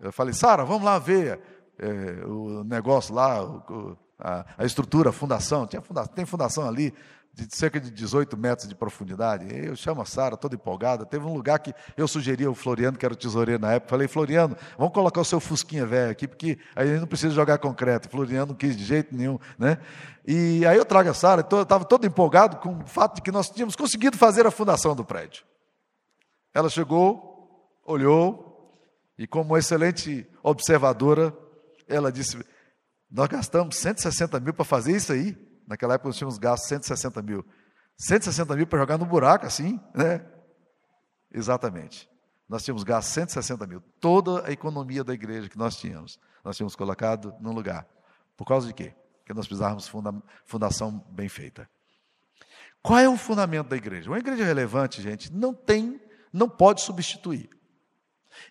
Eu 0.00 0.10
falei, 0.10 0.32
Sara, 0.32 0.64
vamos 0.64 0.82
lá 0.82 0.98
ver 0.98 1.40
é, 1.80 2.26
o 2.26 2.62
negócio 2.62 3.14
lá, 3.14 3.42
o, 3.42 3.96
a, 4.18 4.44
a, 4.58 4.64
estrutura, 4.64 5.10
a 5.10 5.12
fundação. 5.12 5.66
Tinha 5.66 5.80
fundação, 5.80 6.12
tem 6.12 6.26
fundação 6.26 6.68
ali 6.68 6.92
de 7.32 7.56
cerca 7.56 7.80
de 7.80 7.90
18 7.90 8.36
metros 8.36 8.68
de 8.68 8.74
profundidade. 8.74 9.46
Eu 9.50 9.74
chamo 9.74 10.02
a 10.02 10.04
Sara, 10.04 10.36
toda 10.36 10.56
empolgada. 10.56 11.06
Teve 11.06 11.24
um 11.24 11.32
lugar 11.32 11.58
que 11.60 11.72
eu 11.96 12.06
sugeri 12.06 12.44
ao 12.44 12.54
Floriano, 12.54 12.98
que 12.98 13.04
era 13.04 13.14
o 13.14 13.16
tesoureiro 13.16 13.62
na 13.62 13.72
época. 13.72 13.90
Falei, 13.90 14.08
Floriano, 14.08 14.56
vamos 14.76 14.92
colocar 14.92 15.20
o 15.20 15.24
seu 15.24 15.40
Fusquinha 15.40 15.86
velho 15.86 16.10
aqui, 16.10 16.28
porque 16.28 16.58
aí 16.76 16.88
a 16.88 16.92
gente 16.92 17.00
não 17.00 17.08
precisa 17.08 17.32
jogar 17.34 17.58
concreto. 17.58 18.10
Floriano 18.10 18.46
não 18.46 18.54
quis 18.54 18.76
de 18.76 18.84
jeito 18.84 19.14
nenhum. 19.14 19.38
Né? 19.58 19.78
E 20.26 20.66
aí 20.66 20.76
eu 20.76 20.84
trago 20.84 21.08
a 21.08 21.14
Sara, 21.14 21.40
estava 21.40 21.84
todo 21.84 22.06
empolgado 22.06 22.56
com 22.58 22.80
o 22.80 22.86
fato 22.86 23.16
de 23.16 23.22
que 23.22 23.32
nós 23.32 23.48
tínhamos 23.48 23.76
conseguido 23.76 24.18
fazer 24.18 24.46
a 24.46 24.50
fundação 24.50 24.94
do 24.94 25.04
prédio. 25.04 25.44
Ela 26.52 26.68
chegou, 26.68 27.80
olhou, 27.86 28.50
e 29.16 29.26
como 29.26 29.56
excelente 29.56 30.26
observadora, 30.42 31.32
ela 31.90 32.10
disse: 32.10 32.38
Nós 33.10 33.28
gastamos 33.28 33.76
160 33.76 34.38
mil 34.40 34.54
para 34.54 34.64
fazer 34.64 34.96
isso 34.96 35.12
aí. 35.12 35.36
Naquela 35.66 35.94
época 35.94 36.08
nós 36.08 36.16
tínhamos 36.16 36.38
gasto 36.38 36.66
160 36.66 37.22
mil. 37.22 37.44
160 37.96 38.56
mil 38.56 38.66
para 38.66 38.78
jogar 38.78 38.98
no 38.98 39.04
buraco 39.04 39.46
assim, 39.46 39.78
né? 39.94 40.24
Exatamente. 41.30 42.08
Nós 42.48 42.64
tínhamos 42.64 42.82
gasto 42.82 43.08
160 43.08 43.66
mil. 43.66 43.80
Toda 44.00 44.46
a 44.46 44.50
economia 44.50 45.04
da 45.04 45.14
igreja 45.14 45.48
que 45.48 45.58
nós 45.58 45.76
tínhamos, 45.76 46.18
nós 46.42 46.56
tínhamos 46.56 46.74
colocado 46.74 47.34
num 47.40 47.52
lugar. 47.52 47.86
Por 48.36 48.44
causa 48.46 48.66
de 48.66 48.74
quê? 48.74 48.94
Porque 49.18 49.34
nós 49.34 49.46
precisávamos 49.46 49.86
funda 49.86 50.12
fundação 50.44 51.04
bem 51.10 51.28
feita. 51.28 51.68
Qual 52.82 52.98
é 52.98 53.08
o 53.08 53.16
fundamento 53.16 53.68
da 53.68 53.76
igreja? 53.76 54.10
Uma 54.10 54.18
igreja 54.18 54.44
relevante, 54.44 55.02
gente, 55.02 55.32
não 55.32 55.52
tem, 55.52 56.00
não 56.32 56.48
pode 56.48 56.80
substituir. 56.80 57.50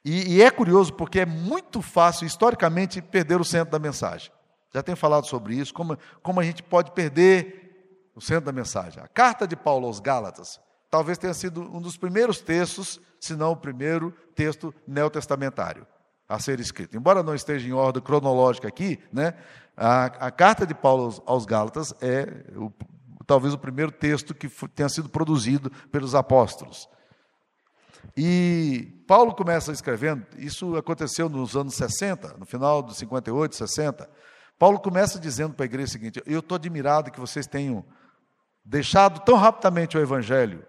E, 0.04 0.36
e, 0.36 0.42
é 0.42 0.50
curioso 0.50 0.94
porque 0.94 1.22
é 1.22 1.26
muito 1.26 1.82
fácil, 1.82 2.26
historicamente, 2.26 3.02
perder 3.02 3.40
o 3.40 3.46
centro 3.46 3.72
da 3.72 3.80
mensagem. 3.80 4.32
Já 4.74 4.84
tenho 4.84 4.98
falado 4.98 5.26
sobre 5.26 5.56
isso, 5.56 5.74
como, 5.74 5.98
como 6.22 6.40
a 6.40 6.44
gente 6.44 6.62
pode 6.62 6.92
perder 6.92 8.12
o 8.16 8.22
centro 8.22 8.46
da 8.46 8.52
mensagem. 8.52 9.02
A 9.02 9.08
carta 9.08 9.48
de 9.48 9.56
Paulo 9.56 9.88
aos 9.88 10.00
Gálatas 10.00 10.60
talvez 10.90 11.18
tenha 11.18 11.34
sido 11.34 11.62
um 11.62 11.82
dos 11.82 11.98
primeiros 11.98 12.42
textos, 12.42 13.00
se 13.20 13.36
não 13.36 13.52
o 13.52 13.58
primeiro 13.58 14.12
texto 14.36 14.74
neotestamentário 14.88 15.86
a 16.28 16.40
ser 16.40 16.60
escrito. 16.60 16.96
Embora 16.96 17.24
não 17.24 17.34
esteja 17.34 17.68
em 17.68 17.74
ordem 17.74 18.04
cronológica 18.04 18.68
aqui, 18.68 19.00
né, 19.12 19.34
a, 19.76 20.06
a 20.06 20.32
carta 20.32 20.66
de 20.66 20.76
Paulo 20.76 21.06
aos, 21.06 21.22
aos 21.26 21.46
Gálatas 21.46 21.94
é 22.02 22.46
o, 22.56 22.72
talvez 23.26 23.54
o 23.54 23.58
primeiro 23.58 23.92
texto 23.92 24.36
que 24.36 24.48
tenha 24.70 24.90
sido 24.90 25.10
produzido 25.10 25.72
pelos 25.92 26.14
apóstolos. 26.14 26.88
E 28.16 29.04
Paulo 29.08 29.34
começa 29.34 29.72
escrevendo, 29.72 30.26
isso 30.38 30.76
aconteceu 30.76 31.30
nos 31.30 31.56
anos 31.56 31.76
60, 31.76 32.36
no 32.38 32.46
final 32.46 32.82
dos 32.82 32.98
58, 32.98 33.56
60. 33.56 34.10
Paulo 34.58 34.80
começa 34.80 35.20
dizendo 35.20 35.54
para 35.54 35.64
a 35.64 35.68
igreja 35.68 35.90
o 35.90 35.92
seguinte: 35.92 36.24
Eu 36.26 36.40
estou 36.40 36.56
admirado 36.56 37.12
que 37.12 37.20
vocês 37.20 37.48
tenham 37.48 37.84
deixado 38.64 39.22
tão 39.22 39.36
rapidamente 39.36 39.98
o 39.98 40.02
evangelho 40.02 40.66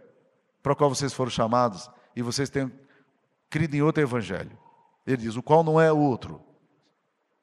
para 0.63 0.73
o 0.73 0.77
qual 0.77 0.89
vocês 0.89 1.13
foram 1.13 1.31
chamados 1.31 1.91
e 2.15 2.23
vocês 2.23 2.49
tenham 2.49 2.71
crido 3.49 3.75
em 3.75 3.83
outro 3.83 4.03
evangelho. 4.03 4.57
Ele 5.07 5.17
diz: 5.17 5.37
O 5.37 5.43
qual 5.43 5.65
não 5.65 5.81
é 5.81 5.93
outro. 5.93 6.41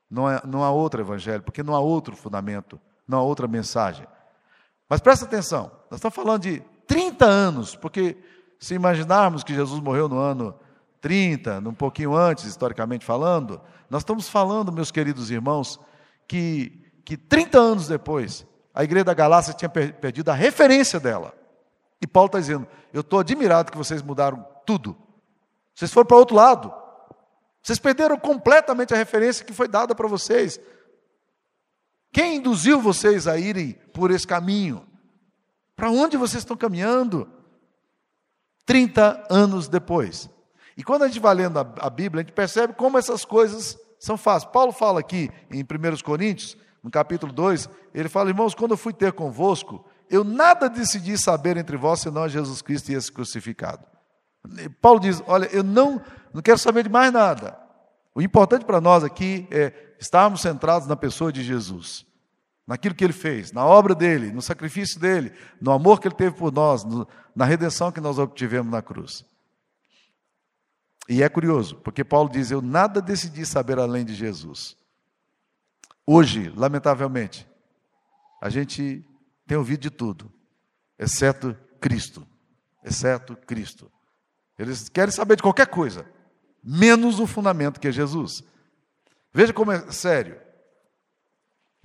Não, 0.10 0.30
é, 0.30 0.42
não 0.46 0.64
há 0.64 0.72
outro 0.72 1.02
evangelho, 1.02 1.44
porque 1.44 1.62
não 1.62 1.76
há 1.76 1.80
outro 1.80 2.16
fundamento, 2.16 2.80
não 3.06 3.18
há 3.18 3.22
outra 3.22 3.46
mensagem. 3.46 4.08
Mas 4.88 5.02
presta 5.02 5.26
atenção, 5.26 5.70
nós 5.92 5.98
estamos 5.98 6.16
falando 6.16 6.44
de 6.44 6.62
30 6.88 7.26
anos, 7.26 7.76
porque 7.76 8.18
se 8.60 8.74
imaginarmos 8.74 9.44
que 9.44 9.54
Jesus 9.54 9.80
morreu 9.82 10.08
no 10.10 10.18
ano 10.18 10.56
30, 11.02 11.60
um 11.60 11.74
pouquinho 11.74 12.16
antes, 12.16 12.46
historicamente 12.46 13.06
falando, 13.06 13.62
nós 13.90 14.02
estamos 14.02 14.28
falando, 14.28 14.72
meus 14.72 14.92
queridos 14.92 15.30
irmãos, 15.32 15.80
que, 16.28 16.92
que 17.06 17.16
30 17.16 17.58
anos 17.58 17.88
depois, 17.88 18.46
a 18.74 18.84
igreja 18.84 19.06
da 19.06 19.14
Galácia 19.14 19.54
tinha 19.54 19.70
perdido 19.70 20.30
a 20.30 20.34
referência 20.34 21.00
dela. 21.00 21.34
E 22.02 22.08
Paulo 22.08 22.28
está 22.28 22.40
dizendo: 22.40 22.68
Eu 22.94 23.02
estou 23.02 23.20
admirado 23.20 23.72
que 23.72 23.78
vocês 23.78 24.02
mudaram 24.02 24.46
tudo. 24.66 24.98
Vocês 25.74 25.92
foram 25.92 26.08
para 26.08 26.18
outro 26.18 26.36
lado. 26.36 26.74
Vocês 27.62 27.80
perderam 27.80 28.18
completamente 28.18 28.94
a 28.94 28.98
referência 28.98 29.46
que 29.46 29.54
foi 29.54 29.68
dada 29.68 29.94
para 29.96 30.08
vocês. 30.08 30.60
Quem 32.12 32.38
induziu 32.38 32.80
vocês 32.80 33.28
a 33.28 33.38
irem 33.38 33.74
por 33.94 34.12
esse 34.12 34.26
caminho? 34.26 34.86
Para 35.76 35.90
onde 35.92 36.18
vocês 36.18 36.42
estão 36.42 36.58
caminhando? 36.58 37.30
30 38.68 39.26
anos 39.32 39.68
depois. 39.68 40.30
E 40.78 40.84
quando 40.84 41.04
a 41.04 41.08
gente 41.08 41.20
vai 41.20 41.34
lendo 41.34 41.58
a, 41.58 41.90
Bíblia, 41.90 42.22
a 42.22 42.24
gente 42.24 42.36
percebe 42.36 42.74
como 42.74 43.00
essas 43.00 43.26
coisas 43.26 43.80
são 43.98 44.16
fáceis. 44.16 44.52
Paulo 44.52 44.72
fala 44.72 45.00
aqui 45.00 45.32
em 45.50 45.64
1 45.64 46.04
Coríntios, 46.04 46.56
no 46.84 46.92
capítulo 46.92 47.34
2, 47.34 47.68
ele 47.96 48.10
fala: 48.10 48.30
Irmãos, 48.30 48.54
quando 48.54 48.72
eu 48.72 48.78
fui 48.78 48.94
ter 48.94 49.14
convosco, 49.14 49.84
eu 50.10 50.24
nada 50.24 50.70
decidi 50.70 51.18
saber 51.18 51.58
entre 51.58 51.76
vós 51.76 52.02
senão 52.02 52.24
a 52.24 52.28
Jesus 52.28 52.62
Cristo 52.62 52.92
e 52.92 52.96
esse 52.96 53.12
crucificado. 53.12 53.84
Paulo 54.82 55.00
diz: 55.00 55.24
Olha, 55.26 55.46
eu 55.48 55.64
não, 55.64 56.02
não 56.34 56.42
quero 56.42 56.60
saber 56.60 56.84
de 56.84 56.90
mais 56.90 57.12
nada. 57.12 57.58
O 58.14 58.22
importante 58.22 58.66
para 58.66 58.82
nós 58.82 59.04
aqui 59.04 59.48
é 59.50 59.74
estarmos 60.00 60.42
centrados 60.42 60.88
na 60.88 60.96
pessoa 60.96 61.32
de 61.32 61.42
Jesus, 61.42 62.06
naquilo 62.68 62.94
que 62.94 63.04
ele 63.04 63.14
fez, 63.14 63.54
na 63.54 63.66
obra 63.66 63.96
dele, 63.96 64.32
no 64.32 64.42
sacrifício 64.42 65.00
dele, 65.00 65.32
no 65.60 65.72
amor 65.72 66.02
que 66.02 66.08
ele 66.08 66.16
teve 66.16 66.36
por 66.36 66.52
nós, 66.52 66.84
no, 66.84 67.08
na 67.34 67.46
redenção 67.46 67.92
que 67.92 68.02
nós 68.02 68.20
obtivemos 68.20 68.70
na 68.70 68.82
cruz. 68.82 69.24
E 71.08 71.24
é 71.24 71.30
curioso, 71.30 71.78
porque 71.78 72.04
Paulo 72.04 72.30
diz: 72.30 72.52
Eu 72.52 72.62
nada 72.62 73.02
decidi 73.02 73.46
saber 73.46 73.80
além 73.80 74.04
de 74.04 74.14
Jesus. 74.14 74.76
Hoje, 76.06 76.52
lamentavelmente, 76.56 77.48
a 78.42 78.50
gente 78.50 79.06
tem 79.46 79.58
ouvido 79.58 79.82
de 79.82 79.90
tudo, 79.90 80.32
exceto 81.00 81.56
Cristo. 81.80 82.28
Exceto 82.84 83.36
Cristo. 83.36 83.92
Eles 84.58 84.90
querem 84.90 85.12
saber 85.12 85.36
de 85.36 85.44
qualquer 85.44 85.68
coisa, 85.68 86.06
menos 86.64 87.20
o 87.20 87.28
fundamento 87.28 87.80
que 87.80 87.88
é 87.88 87.92
Jesus. 87.92 88.44
Veja 89.34 89.54
como 89.54 89.72
é 89.72 89.92
sério. 89.92 90.47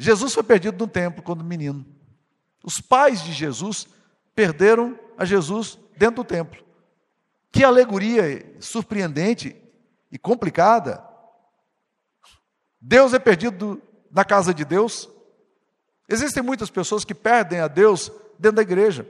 Jesus 0.03 0.35
foi 0.35 0.43
perdido 0.43 0.85
no 0.85 0.91
templo 0.91 1.23
quando 1.23 1.45
menino. 1.45 1.87
Os 2.65 2.81
pais 2.81 3.23
de 3.23 3.33
Jesus 3.33 3.87
perderam 4.35 4.99
a 5.17 5.25
Jesus 5.25 5.79
dentro 5.97 6.17
do 6.17 6.25
templo. 6.25 6.61
Que 7.53 7.63
alegoria 7.63 8.57
surpreendente 8.59 9.55
e 10.11 10.19
complicada. 10.19 11.09
Deus 12.81 13.15
é 13.15 13.19
perdido 13.21 13.81
na 14.11 14.25
casa 14.25 14.53
de 14.53 14.65
Deus. 14.65 15.09
Existem 16.09 16.43
muitas 16.43 16.69
pessoas 16.69 17.05
que 17.05 17.15
perdem 17.15 17.61
a 17.61 17.69
Deus 17.69 18.11
dentro 18.41 18.57
da 18.57 18.63
igreja. 18.63 19.09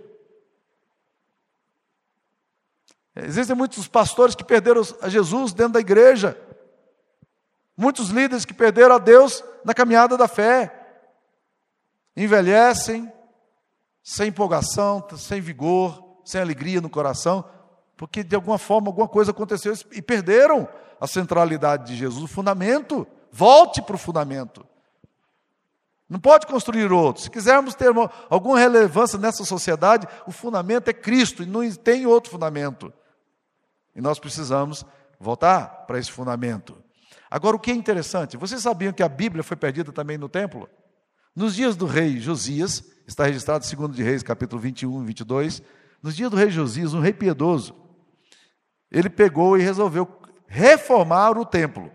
Existem 3.16 3.56
muitos 3.56 3.88
pastores 3.88 4.34
que 4.34 4.44
perderam 4.44 4.82
a 5.00 5.08
Jesus 5.08 5.54
dentro 5.54 5.72
da 5.72 5.80
igreja. 5.80 6.38
Muitos 7.74 8.10
líderes 8.10 8.44
que 8.44 8.52
perderam 8.52 8.96
a 8.96 8.98
Deus 8.98 9.42
na 9.64 9.72
caminhada 9.72 10.18
da 10.18 10.28
fé. 10.28 10.80
Envelhecem 12.16 13.10
sem 14.02 14.28
empolgação, 14.28 15.06
sem 15.16 15.40
vigor, 15.40 16.20
sem 16.24 16.40
alegria 16.40 16.80
no 16.80 16.90
coração, 16.90 17.44
porque 17.96 18.22
de 18.24 18.34
alguma 18.34 18.58
forma 18.58 18.88
alguma 18.88 19.08
coisa 19.08 19.30
aconteceu 19.30 19.74
e 19.92 20.02
perderam 20.02 20.68
a 21.00 21.06
centralidade 21.06 21.86
de 21.86 21.96
Jesus, 21.96 22.22
o 22.22 22.28
fundamento. 22.28 23.06
Volte 23.30 23.80
para 23.80 23.96
o 23.96 23.98
fundamento. 23.98 24.66
Não 26.08 26.20
pode 26.20 26.46
construir 26.46 26.92
outro. 26.92 27.22
Se 27.22 27.30
quisermos 27.30 27.74
ter 27.74 27.90
uma, 27.90 28.10
alguma 28.28 28.58
relevância 28.58 29.18
nessa 29.18 29.44
sociedade, 29.44 30.06
o 30.26 30.30
fundamento 30.30 30.88
é 30.88 30.92
Cristo 30.92 31.42
e 31.42 31.46
não 31.46 31.68
tem 31.74 32.06
outro 32.06 32.30
fundamento. 32.30 32.92
E 33.96 34.00
nós 34.00 34.18
precisamos 34.18 34.84
voltar 35.18 35.86
para 35.86 35.98
esse 35.98 36.12
fundamento. 36.12 36.76
Agora, 37.30 37.56
o 37.56 37.58
que 37.58 37.70
é 37.70 37.74
interessante, 37.74 38.36
vocês 38.36 38.60
sabiam 38.60 38.92
que 38.92 39.02
a 39.02 39.08
Bíblia 39.08 39.42
foi 39.42 39.56
perdida 39.56 39.90
também 39.90 40.18
no 40.18 40.28
templo? 40.28 40.68
Nos 41.34 41.54
dias 41.54 41.76
do 41.76 41.86
rei 41.86 42.20
Josias, 42.20 42.84
está 43.06 43.24
registrado 43.24 43.64
em 43.64 43.76
2 43.76 43.96
de 43.96 44.02
Reis, 44.02 44.22
capítulo 44.22 44.60
21 44.60 45.02
e 45.02 45.06
22, 45.06 45.62
nos 46.02 46.14
dias 46.14 46.30
do 46.30 46.36
rei 46.36 46.50
Josias, 46.50 46.92
um 46.92 47.00
rei 47.00 47.12
piedoso, 47.12 47.74
ele 48.90 49.08
pegou 49.08 49.56
e 49.56 49.62
resolveu 49.62 50.06
reformar 50.46 51.38
o 51.38 51.46
templo. 51.46 51.90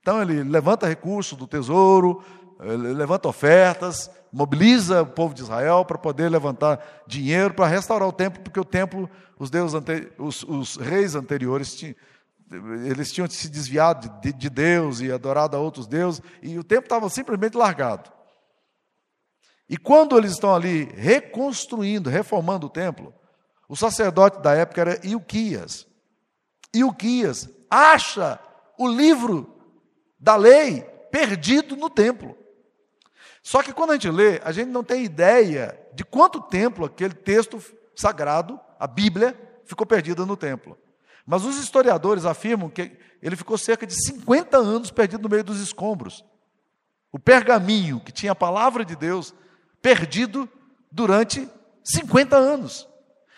Então 0.00 0.22
ele 0.22 0.42
levanta 0.42 0.86
recursos 0.86 1.36
do 1.36 1.46
tesouro, 1.46 2.24
levanta 2.58 3.28
ofertas, 3.28 4.10
mobiliza 4.32 5.02
o 5.02 5.06
povo 5.06 5.34
de 5.34 5.42
Israel 5.42 5.84
para 5.84 5.98
poder 5.98 6.30
levantar 6.30 6.82
dinheiro 7.06 7.52
para 7.52 7.66
restaurar 7.66 8.08
o 8.08 8.12
templo, 8.12 8.42
porque 8.42 8.58
o 8.58 8.64
templo, 8.64 9.10
os, 9.38 9.50
deuses 9.50 9.78
os, 10.16 10.42
os 10.44 10.76
reis 10.76 11.14
anteriores 11.14 11.74
tinham, 11.74 11.94
eles 12.86 13.12
tinham 13.12 13.28
se 13.28 13.50
desviado 13.50 14.20
de, 14.22 14.32
de, 14.32 14.48
Deus 14.48 15.00
e 15.00 15.12
adorado 15.12 15.54
a 15.54 15.60
outros 15.60 15.86
deuses, 15.86 16.22
e 16.42 16.58
o 16.58 16.64
templo 16.64 16.86
estava 16.86 17.10
simplesmente 17.10 17.58
largado. 17.58 18.10
E 19.70 19.76
quando 19.76 20.18
eles 20.18 20.32
estão 20.32 20.52
ali 20.52 20.86
reconstruindo, 20.96 22.10
reformando 22.10 22.66
o 22.66 22.70
templo, 22.70 23.14
o 23.68 23.76
sacerdote 23.76 24.42
da 24.42 24.52
época 24.52 24.80
era 24.80 25.06
Ilquias. 25.06 25.86
Ilquias 26.74 27.48
acha 27.70 28.40
o 28.76 28.88
livro 28.88 29.56
da 30.18 30.34
lei 30.34 30.80
perdido 31.12 31.76
no 31.76 31.88
templo. 31.88 32.36
Só 33.44 33.62
que 33.62 33.72
quando 33.72 33.90
a 33.90 33.92
gente 33.92 34.10
lê, 34.10 34.40
a 34.42 34.50
gente 34.50 34.70
não 34.70 34.82
tem 34.82 35.04
ideia 35.04 35.80
de 35.94 36.04
quanto 36.04 36.40
tempo 36.40 36.84
aquele 36.84 37.14
texto 37.14 37.62
sagrado, 37.94 38.58
a 38.76 38.88
Bíblia, 38.88 39.38
ficou 39.64 39.86
perdida 39.86 40.26
no 40.26 40.36
templo. 40.36 40.76
Mas 41.24 41.44
os 41.44 41.56
historiadores 41.58 42.24
afirmam 42.24 42.68
que 42.68 42.98
ele 43.22 43.36
ficou 43.36 43.56
cerca 43.56 43.86
de 43.86 43.94
50 43.94 44.56
anos 44.56 44.90
perdido 44.90 45.22
no 45.22 45.28
meio 45.28 45.44
dos 45.44 45.60
escombros. 45.60 46.24
O 47.12 47.20
pergaminho 47.20 48.00
que 48.00 48.10
tinha 48.10 48.32
a 48.32 48.36
palavra 48.36 48.84
de 48.84 48.96
Deus 48.96 49.32
perdido 49.82 50.48
durante 50.90 51.48
50 51.84 52.36
anos. 52.36 52.88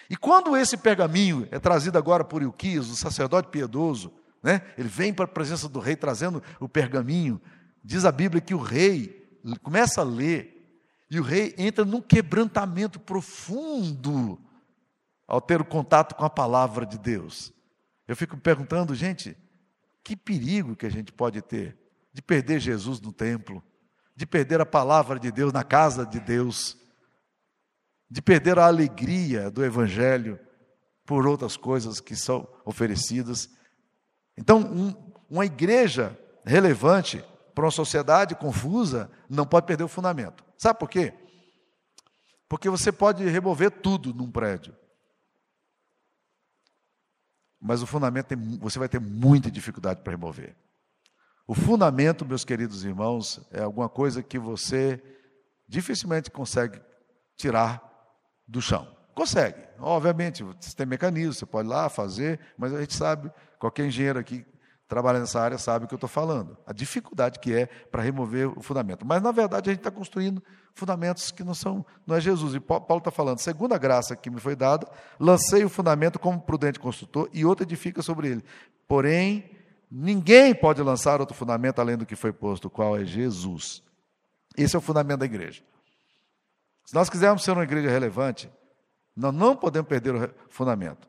E 0.09 0.17
quando 0.17 0.57
esse 0.57 0.77
pergaminho 0.77 1.49
é 1.51 1.59
trazido 1.59 1.97
agora 1.97 2.25
por 2.25 2.43
Ilquias, 2.43 2.89
o 2.89 2.97
sacerdote 2.97 3.49
piedoso, 3.49 4.13
né? 4.43 4.63
ele 4.77 4.89
vem 4.89 5.13
para 5.13 5.25
a 5.25 5.29
presença 5.29 5.69
do 5.69 5.81
rei 5.81 5.97
trazendo 5.97 6.43
o 6.61 6.69
pergaminho, 6.69 7.41
diz 7.83 8.05
a 8.05 8.13
Bíblia 8.13 8.41
que 8.41 8.55
o 8.55 8.59
rei 8.59 9.27
começa 9.63 10.01
a 10.01 10.05
ler, 10.05 10.51
e 11.11 11.21
o 11.21 11.23
rei 11.23 11.55
entra 11.59 11.85
num 11.85 12.01
quebrantamento 12.01 12.99
profundo 12.99 14.41
ao 15.27 15.41
ter 15.41 15.61
o 15.61 15.65
contato 15.65 16.15
com 16.15 16.25
a 16.25 16.31
palavra 16.31 16.87
de 16.87 16.99
Deus. 16.99 17.53
Eu 18.09 18.17
fico 18.17 18.37
perguntando, 18.37 18.95
gente, 18.95 19.37
que 20.03 20.17
perigo 20.17 20.75
que 20.75 20.87
a 20.87 20.91
gente 20.91 21.13
pode 21.13 21.41
ter 21.41 21.77
de 22.13 22.21
perder 22.21 22.61
Jesus 22.61 23.01
no 23.01 23.13
templo, 23.13 23.63
de 24.23 24.27
perder 24.27 24.61
a 24.61 24.65
palavra 24.65 25.19
de 25.19 25.33
Deus 25.33 25.53
na 25.53 25.65
casa 25.65 26.07
de 26.07 26.21
Deus, 26.21 26.77
de 28.09 28.23
perder 28.23 28.57
a 28.57 28.67
alegria 28.69 29.51
do 29.51 29.65
Evangelho 29.65 30.39
por 31.05 31.27
outras 31.27 31.57
coisas 31.57 31.99
que 31.99 32.15
são 32.15 32.47
oferecidas. 32.65 33.51
Então, 34.39 34.61
um, 34.61 35.13
uma 35.29 35.45
igreja 35.45 36.17
relevante 36.47 37.25
para 37.53 37.65
uma 37.65 37.73
sociedade 37.73 38.37
confusa, 38.37 39.11
não 39.29 39.45
pode 39.45 39.67
perder 39.67 39.83
o 39.83 39.89
fundamento. 39.89 40.45
Sabe 40.57 40.79
por 40.79 40.89
quê? 40.89 41.13
Porque 42.49 42.71
você 42.71 42.93
pode 42.93 43.25
remover 43.25 43.73
tudo 43.73 44.15
num 44.15 44.31
prédio. 44.31 44.73
Mas 47.61 47.83
o 47.83 47.89
fundamento 47.89 48.27
tem, 48.27 48.39
você 48.59 48.79
vai 48.79 48.89
ter 48.89 49.01
muita 49.01 49.51
dificuldade 49.51 50.01
para 50.01 50.13
remover. 50.13 50.55
O 51.53 51.55
fundamento, 51.55 52.25
meus 52.25 52.47
queridos 52.47 52.83
irmãos, 52.83 53.39
é 53.51 53.61
alguma 53.61 53.87
coisa 53.87 54.23
que 54.23 54.39
você 54.39 54.99
dificilmente 55.69 56.31
consegue 56.31 56.81
tirar 57.37 57.83
do 58.49 58.63
chão. 58.63 58.89
Consegue, 59.15 59.63
obviamente, 59.79 60.43
você 60.43 60.75
tem 60.75 60.87
mecanismo, 60.87 61.35
você 61.35 61.45
pode 61.45 61.69
ir 61.69 61.71
lá 61.71 61.91
fazer, 61.91 62.41
mas 62.57 62.73
a 62.73 62.81
gente 62.81 62.95
sabe, 62.95 63.31
qualquer 63.59 63.85
engenheiro 63.85 64.19
aqui 64.19 64.47
trabalha 64.89 65.21
nessa 65.21 65.43
área 65.43 65.59
sabe 65.59 65.85
o 65.85 65.89
que 65.89 65.93
eu 65.93 65.99
estou 65.99 66.09
falando. 66.09 66.57
A 66.67 66.73
dificuldade 66.73 67.39
que 67.39 67.55
é 67.55 67.67
para 67.67 68.01
remover 68.01 68.59
o 68.59 68.63
fundamento. 68.63 69.05
Mas, 69.05 69.21
na 69.21 69.31
verdade, 69.31 69.69
a 69.69 69.73
gente 69.75 69.81
está 69.81 69.91
construindo 69.91 70.43
fundamentos 70.75 71.31
que 71.31 71.45
não 71.45 71.53
são, 71.53 71.85
não 72.07 72.17
é 72.17 72.21
Jesus. 72.23 72.55
E 72.55 72.61
Paulo 72.61 72.97
está 72.97 73.11
falando, 73.11 73.41
segundo 73.41 73.75
a 73.75 73.79
graça 73.79 74.17
que 74.17 74.31
me 74.31 74.41
foi 74.41 74.57
dada, 74.57 74.91
lancei 75.21 75.63
o 75.67 75.69
fundamento 75.69 76.19
como 76.19 76.41
prudente 76.41 76.81
construtor 76.81 77.29
e 77.31 77.45
outro 77.45 77.63
edifica 77.63 78.01
sobre 78.01 78.29
ele. 78.29 78.45
Porém, 78.89 79.51
ninguém 79.93 80.55
pode 80.55 80.81
lançar 80.81 81.21
outro 81.21 81.37
fundamento 81.37 81.81
além 81.81 81.97
do 81.97 82.07
que 82.07 82.17
foi 82.17 82.33
posto, 82.33 82.71
qual 82.71 82.97
é 82.97 83.05
Jesus. 83.05 83.83
Esse 84.57 84.75
é 84.75 84.79
o 84.79 84.83
fundamento 84.83 85.21
da 85.21 85.27
igreja. 85.27 85.63
Se 86.87 86.95
nós 86.95 87.11
quisermos 87.11 87.45
ser 87.45 87.53
uma 87.53 87.65
igreja 87.65 87.91
relevante, 87.91 88.51
nós 89.15 89.35
não 89.35 89.55
podemos 89.55 89.89
perder 89.89 90.15
o 90.15 90.35
fundamento. 90.49 91.09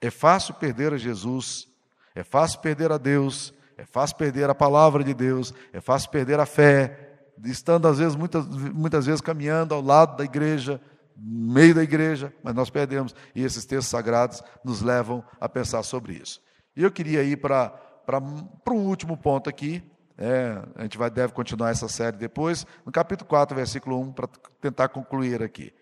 É 0.00 0.10
fácil 0.10 0.54
perder 0.54 0.92
a 0.92 0.96
Jesus 0.96 1.72
é 2.14 2.22
fácil 2.22 2.60
perder 2.60 2.92
a 2.92 2.98
Deus, 2.98 3.52
é 3.76 3.84
fácil 3.84 4.16
perder 4.16 4.48
a 4.50 4.54
palavra 4.54 5.02
de 5.02 5.14
Deus, 5.14 5.52
é 5.72 5.80
fácil 5.80 6.10
perder 6.10 6.38
a 6.38 6.46
fé, 6.46 7.30
estando 7.44 7.88
às 7.88 7.98
vezes, 7.98 8.14
muitas, 8.14 8.46
muitas 8.46 9.06
vezes 9.06 9.20
caminhando 9.20 9.74
ao 9.74 9.80
lado 9.80 10.16
da 10.16 10.24
igreja, 10.24 10.80
no 11.16 11.52
meio 11.52 11.74
da 11.74 11.82
igreja, 11.82 12.32
mas 12.42 12.54
nós 12.54 12.68
perdemos. 12.68 13.14
E 13.34 13.42
esses 13.42 13.64
textos 13.64 13.88
sagrados 13.88 14.42
nos 14.64 14.82
levam 14.82 15.24
a 15.40 15.48
pensar 15.48 15.82
sobre 15.82 16.14
isso. 16.14 16.40
E 16.76 16.82
eu 16.82 16.90
queria 16.90 17.22
ir 17.22 17.36
para, 17.36 17.72
para, 18.06 18.18
um 18.18 18.86
último 18.86 19.16
ponto 19.16 19.48
aqui, 19.48 19.82
é, 20.18 20.62
a 20.76 20.82
gente 20.82 20.98
vai, 20.98 21.10
deve 21.10 21.32
continuar 21.32 21.70
essa 21.70 21.88
série 21.88 22.16
depois, 22.16 22.66
no 22.84 22.92
capítulo 22.92 23.28
4, 23.28 23.56
versículo 23.56 24.00
1, 24.00 24.12
para 24.12 24.28
tentar 24.60 24.88
concluir 24.88 25.42
aqui. 25.42 25.72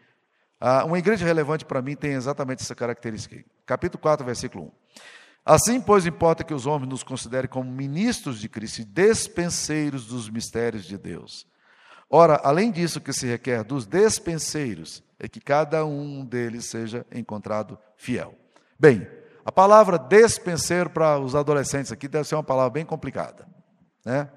Ah, 0.61 0.85
uma 0.85 0.99
igreja 0.99 1.25
relevante 1.25 1.65
para 1.65 1.81
mim 1.81 1.97
tem 1.97 2.13
exatamente 2.13 2.63
essa 2.63 2.75
característica. 2.75 3.43
Capítulo 3.65 4.01
4, 4.01 4.25
versículo 4.25 4.65
1. 4.65 4.71
Assim, 5.45 5.81
pois, 5.81 6.07
importa 6.07 6.45
que 6.45 6.53
os 6.53 6.67
homens 6.67 6.89
nos 6.89 7.03
considerem 7.03 7.49
como 7.49 7.71
ministros 7.71 8.39
de 8.39 8.49
Cristo 8.49 8.83
e 8.83 8.85
despenseiros 8.85 10.07
dos 10.07 10.29
mistérios 10.29 10.85
de 10.85 10.99
Deus. 10.99 11.47
Ora, 12.09 12.41
além 12.45 12.71
disso 12.71 13.01
que 13.01 13.13
se 13.13 13.27
requer 13.27 13.65
dos 13.65 13.87
despenseiros, 13.87 15.03
é 15.19 15.29
que 15.29 15.41
cada 15.41 15.85
um 15.85 16.25
deles 16.25 16.67
seja 16.67 17.07
encontrado 17.11 17.79
fiel. 17.97 18.35
Bem, 18.79 19.09
a 19.51 19.53
palavra 19.53 19.99
despenseiro 19.99 20.89
para 20.89 21.19
os 21.19 21.35
adolescentes 21.35 21.91
aqui 21.91 22.07
deve 22.07 22.23
ser 22.23 22.37
uma 22.37 22.45
palavra 22.45 22.71
bem 22.71 22.85
complicada. 22.85 23.49
Né? 24.05 24.31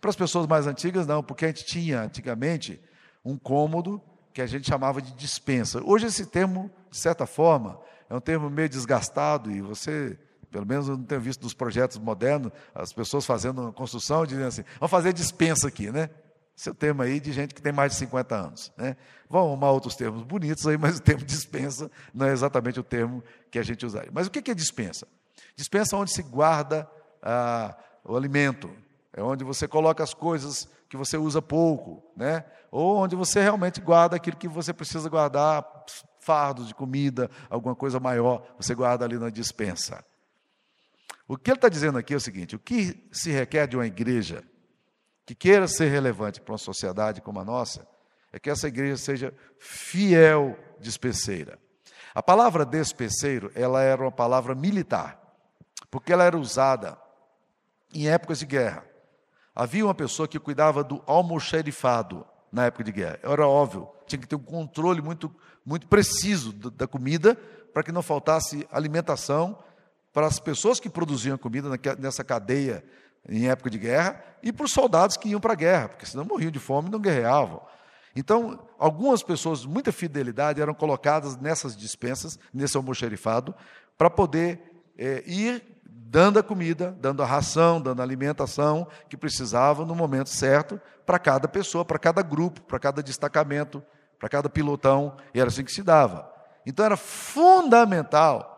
Para 0.00 0.08
as 0.08 0.14
pessoas 0.14 0.46
mais 0.46 0.68
antigas, 0.68 1.04
não, 1.04 1.20
porque 1.20 1.46
a 1.46 1.48
gente 1.48 1.66
tinha 1.66 2.02
antigamente 2.02 2.80
um 3.24 3.36
cômodo 3.36 4.00
que 4.32 4.40
a 4.40 4.46
gente 4.46 4.68
chamava 4.68 5.02
de 5.02 5.12
dispensa. 5.14 5.82
Hoje, 5.84 6.06
esse 6.06 6.26
termo, 6.26 6.70
de 6.88 6.96
certa 6.96 7.26
forma, 7.26 7.80
é 8.08 8.14
um 8.14 8.20
termo 8.20 8.48
meio 8.48 8.68
desgastado 8.68 9.50
e 9.50 9.60
você, 9.60 10.16
pelo 10.48 10.64
menos 10.64 10.88
eu 10.88 10.96
não 10.96 11.04
tenho 11.04 11.20
visto 11.20 11.42
nos 11.42 11.52
projetos 11.52 11.98
modernos, 11.98 12.52
as 12.72 12.92
pessoas 12.92 13.26
fazendo 13.26 13.62
uma 13.62 13.72
construção 13.72 14.24
dizendo 14.24 14.46
assim: 14.46 14.62
vamos 14.78 14.92
fazer 14.92 15.12
dispensa 15.12 15.66
aqui, 15.66 15.90
né? 15.90 16.08
Esse 16.56 16.70
é 16.70 16.72
termo 16.72 17.02
aí 17.02 17.20
de 17.20 17.32
gente 17.32 17.54
que 17.54 17.60
tem 17.60 17.72
mais 17.72 17.92
de 17.92 17.98
50 17.98 18.34
anos. 18.34 18.72
Né? 18.76 18.96
Vão 19.28 19.42
arrumar 19.42 19.70
outros 19.72 19.94
termos 19.94 20.22
bonitos 20.22 20.66
aí, 20.66 20.78
mas 20.78 20.96
o 20.96 21.02
termo 21.02 21.24
dispensa 21.24 21.90
não 22.14 22.26
é 22.26 22.32
exatamente 22.32 22.80
o 22.80 22.82
termo 22.82 23.22
que 23.50 23.58
a 23.58 23.62
gente 23.62 23.84
usaria. 23.84 24.10
Mas 24.12 24.26
o 24.26 24.30
que 24.30 24.50
é 24.50 24.54
dispensa? 24.54 25.06
Dispensa 25.54 25.96
é 25.96 25.98
onde 25.98 26.12
se 26.12 26.22
guarda 26.22 26.88
ah, 27.22 27.76
o 28.04 28.16
alimento, 28.16 28.70
é 29.12 29.22
onde 29.22 29.44
você 29.44 29.68
coloca 29.68 30.02
as 30.02 30.14
coisas 30.14 30.68
que 30.88 30.96
você 30.96 31.16
usa 31.18 31.42
pouco, 31.42 32.02
né? 32.16 32.44
ou 32.70 32.96
onde 32.96 33.16
você 33.16 33.40
realmente 33.40 33.80
guarda 33.80 34.16
aquilo 34.16 34.36
que 34.36 34.48
você 34.48 34.72
precisa 34.72 35.08
guardar, 35.08 35.64
fardos 36.20 36.68
de 36.68 36.74
comida, 36.74 37.30
alguma 37.48 37.74
coisa 37.74 38.00
maior, 38.00 38.46
você 38.58 38.74
guarda 38.74 39.04
ali 39.04 39.18
na 39.18 39.30
dispensa. 39.30 40.04
O 41.28 41.36
que 41.36 41.50
ele 41.50 41.56
está 41.56 41.68
dizendo 41.68 41.98
aqui 41.98 42.14
é 42.14 42.16
o 42.16 42.20
seguinte: 42.20 42.56
o 42.56 42.58
que 42.58 43.08
se 43.12 43.30
requer 43.30 43.66
de 43.66 43.76
uma 43.76 43.86
igreja 43.86 44.44
que 45.26 45.34
queira 45.34 45.66
ser 45.66 45.88
relevante 45.90 46.40
para 46.40 46.52
uma 46.52 46.58
sociedade 46.58 47.20
como 47.20 47.40
a 47.40 47.44
nossa, 47.44 47.86
é 48.32 48.38
que 48.38 48.48
essa 48.48 48.68
igreja 48.68 48.96
seja 48.96 49.34
fiel 49.58 50.56
despeceira. 50.78 51.58
A 52.14 52.22
palavra 52.22 52.64
despeceiro, 52.64 53.50
ela 53.54 53.82
era 53.82 54.00
uma 54.00 54.12
palavra 54.12 54.54
militar, 54.54 55.20
porque 55.90 56.12
ela 56.12 56.22
era 56.22 56.38
usada 56.38 56.96
em 57.92 58.08
épocas 58.08 58.38
de 58.38 58.46
guerra. 58.46 58.84
Havia 59.54 59.84
uma 59.84 59.94
pessoa 59.94 60.28
que 60.28 60.38
cuidava 60.38 60.84
do 60.84 61.02
almoxerifado 61.06 62.24
na 62.52 62.66
época 62.66 62.84
de 62.84 62.92
guerra. 62.92 63.18
Era 63.22 63.46
óbvio, 63.46 63.88
tinha 64.06 64.20
que 64.20 64.28
ter 64.28 64.36
um 64.36 64.42
controle 64.42 65.02
muito, 65.02 65.34
muito 65.64 65.88
preciso 65.88 66.52
da 66.52 66.86
comida 66.86 67.34
para 67.72 67.82
que 67.82 67.90
não 67.90 68.02
faltasse 68.02 68.66
alimentação 68.70 69.58
para 70.12 70.26
as 70.26 70.38
pessoas 70.38 70.78
que 70.78 70.88
produziam 70.88 71.36
comida 71.36 71.68
nessa 71.98 72.22
cadeia 72.22 72.84
em 73.28 73.48
época 73.48 73.70
de 73.70 73.78
guerra, 73.78 74.22
e 74.42 74.52
para 74.52 74.64
os 74.64 74.72
soldados 74.72 75.16
que 75.16 75.28
iam 75.28 75.40
para 75.40 75.52
a 75.52 75.56
guerra, 75.56 75.88
porque 75.88 76.06
senão 76.06 76.24
morriam 76.24 76.50
de 76.50 76.58
fome 76.58 76.88
e 76.88 76.90
não 76.92 77.00
guerreavam. 77.00 77.60
Então, 78.14 78.66
algumas 78.78 79.22
pessoas 79.22 79.66
muita 79.66 79.92
fidelidade 79.92 80.60
eram 80.60 80.72
colocadas 80.72 81.36
nessas 81.36 81.76
dispensas, 81.76 82.38
nesse 82.52 82.76
almoxerifado, 82.76 83.54
para 83.98 84.08
poder 84.08 84.60
é, 84.96 85.22
ir 85.26 85.62
dando 85.84 86.38
a 86.38 86.42
comida, 86.42 86.96
dando 86.98 87.22
a 87.22 87.26
ração, 87.26 87.80
dando 87.80 88.00
a 88.00 88.02
alimentação 88.02 88.86
que 89.08 89.16
precisavam 89.16 89.84
no 89.84 89.94
momento 89.94 90.30
certo 90.30 90.80
para 91.04 91.18
cada 91.18 91.46
pessoa, 91.46 91.84
para 91.84 91.98
cada 91.98 92.22
grupo, 92.22 92.62
para 92.62 92.78
cada 92.78 93.02
destacamento, 93.02 93.82
para 94.18 94.28
cada 94.28 94.48
pilotão, 94.48 95.16
e 95.34 95.40
era 95.40 95.48
assim 95.48 95.64
que 95.64 95.72
se 95.72 95.82
dava. 95.82 96.32
Então 96.64 96.84
era 96.84 96.96
fundamental 96.96 98.52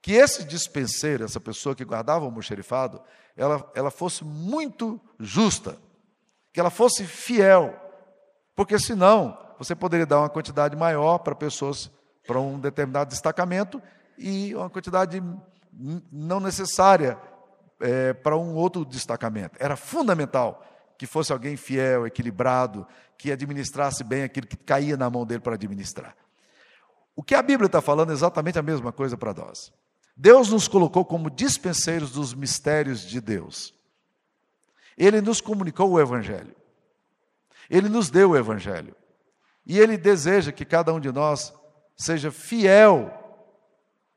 que 0.00 0.12
esse 0.12 0.44
dispenseiro, 0.44 1.24
essa 1.24 1.38
pessoa 1.38 1.74
que 1.74 1.84
guardava 1.84 2.24
o 2.24 2.28
almoxerifado, 2.28 3.00
ela, 3.36 3.70
ela 3.74 3.90
fosse 3.90 4.24
muito 4.24 5.00
justa, 5.18 5.78
que 6.52 6.60
ela 6.60 6.70
fosse 6.70 7.04
fiel, 7.04 7.74
porque 8.54 8.78
senão 8.78 9.38
você 9.58 9.74
poderia 9.74 10.06
dar 10.06 10.20
uma 10.20 10.28
quantidade 10.28 10.76
maior 10.76 11.18
para 11.18 11.34
pessoas, 11.34 11.90
para 12.26 12.40
um 12.40 12.58
determinado 12.58 13.10
destacamento, 13.10 13.80
e 14.16 14.54
uma 14.54 14.70
quantidade 14.70 15.22
não 16.12 16.40
necessária 16.40 17.18
é, 17.80 18.12
para 18.12 18.36
um 18.36 18.54
outro 18.54 18.84
destacamento. 18.84 19.56
Era 19.58 19.76
fundamental 19.76 20.62
que 20.98 21.06
fosse 21.06 21.32
alguém 21.32 21.56
fiel, 21.56 22.06
equilibrado, 22.06 22.86
que 23.16 23.32
administrasse 23.32 24.04
bem 24.04 24.22
aquilo 24.22 24.46
que 24.46 24.56
caía 24.56 24.96
na 24.96 25.08
mão 25.08 25.24
dele 25.24 25.40
para 25.40 25.54
administrar. 25.54 26.14
O 27.16 27.22
que 27.22 27.34
a 27.34 27.42
Bíblia 27.42 27.66
está 27.66 27.80
falando 27.80 28.10
é 28.10 28.12
exatamente 28.12 28.58
a 28.58 28.62
mesma 28.62 28.92
coisa 28.92 29.16
para 29.16 29.32
nós. 29.32 29.72
Deus 30.20 30.50
nos 30.50 30.68
colocou 30.68 31.02
como 31.02 31.30
dispenseiros 31.30 32.10
dos 32.10 32.34
mistérios 32.34 33.00
de 33.00 33.22
Deus. 33.22 33.72
Ele 34.94 35.22
nos 35.22 35.40
comunicou 35.40 35.92
o 35.92 35.98
Evangelho. 35.98 36.54
Ele 37.70 37.88
nos 37.88 38.10
deu 38.10 38.32
o 38.32 38.36
Evangelho. 38.36 38.94
E 39.64 39.78
Ele 39.78 39.96
deseja 39.96 40.52
que 40.52 40.66
cada 40.66 40.92
um 40.92 41.00
de 41.00 41.10
nós 41.10 41.54
seja 41.96 42.30
fiel 42.30 43.10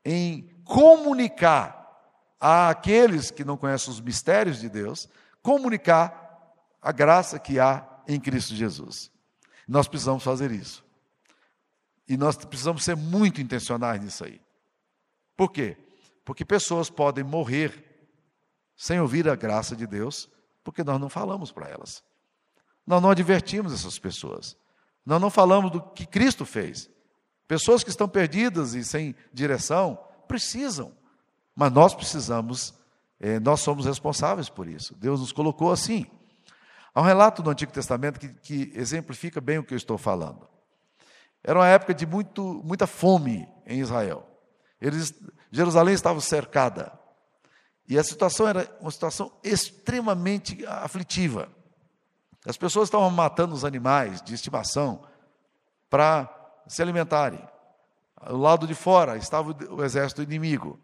em 0.04 0.50
comunicar 0.62 1.80
àqueles 2.38 3.30
que 3.30 3.42
não 3.42 3.56
conhecem 3.56 3.90
os 3.90 3.98
mistérios 3.98 4.60
de 4.60 4.68
Deus, 4.68 5.08
comunicar 5.40 6.52
a 6.82 6.92
graça 6.92 7.38
que 7.38 7.58
há 7.58 7.82
em 8.06 8.20
Cristo 8.20 8.54
Jesus. 8.54 9.10
Nós 9.66 9.88
precisamos 9.88 10.22
fazer 10.22 10.52
isso. 10.52 10.84
E 12.06 12.18
nós 12.18 12.36
precisamos 12.36 12.84
ser 12.84 12.94
muito 12.94 13.40
intencionais 13.40 14.02
nisso 14.02 14.22
aí. 14.22 14.38
Por 15.34 15.50
quê? 15.50 15.78
Porque 16.24 16.44
pessoas 16.44 16.88
podem 16.88 17.22
morrer 17.22 17.84
sem 18.76 19.00
ouvir 19.00 19.28
a 19.28 19.36
graça 19.36 19.76
de 19.76 19.86
Deus, 19.86 20.28
porque 20.62 20.82
nós 20.82 21.00
não 21.00 21.08
falamos 21.08 21.52
para 21.52 21.68
elas. 21.68 22.02
Nós 22.86 23.02
não 23.02 23.10
advertimos 23.10 23.72
essas 23.72 23.98
pessoas. 23.98 24.56
Nós 25.04 25.20
não 25.20 25.30
falamos 25.30 25.70
do 25.70 25.80
que 25.80 26.06
Cristo 26.06 26.44
fez. 26.44 26.90
Pessoas 27.46 27.84
que 27.84 27.90
estão 27.90 28.08
perdidas 28.08 28.74
e 28.74 28.84
sem 28.84 29.14
direção 29.32 29.98
precisam, 30.26 30.92
mas 31.54 31.70
nós 31.70 31.94
precisamos, 31.94 32.74
é, 33.20 33.38
nós 33.38 33.60
somos 33.60 33.84
responsáveis 33.84 34.48
por 34.48 34.66
isso. 34.66 34.94
Deus 34.96 35.20
nos 35.20 35.32
colocou 35.32 35.70
assim. 35.70 36.06
Há 36.94 37.00
um 37.00 37.04
relato 37.04 37.42
do 37.42 37.50
Antigo 37.50 37.72
Testamento 37.72 38.18
que, 38.18 38.28
que 38.28 38.72
exemplifica 38.74 39.40
bem 39.40 39.58
o 39.58 39.64
que 39.64 39.74
eu 39.74 39.78
estou 39.78 39.98
falando. 39.98 40.48
Era 41.42 41.58
uma 41.58 41.68
época 41.68 41.92
de 41.92 42.06
muito, 42.06 42.62
muita 42.64 42.86
fome 42.86 43.46
em 43.66 43.80
Israel. 43.80 44.26
Eles, 44.80 45.12
Jerusalém 45.54 45.94
estava 45.94 46.20
cercada. 46.20 46.92
E 47.88 47.96
a 47.96 48.02
situação 48.02 48.48
era 48.48 48.68
uma 48.80 48.90
situação 48.90 49.30
extremamente 49.40 50.66
aflitiva. 50.66 51.48
As 52.44 52.56
pessoas 52.56 52.88
estavam 52.88 53.08
matando 53.08 53.54
os 53.54 53.64
animais 53.64 54.20
de 54.20 54.34
estimação 54.34 55.06
para 55.88 56.28
se 56.66 56.82
alimentarem. 56.82 57.38
Do 58.26 58.36
lado 58.36 58.66
de 58.66 58.74
fora 58.74 59.16
estava 59.16 59.56
o 59.70 59.84
exército 59.84 60.22
inimigo. 60.22 60.76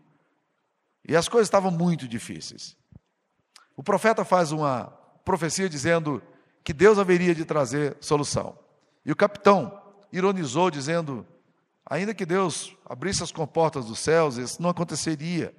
E 1.04 1.16
as 1.16 1.28
coisas 1.28 1.48
estavam 1.48 1.72
muito 1.72 2.06
difíceis. 2.06 2.76
O 3.76 3.82
profeta 3.82 4.24
faz 4.24 4.52
uma 4.52 4.84
profecia 5.24 5.68
dizendo 5.68 6.22
que 6.62 6.72
Deus 6.72 6.96
haveria 6.96 7.34
de 7.34 7.44
trazer 7.44 7.96
solução. 8.00 8.56
E 9.04 9.10
o 9.10 9.16
capitão 9.16 9.82
ironizou, 10.12 10.70
dizendo: 10.70 11.26
Ainda 11.90 12.14
que 12.14 12.24
Deus 12.24 12.76
abrisse 12.88 13.20
as 13.20 13.32
comportas 13.32 13.86
dos 13.86 13.98
céus, 13.98 14.36
isso 14.36 14.62
não 14.62 14.70
aconteceria. 14.70 15.52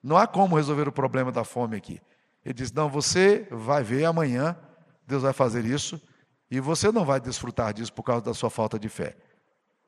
Não 0.00 0.16
há 0.16 0.28
como 0.28 0.54
resolver 0.54 0.86
o 0.86 0.92
problema 0.92 1.32
da 1.32 1.42
fome 1.42 1.76
aqui. 1.76 2.00
Ele 2.44 2.54
diz: 2.54 2.70
Não, 2.70 2.88
você 2.88 3.48
vai 3.50 3.82
ver 3.82 4.04
amanhã, 4.04 4.56
Deus 5.04 5.24
vai 5.24 5.32
fazer 5.32 5.64
isso, 5.64 6.00
e 6.48 6.60
você 6.60 6.92
não 6.92 7.04
vai 7.04 7.20
desfrutar 7.20 7.74
disso 7.74 7.92
por 7.92 8.04
causa 8.04 8.24
da 8.24 8.32
sua 8.32 8.48
falta 8.48 8.78
de 8.78 8.88
fé. 8.88 9.16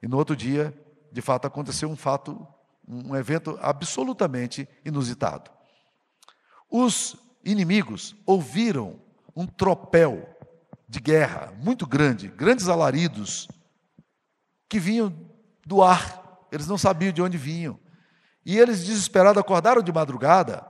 E 0.02 0.09
no 0.09 0.16
outro 0.16 0.35
dia, 0.35 0.76
de 1.12 1.22
fato, 1.22 1.46
aconteceu 1.46 1.88
um 1.88 1.96
fato, 1.96 2.44
um 2.87 3.14
evento 3.14 3.57
absolutamente 3.62 4.68
inusitado. 4.85 5.48
Os 6.68 7.14
inimigos 7.44 8.16
ouviram 8.26 9.00
um 9.37 9.46
tropel 9.46 10.28
de 10.88 10.98
guerra 10.98 11.52
muito 11.62 11.87
grande, 11.87 12.26
grandes 12.26 12.68
alaridos, 12.68 13.46
que 14.68 14.80
vinham 14.80 15.14
do 15.66 15.83
ar. 15.83 16.46
Eles 16.50 16.66
não 16.66 16.79
sabiam 16.79 17.12
de 17.12 17.22
onde 17.22 17.37
vinham. 17.37 17.79
E 18.44 18.58
eles, 18.58 18.85
desesperados, 18.85 19.40
acordaram 19.40 19.83
de 19.83 19.92
madrugada, 19.92 20.67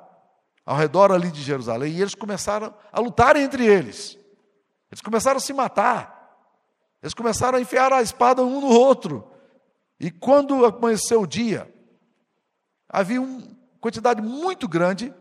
ao 0.64 0.76
redor 0.76 1.12
ali 1.12 1.30
de 1.30 1.42
Jerusalém, 1.42 1.92
e 1.92 2.00
eles 2.00 2.14
começaram 2.14 2.74
a 2.90 3.00
lutar 3.00 3.36
entre 3.36 3.66
eles. 3.66 4.18
Eles 4.90 5.02
começaram 5.02 5.36
a 5.36 5.40
se 5.40 5.52
matar. 5.52 6.14
Eles 7.02 7.12
começaram 7.12 7.58
a 7.58 7.60
enfiar 7.60 7.92
a 7.92 8.00
espada 8.00 8.42
um 8.42 8.60
no 8.60 8.68
outro. 8.68 9.28
E 10.00 10.10
quando 10.10 10.64
amanheceu 10.64 11.22
o 11.22 11.26
dia, 11.26 11.72
havia 12.88 13.20
uma 13.20 13.42
quantidade 13.80 14.22
muito 14.22 14.66
grande 14.66 15.12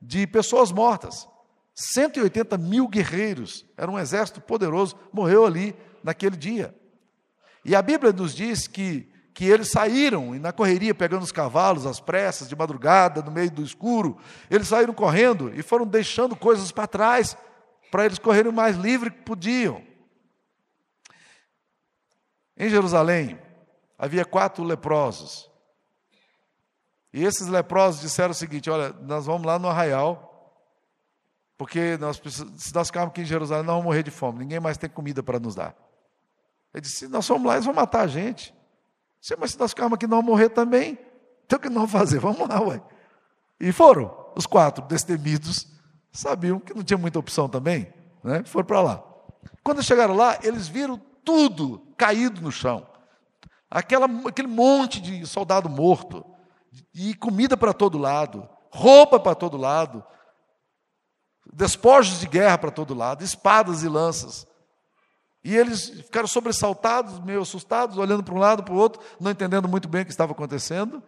de 0.00 0.26
pessoas 0.26 0.72
mortas. 0.72 1.28
180 1.74 2.58
mil 2.58 2.88
guerreiros, 2.88 3.64
era 3.76 3.88
um 3.88 3.98
exército 3.98 4.40
poderoso, 4.40 4.98
morreu 5.12 5.46
ali 5.46 5.76
naquele 6.02 6.36
dia. 6.36 6.74
E 7.64 7.76
a 7.76 7.82
Bíblia 7.82 8.12
nos 8.12 8.34
diz 8.34 8.66
que 8.66 9.08
que 9.38 9.44
eles 9.44 9.70
saíram 9.70 10.34
e 10.34 10.40
na 10.40 10.52
correria 10.52 10.92
pegando 10.92 11.22
os 11.22 11.30
cavalos, 11.30 11.86
as 11.86 12.00
pressas, 12.00 12.48
de 12.48 12.56
madrugada, 12.56 13.22
no 13.22 13.30
meio 13.30 13.48
do 13.48 13.62
escuro, 13.62 14.18
eles 14.50 14.66
saíram 14.66 14.92
correndo 14.92 15.54
e 15.54 15.62
foram 15.62 15.86
deixando 15.86 16.34
coisas 16.34 16.72
para 16.72 16.88
trás 16.88 17.36
para 17.88 18.04
eles 18.04 18.18
correrem 18.18 18.50
o 18.50 18.52
mais 18.52 18.74
livre 18.74 19.12
que 19.12 19.22
podiam. 19.22 19.80
Em 22.56 22.68
Jerusalém, 22.68 23.38
havia 23.96 24.24
quatro 24.24 24.64
leprosos. 24.64 25.48
E 27.12 27.24
esses 27.24 27.46
leprosos 27.46 28.00
disseram 28.00 28.32
o 28.32 28.34
seguinte: 28.34 28.68
Olha, 28.68 28.92
nós 29.02 29.26
vamos 29.26 29.46
lá 29.46 29.56
no 29.56 29.68
arraial, 29.68 30.66
porque 31.56 31.96
nós 31.98 32.20
se 32.24 32.74
nós 32.74 32.88
ficarmos 32.88 33.12
aqui 33.12 33.20
em 33.20 33.24
Jerusalém, 33.24 33.62
nós 33.62 33.74
vamos 33.74 33.84
morrer 33.84 34.02
de 34.02 34.10
fome, 34.10 34.40
ninguém 34.40 34.58
mais 34.58 34.76
tem 34.76 34.90
comida 34.90 35.22
para 35.22 35.38
nos 35.38 35.54
dar. 35.54 35.76
Ele 36.74 36.80
disse: 36.80 37.06
Nós 37.06 37.28
vamos 37.28 37.46
lá, 37.46 37.52
eles 37.52 37.66
vão 37.66 37.72
matar 37.72 38.00
a 38.00 38.08
gente. 38.08 38.57
Disse, 39.20 39.36
Mas 39.38 39.52
se 39.52 39.58
nós 39.58 39.70
ficarmos 39.70 39.96
aqui, 39.96 40.06
nós 40.06 40.24
morrer 40.24 40.48
também. 40.50 40.98
Então 41.44 41.58
o 41.58 41.62
que 41.62 41.68
nós 41.68 41.90
fazer? 41.90 42.18
Vamos 42.18 42.48
lá, 42.48 42.60
ué. 42.60 42.82
E 43.60 43.72
foram, 43.72 44.14
os 44.36 44.46
quatro 44.46 44.84
destemidos, 44.84 45.66
sabiam 46.12 46.60
que 46.60 46.74
não 46.74 46.82
tinha 46.82 46.98
muita 46.98 47.18
opção 47.18 47.48
também, 47.48 47.92
né? 48.22 48.42
foram 48.44 48.66
para 48.66 48.80
lá. 48.80 49.04
Quando 49.64 49.82
chegaram 49.82 50.14
lá, 50.14 50.38
eles 50.42 50.68
viram 50.68 51.00
tudo 51.24 51.92
caído 51.96 52.40
no 52.40 52.52
chão. 52.52 52.86
Aquela, 53.70 54.06
aquele 54.26 54.48
monte 54.48 55.00
de 55.00 55.26
soldado 55.26 55.68
morto, 55.68 56.24
e 56.94 57.14
comida 57.14 57.56
para 57.56 57.72
todo 57.72 57.98
lado, 57.98 58.48
roupa 58.70 59.18
para 59.18 59.34
todo 59.34 59.56
lado, 59.56 60.04
despojos 61.52 62.20
de 62.20 62.26
guerra 62.26 62.58
para 62.58 62.70
todo 62.70 62.94
lado, 62.94 63.24
espadas 63.24 63.82
e 63.82 63.88
lanças. 63.88 64.46
E 65.48 65.56
eles 65.56 65.88
ficaram 65.88 66.26
sobressaltados, 66.26 67.20
meio 67.20 67.40
assustados, 67.40 67.96
olhando 67.96 68.22
para 68.22 68.34
um 68.34 68.38
lado, 68.38 68.62
para 68.62 68.74
o 68.74 68.76
outro, 68.76 69.00
não 69.18 69.30
entendendo 69.30 69.66
muito 69.66 69.88
bem 69.88 70.02
o 70.02 70.04
que 70.04 70.10
estava 70.10 70.32
acontecendo. 70.32 71.02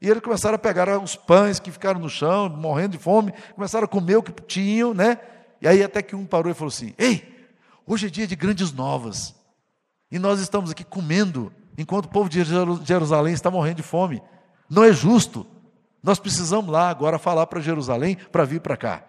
E 0.00 0.08
eles 0.08 0.20
começaram 0.20 0.56
a 0.56 0.58
pegar 0.58 0.98
os 0.98 1.14
pães 1.14 1.60
que 1.60 1.70
ficaram 1.70 2.00
no 2.00 2.08
chão, 2.08 2.48
morrendo 2.48 2.90
de 2.90 2.98
fome, 2.98 3.32
começaram 3.54 3.84
a 3.84 3.88
comer 3.88 4.16
o 4.16 4.22
que 4.24 4.32
tinham, 4.32 4.92
né? 4.92 5.20
E 5.62 5.68
aí 5.68 5.80
até 5.80 6.02
que 6.02 6.16
um 6.16 6.26
parou 6.26 6.50
e 6.50 6.54
falou 6.56 6.72
assim: 6.72 6.92
Ei, 6.98 7.46
hoje 7.86 8.08
é 8.08 8.10
dia 8.10 8.26
de 8.26 8.34
grandes 8.34 8.72
novas. 8.72 9.32
E 10.10 10.18
nós 10.18 10.40
estamos 10.40 10.72
aqui 10.72 10.82
comendo, 10.82 11.52
enquanto 11.78 12.06
o 12.06 12.10
povo 12.10 12.28
de 12.28 12.42
Jerusalém 12.84 13.32
está 13.32 13.48
morrendo 13.48 13.76
de 13.76 13.84
fome. 13.84 14.20
Não 14.68 14.82
é 14.82 14.92
justo. 14.92 15.46
Nós 16.02 16.18
precisamos 16.18 16.68
lá 16.68 16.88
agora 16.88 17.16
falar 17.16 17.46
para 17.46 17.60
Jerusalém 17.60 18.16
para 18.32 18.44
vir 18.44 18.60
para 18.60 18.76
cá. 18.76 19.04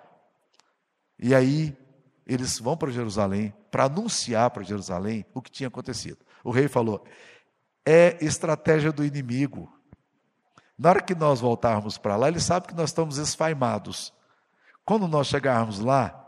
E 1.18 1.34
aí 1.34 1.76
eles 2.28 2.60
vão 2.60 2.78
para 2.78 2.92
Jerusalém 2.92 3.52
para 3.76 3.84
anunciar 3.84 4.50
para 4.52 4.64
Jerusalém 4.64 5.26
o 5.34 5.42
que 5.42 5.52
tinha 5.52 5.68
acontecido. 5.68 6.20
O 6.46 6.50
rei 6.50 6.70
falou: 6.70 7.04
é 7.86 8.18
estratégia 8.24 8.90
do 8.90 9.04
inimigo. 9.04 9.70
Na 10.80 10.92
hora 10.92 11.02
que 11.02 11.14
nós 11.14 11.42
voltarmos 11.42 11.98
para 11.98 12.16
lá, 12.16 12.30
ele 12.30 12.40
sabe 12.40 12.68
que 12.68 12.74
nós 12.74 12.92
estamos 12.92 13.18
esfaimados. 13.18 14.14
Quando 14.86 15.10
nós 15.10 15.28
chegarmos 15.28 15.82
lá, 15.82 16.26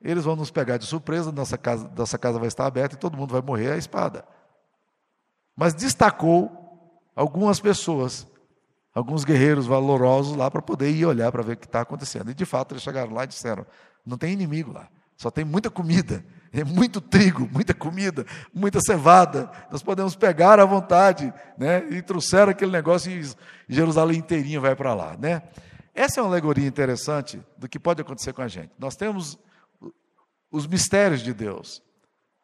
eles 0.00 0.22
vão 0.22 0.36
nos 0.36 0.52
pegar 0.52 0.76
de 0.76 0.86
surpresa, 0.86 1.32
nossa 1.32 1.58
casa, 1.58 1.90
nossa 1.96 2.16
casa 2.16 2.38
vai 2.38 2.46
estar 2.46 2.64
aberta 2.64 2.94
e 2.94 2.98
todo 2.98 3.16
mundo 3.16 3.32
vai 3.32 3.42
morrer 3.42 3.72
à 3.72 3.76
espada. 3.76 4.24
Mas 5.56 5.74
destacou 5.74 6.96
algumas 7.16 7.58
pessoas, 7.58 8.24
alguns 8.94 9.24
guerreiros 9.24 9.66
valorosos 9.66 10.36
lá 10.36 10.48
para 10.48 10.62
poder 10.62 10.92
ir 10.92 11.04
olhar 11.06 11.32
para 11.32 11.42
ver 11.42 11.54
o 11.54 11.56
que 11.56 11.66
está 11.66 11.80
acontecendo. 11.80 12.30
E 12.30 12.34
de 12.34 12.44
fato 12.44 12.72
eles 12.72 12.84
chegaram 12.84 13.12
lá 13.12 13.24
e 13.24 13.26
disseram: 13.26 13.66
não 14.06 14.16
tem 14.16 14.32
inimigo 14.32 14.70
lá, 14.70 14.88
só 15.16 15.28
tem 15.28 15.44
muita 15.44 15.68
comida. 15.68 16.24
É 16.56 16.62
muito 16.62 17.00
trigo, 17.00 17.50
muita 17.52 17.74
comida, 17.74 18.24
muita 18.54 18.78
cevada. 18.80 19.50
Nós 19.72 19.82
podemos 19.82 20.14
pegar 20.14 20.60
à 20.60 20.64
vontade, 20.64 21.34
né? 21.58 21.84
E 21.90 22.00
trouxeram 22.00 22.52
aquele 22.52 22.70
negócio 22.70 23.10
e 23.10 23.28
Jerusalém 23.68 24.18
inteirinho 24.18 24.60
vai 24.60 24.76
para 24.76 24.94
lá, 24.94 25.16
né? 25.18 25.42
Essa 25.92 26.20
é 26.20 26.22
uma 26.22 26.30
alegoria 26.30 26.66
interessante 26.66 27.42
do 27.58 27.68
que 27.68 27.76
pode 27.76 28.00
acontecer 28.00 28.32
com 28.32 28.40
a 28.40 28.46
gente. 28.46 28.70
Nós 28.78 28.94
temos 28.94 29.36
os 30.48 30.64
mistérios 30.68 31.22
de 31.22 31.34
Deus. 31.34 31.82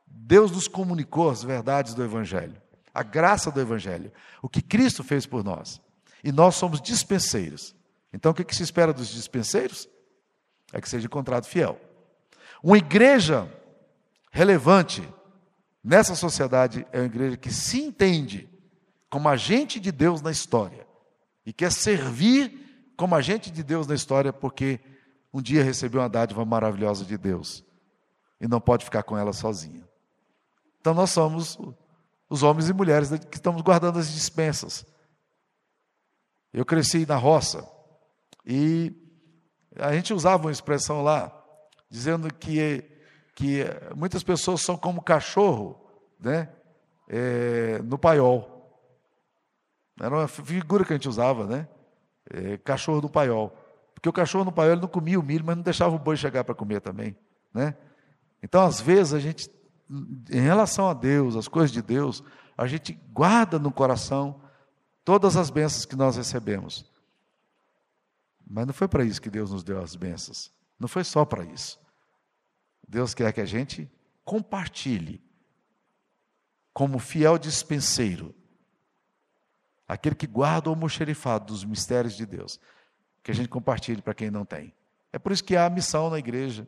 Deus 0.04 0.50
nos 0.50 0.66
comunicou 0.66 1.30
as 1.30 1.44
verdades 1.44 1.94
do 1.94 2.02
Evangelho, 2.02 2.60
a 2.92 3.04
graça 3.04 3.48
do 3.48 3.60
Evangelho, 3.60 4.12
o 4.42 4.48
que 4.48 4.60
Cristo 4.60 5.04
fez 5.04 5.24
por 5.24 5.44
nós. 5.44 5.80
E 6.24 6.32
nós 6.32 6.56
somos 6.56 6.80
dispenseiros. 6.80 7.76
Então, 8.12 8.32
o 8.32 8.34
que 8.34 8.56
se 8.56 8.64
espera 8.64 8.92
dos 8.92 9.08
dispenseiros? 9.08 9.88
É 10.72 10.80
que 10.80 10.88
seja 10.88 11.06
encontrado 11.06 11.46
fiel. 11.46 11.80
Uma 12.60 12.76
igreja 12.76 13.48
relevante 14.30 15.06
nessa 15.82 16.14
sociedade 16.14 16.86
é 16.92 16.98
uma 16.98 17.06
igreja 17.06 17.36
que 17.36 17.52
se 17.52 17.80
entende 17.80 18.48
como 19.08 19.28
agente 19.28 19.80
de 19.80 19.90
Deus 19.90 20.22
na 20.22 20.30
história 20.30 20.86
e 21.44 21.52
quer 21.52 21.72
servir 21.72 22.92
como 22.96 23.14
agente 23.14 23.50
de 23.50 23.62
Deus 23.62 23.86
na 23.86 23.94
história 23.94 24.32
porque 24.32 24.80
um 25.32 25.42
dia 25.42 25.64
recebeu 25.64 26.00
uma 26.00 26.08
dádiva 26.08 26.44
maravilhosa 26.44 27.04
de 27.04 27.18
Deus 27.18 27.64
e 28.40 28.46
não 28.46 28.60
pode 28.60 28.84
ficar 28.84 29.02
com 29.02 29.18
ela 29.18 29.32
sozinha. 29.32 29.86
Então 30.80 30.94
nós 30.94 31.10
somos 31.10 31.58
os 32.28 32.42
homens 32.42 32.68
e 32.68 32.72
mulheres 32.72 33.10
que 33.10 33.36
estamos 33.36 33.60
guardando 33.62 33.98
as 33.98 34.12
dispensas. 34.12 34.86
Eu 36.52 36.64
cresci 36.64 37.04
na 37.06 37.16
roça 37.16 37.68
e 38.46 38.92
a 39.76 39.92
gente 39.92 40.14
usava 40.14 40.44
uma 40.44 40.52
expressão 40.52 41.02
lá 41.02 41.36
dizendo 41.88 42.32
que 42.32 42.84
que 43.40 43.64
muitas 43.96 44.22
pessoas 44.22 44.60
são 44.60 44.76
como 44.76 45.00
cachorro, 45.00 45.80
né? 46.20 46.50
É, 47.08 47.80
no 47.82 47.96
paiol. 47.96 48.78
Era 49.98 50.14
uma 50.14 50.28
figura 50.28 50.84
que 50.84 50.92
a 50.92 50.96
gente 50.96 51.08
usava, 51.08 51.46
né? 51.46 51.66
É, 52.30 52.58
cachorro 52.58 53.00
no 53.00 53.08
paiol. 53.08 53.56
Porque 53.94 54.10
o 54.10 54.12
cachorro 54.12 54.44
no 54.44 54.52
paiol 54.52 54.72
ele 54.72 54.82
não 54.82 54.88
comia 54.88 55.18
o 55.18 55.22
milho, 55.22 55.42
mas 55.42 55.56
não 55.56 55.62
deixava 55.62 55.96
o 55.96 55.98
boi 55.98 56.18
chegar 56.18 56.44
para 56.44 56.54
comer 56.54 56.82
também, 56.82 57.16
né? 57.54 57.74
Então, 58.42 58.62
às 58.62 58.78
vezes, 58.78 59.14
a 59.14 59.18
gente, 59.18 59.50
em 60.30 60.40
relação 60.40 60.90
a 60.90 60.92
Deus, 60.92 61.34
as 61.34 61.48
coisas 61.48 61.72
de 61.72 61.80
Deus, 61.80 62.22
a 62.58 62.66
gente 62.66 62.92
guarda 63.10 63.58
no 63.58 63.72
coração 63.72 64.38
todas 65.02 65.34
as 65.34 65.48
bênçãos 65.48 65.86
que 65.86 65.96
nós 65.96 66.16
recebemos. 66.16 66.84
Mas 68.46 68.66
não 68.66 68.74
foi 68.74 68.86
para 68.86 69.02
isso 69.02 69.20
que 69.20 69.30
Deus 69.30 69.50
nos 69.50 69.64
deu 69.64 69.80
as 69.80 69.96
bênçãos. 69.96 70.52
Não 70.78 70.88
foi 70.88 71.04
só 71.04 71.24
para 71.24 71.42
isso. 71.42 71.79
Deus 72.90 73.14
quer 73.14 73.32
que 73.32 73.40
a 73.40 73.46
gente 73.46 73.88
compartilhe 74.24 75.22
como 76.72 76.98
fiel 76.98 77.38
dispenseiro, 77.38 78.34
aquele 79.86 80.16
que 80.16 80.26
guarda 80.26 80.68
o 80.68 80.72
almoxerifado 80.72 81.46
dos 81.46 81.64
mistérios 81.64 82.16
de 82.16 82.26
Deus, 82.26 82.58
que 83.22 83.30
a 83.30 83.34
gente 83.34 83.48
compartilhe 83.48 84.02
para 84.02 84.12
quem 84.12 84.28
não 84.28 84.44
tem. 84.44 84.74
É 85.12 85.20
por 85.20 85.30
isso 85.30 85.44
que 85.44 85.56
há 85.56 85.70
missão 85.70 86.10
na 86.10 86.18
igreja. 86.18 86.66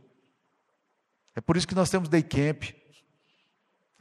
É 1.34 1.40
por 1.40 1.56
isso 1.56 1.66
que 1.66 1.74
nós 1.74 1.90
temos 1.90 2.08
day 2.08 2.22
camp. 2.22 2.70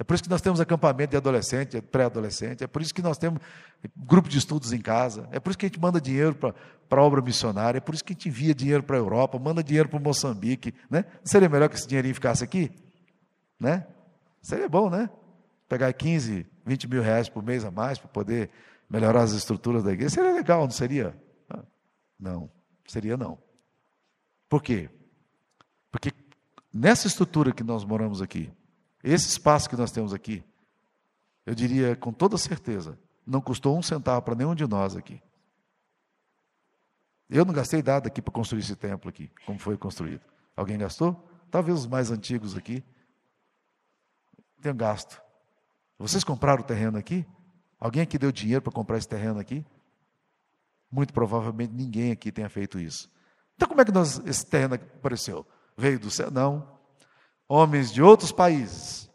É 0.01 0.03
por 0.03 0.15
isso 0.15 0.23
que 0.23 0.29
nós 0.31 0.41
temos 0.41 0.59
acampamento 0.59 1.11
de 1.11 1.17
adolescente, 1.17 1.79
pré-adolescente. 1.79 2.63
É 2.63 2.67
por 2.67 2.81
isso 2.81 2.91
que 2.91 3.03
nós 3.03 3.19
temos 3.19 3.39
grupo 3.95 4.27
de 4.27 4.35
estudos 4.35 4.73
em 4.73 4.81
casa. 4.81 5.29
É 5.31 5.39
por 5.39 5.51
isso 5.51 5.59
que 5.59 5.67
a 5.67 5.69
gente 5.69 5.79
manda 5.79 6.01
dinheiro 6.01 6.33
para 6.33 6.99
a 6.99 7.03
obra 7.03 7.21
missionária. 7.21 7.77
É 7.77 7.79
por 7.79 7.93
isso 7.93 8.03
que 8.03 8.11
a 8.11 8.15
gente 8.15 8.27
envia 8.27 8.55
dinheiro 8.55 8.81
para 8.81 8.95
a 8.95 8.99
Europa, 8.99 9.37
manda 9.37 9.63
dinheiro 9.63 9.87
para 9.87 9.99
Moçambique. 9.99 10.73
Né? 10.89 11.05
Seria 11.23 11.47
melhor 11.47 11.69
que 11.69 11.75
esse 11.75 11.87
dinheirinho 11.87 12.15
ficasse 12.15 12.43
aqui? 12.43 12.71
Né? 13.59 13.85
Seria 14.41 14.67
bom, 14.67 14.89
né? 14.89 15.07
Pegar 15.69 15.93
15, 15.93 16.47
20 16.65 16.87
mil 16.89 17.03
reais 17.03 17.29
por 17.29 17.43
mês 17.43 17.63
a 17.63 17.69
mais 17.69 17.99
para 17.99 18.07
poder 18.07 18.49
melhorar 18.89 19.21
as 19.21 19.33
estruturas 19.33 19.83
da 19.83 19.93
igreja. 19.93 20.15
Seria 20.15 20.33
legal, 20.33 20.63
não 20.63 20.71
seria? 20.71 21.15
Ah, 21.47 21.63
não, 22.19 22.49
seria 22.87 23.15
não. 23.15 23.37
Por 24.49 24.63
quê? 24.63 24.89
Porque 25.91 26.11
nessa 26.73 27.05
estrutura 27.05 27.51
que 27.51 27.63
nós 27.63 27.85
moramos 27.85 28.19
aqui, 28.19 28.51
esse 29.03 29.27
espaço 29.27 29.69
que 29.69 29.75
nós 29.75 29.91
temos 29.91 30.13
aqui, 30.13 30.43
eu 31.45 31.55
diria 31.55 31.95
com 31.95 32.13
toda 32.13 32.37
certeza, 32.37 32.97
não 33.25 33.41
custou 33.41 33.77
um 33.77 33.81
centavo 33.81 34.21
para 34.21 34.35
nenhum 34.35 34.53
de 34.53 34.67
nós 34.67 34.95
aqui. 34.95 35.21
Eu 37.29 37.45
não 37.45 37.53
gastei 37.53 37.81
nada 37.81 38.07
aqui 38.07 38.21
para 38.21 38.33
construir 38.33 38.59
esse 38.59 38.75
templo 38.75 39.09
aqui, 39.09 39.31
como 39.45 39.57
foi 39.57 39.77
construído. 39.77 40.21
Alguém 40.55 40.77
gastou? 40.77 41.27
Talvez 41.49 41.79
os 41.79 41.87
mais 41.87 42.11
antigos 42.11 42.57
aqui 42.57 42.83
tenham 44.61 44.75
gasto. 44.75 45.21
Vocês 45.97 46.23
compraram 46.23 46.61
o 46.61 46.65
terreno 46.65 46.97
aqui? 46.97 47.25
Alguém 47.79 48.03
aqui 48.03 48.17
deu 48.17 48.31
dinheiro 48.31 48.61
para 48.61 48.71
comprar 48.71 48.97
esse 48.97 49.07
terreno 49.07 49.39
aqui? 49.39 49.65
Muito 50.91 51.13
provavelmente 51.13 51.73
ninguém 51.73 52.11
aqui 52.11 52.31
tenha 52.31 52.49
feito 52.49 52.77
isso. 52.77 53.09
Então 53.55 53.67
como 53.67 53.81
é 53.81 53.85
que 53.85 53.91
nós, 53.91 54.19
esse 54.25 54.45
terreno 54.45 54.75
apareceu? 54.75 55.47
Veio 55.77 55.99
do 55.99 56.11
céu? 56.11 56.29
Não 56.29 56.80
homens 57.53 57.91
de 57.91 58.01
outros 58.01 58.31
países, 58.31 59.11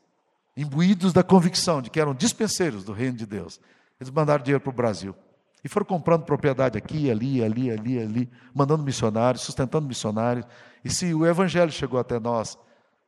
imbuídos 0.55 1.15
da 1.15 1.23
convicção 1.23 1.81
de 1.81 1.89
que 1.89 1.99
eram 1.99 2.15
dispenseiros 2.15 2.85
do 2.85 2.93
reino 2.93 3.17
de 3.17 3.25
Deus, 3.25 3.59
eles 3.99 4.13
mandaram 4.13 4.45
dinheiro 4.45 4.61
para 4.61 4.71
o 4.71 4.75
Brasil. 4.75 5.17
E 5.65 5.69
foram 5.71 5.87
comprando 5.87 6.25
propriedade 6.25 6.77
aqui, 6.77 7.11
ali, 7.11 7.43
ali, 7.43 7.71
ali, 7.71 7.99
ali, 7.99 8.31
mandando 8.55 8.85
missionários, 8.85 9.43
sustentando 9.43 9.89
missionários. 9.89 10.47
E 10.85 10.91
se 10.91 11.15
o 11.15 11.25
evangelho 11.25 11.73
chegou 11.73 11.99
até 11.99 12.21
nós, 12.21 12.59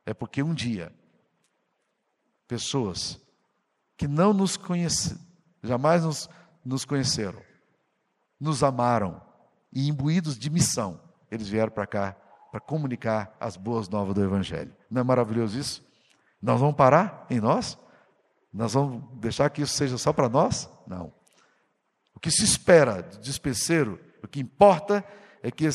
é 0.03 0.15
porque 0.15 0.41
um 0.41 0.53
dia 0.53 0.91
pessoas 2.47 3.21
que 3.95 4.07
não 4.07 4.33
nos 4.33 4.57
conheceram, 4.57 5.21
jamais 5.61 6.03
nos, 6.03 6.27
nos 6.65 6.85
conheceram, 6.85 7.39
nos 8.39 8.63
amaram 8.63 9.21
e 9.71 9.87
imbuídos 9.87 10.39
de 10.39 10.49
missão, 10.49 10.99
eles 11.29 11.47
vieram 11.47 11.71
para 11.71 11.85
cá 11.85 12.15
para 12.51 12.59
comunicar 12.59 13.35
as 13.39 13.55
boas 13.55 13.87
novas 13.87 14.15
do 14.15 14.23
Evangelho. 14.23 14.73
Não 14.89 15.01
é 15.01 15.03
maravilhoso 15.03 15.57
isso? 15.59 15.83
Nós 16.41 16.59
vamos 16.59 16.75
parar 16.75 17.25
em 17.29 17.39
nós? 17.39 17.77
Nós 18.51 18.73
vamos 18.73 19.03
deixar 19.19 19.49
que 19.49 19.61
isso 19.61 19.73
seja 19.73 19.97
só 19.97 20.11
para 20.11 20.27
nós? 20.27 20.69
Não. 20.87 21.13
O 22.15 22.19
que 22.19 22.31
se 22.31 22.43
espera 22.43 23.03
de 23.03 23.19
dispenseiro, 23.19 23.99
o 24.23 24.27
que 24.27 24.39
importa 24.39 25.05
é 25.43 25.51
que, 25.51 25.69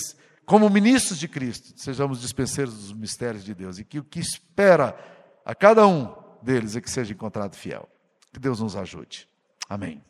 como 0.45 0.68
ministros 0.68 1.18
de 1.18 1.29
Cristo, 1.29 1.72
sejamos 1.81 2.20
dispenseiros 2.20 2.75
dos 2.75 2.93
mistérios 2.93 3.45
de 3.45 3.55
Deus 3.55 3.79
e 3.79 3.85
que 3.85 3.99
o 3.99 4.05
que 4.05 4.20
espera 4.20 4.97
a 5.45 5.55
cada 5.55 5.87
um 5.87 6.14
deles 6.43 6.77
é 6.77 6.81
que 6.81 6.91
seja 6.91 7.12
encontrado 7.12 7.55
fiel. 7.55 7.89
Que 8.33 8.41
Deus 8.41 8.61
nos 8.61 8.77
ajude. 8.77 9.29
Amém. 9.68 10.03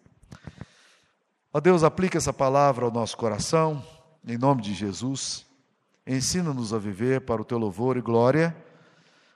Ó 1.52 1.60
Deus, 1.60 1.84
aplica 1.84 2.18
essa 2.18 2.32
palavra 2.32 2.84
ao 2.84 2.90
nosso 2.90 3.16
coração, 3.16 3.84
em 4.26 4.38
nome 4.38 4.62
de 4.62 4.74
Jesus. 4.74 5.46
Ensina-nos 6.06 6.74
a 6.74 6.78
viver 6.78 7.22
para 7.22 7.40
o 7.40 7.44
teu 7.44 7.58
louvor 7.58 7.96
e 7.96 8.02
glória. 8.02 8.54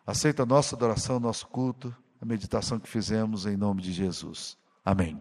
Aceita 0.07 0.43
a 0.43 0.47
nossa 0.47 0.77
adoração, 0.77 1.19
nosso 1.19 1.47
culto, 1.47 1.95
a 2.21 2.27
meditação 2.27 2.79
que 2.79 2.89
fizemos 2.89 3.47
em 3.47 3.57
nome 3.57 3.83
de 3.83 3.93
Jesus. 3.93 4.57
Amém. 4.85 5.21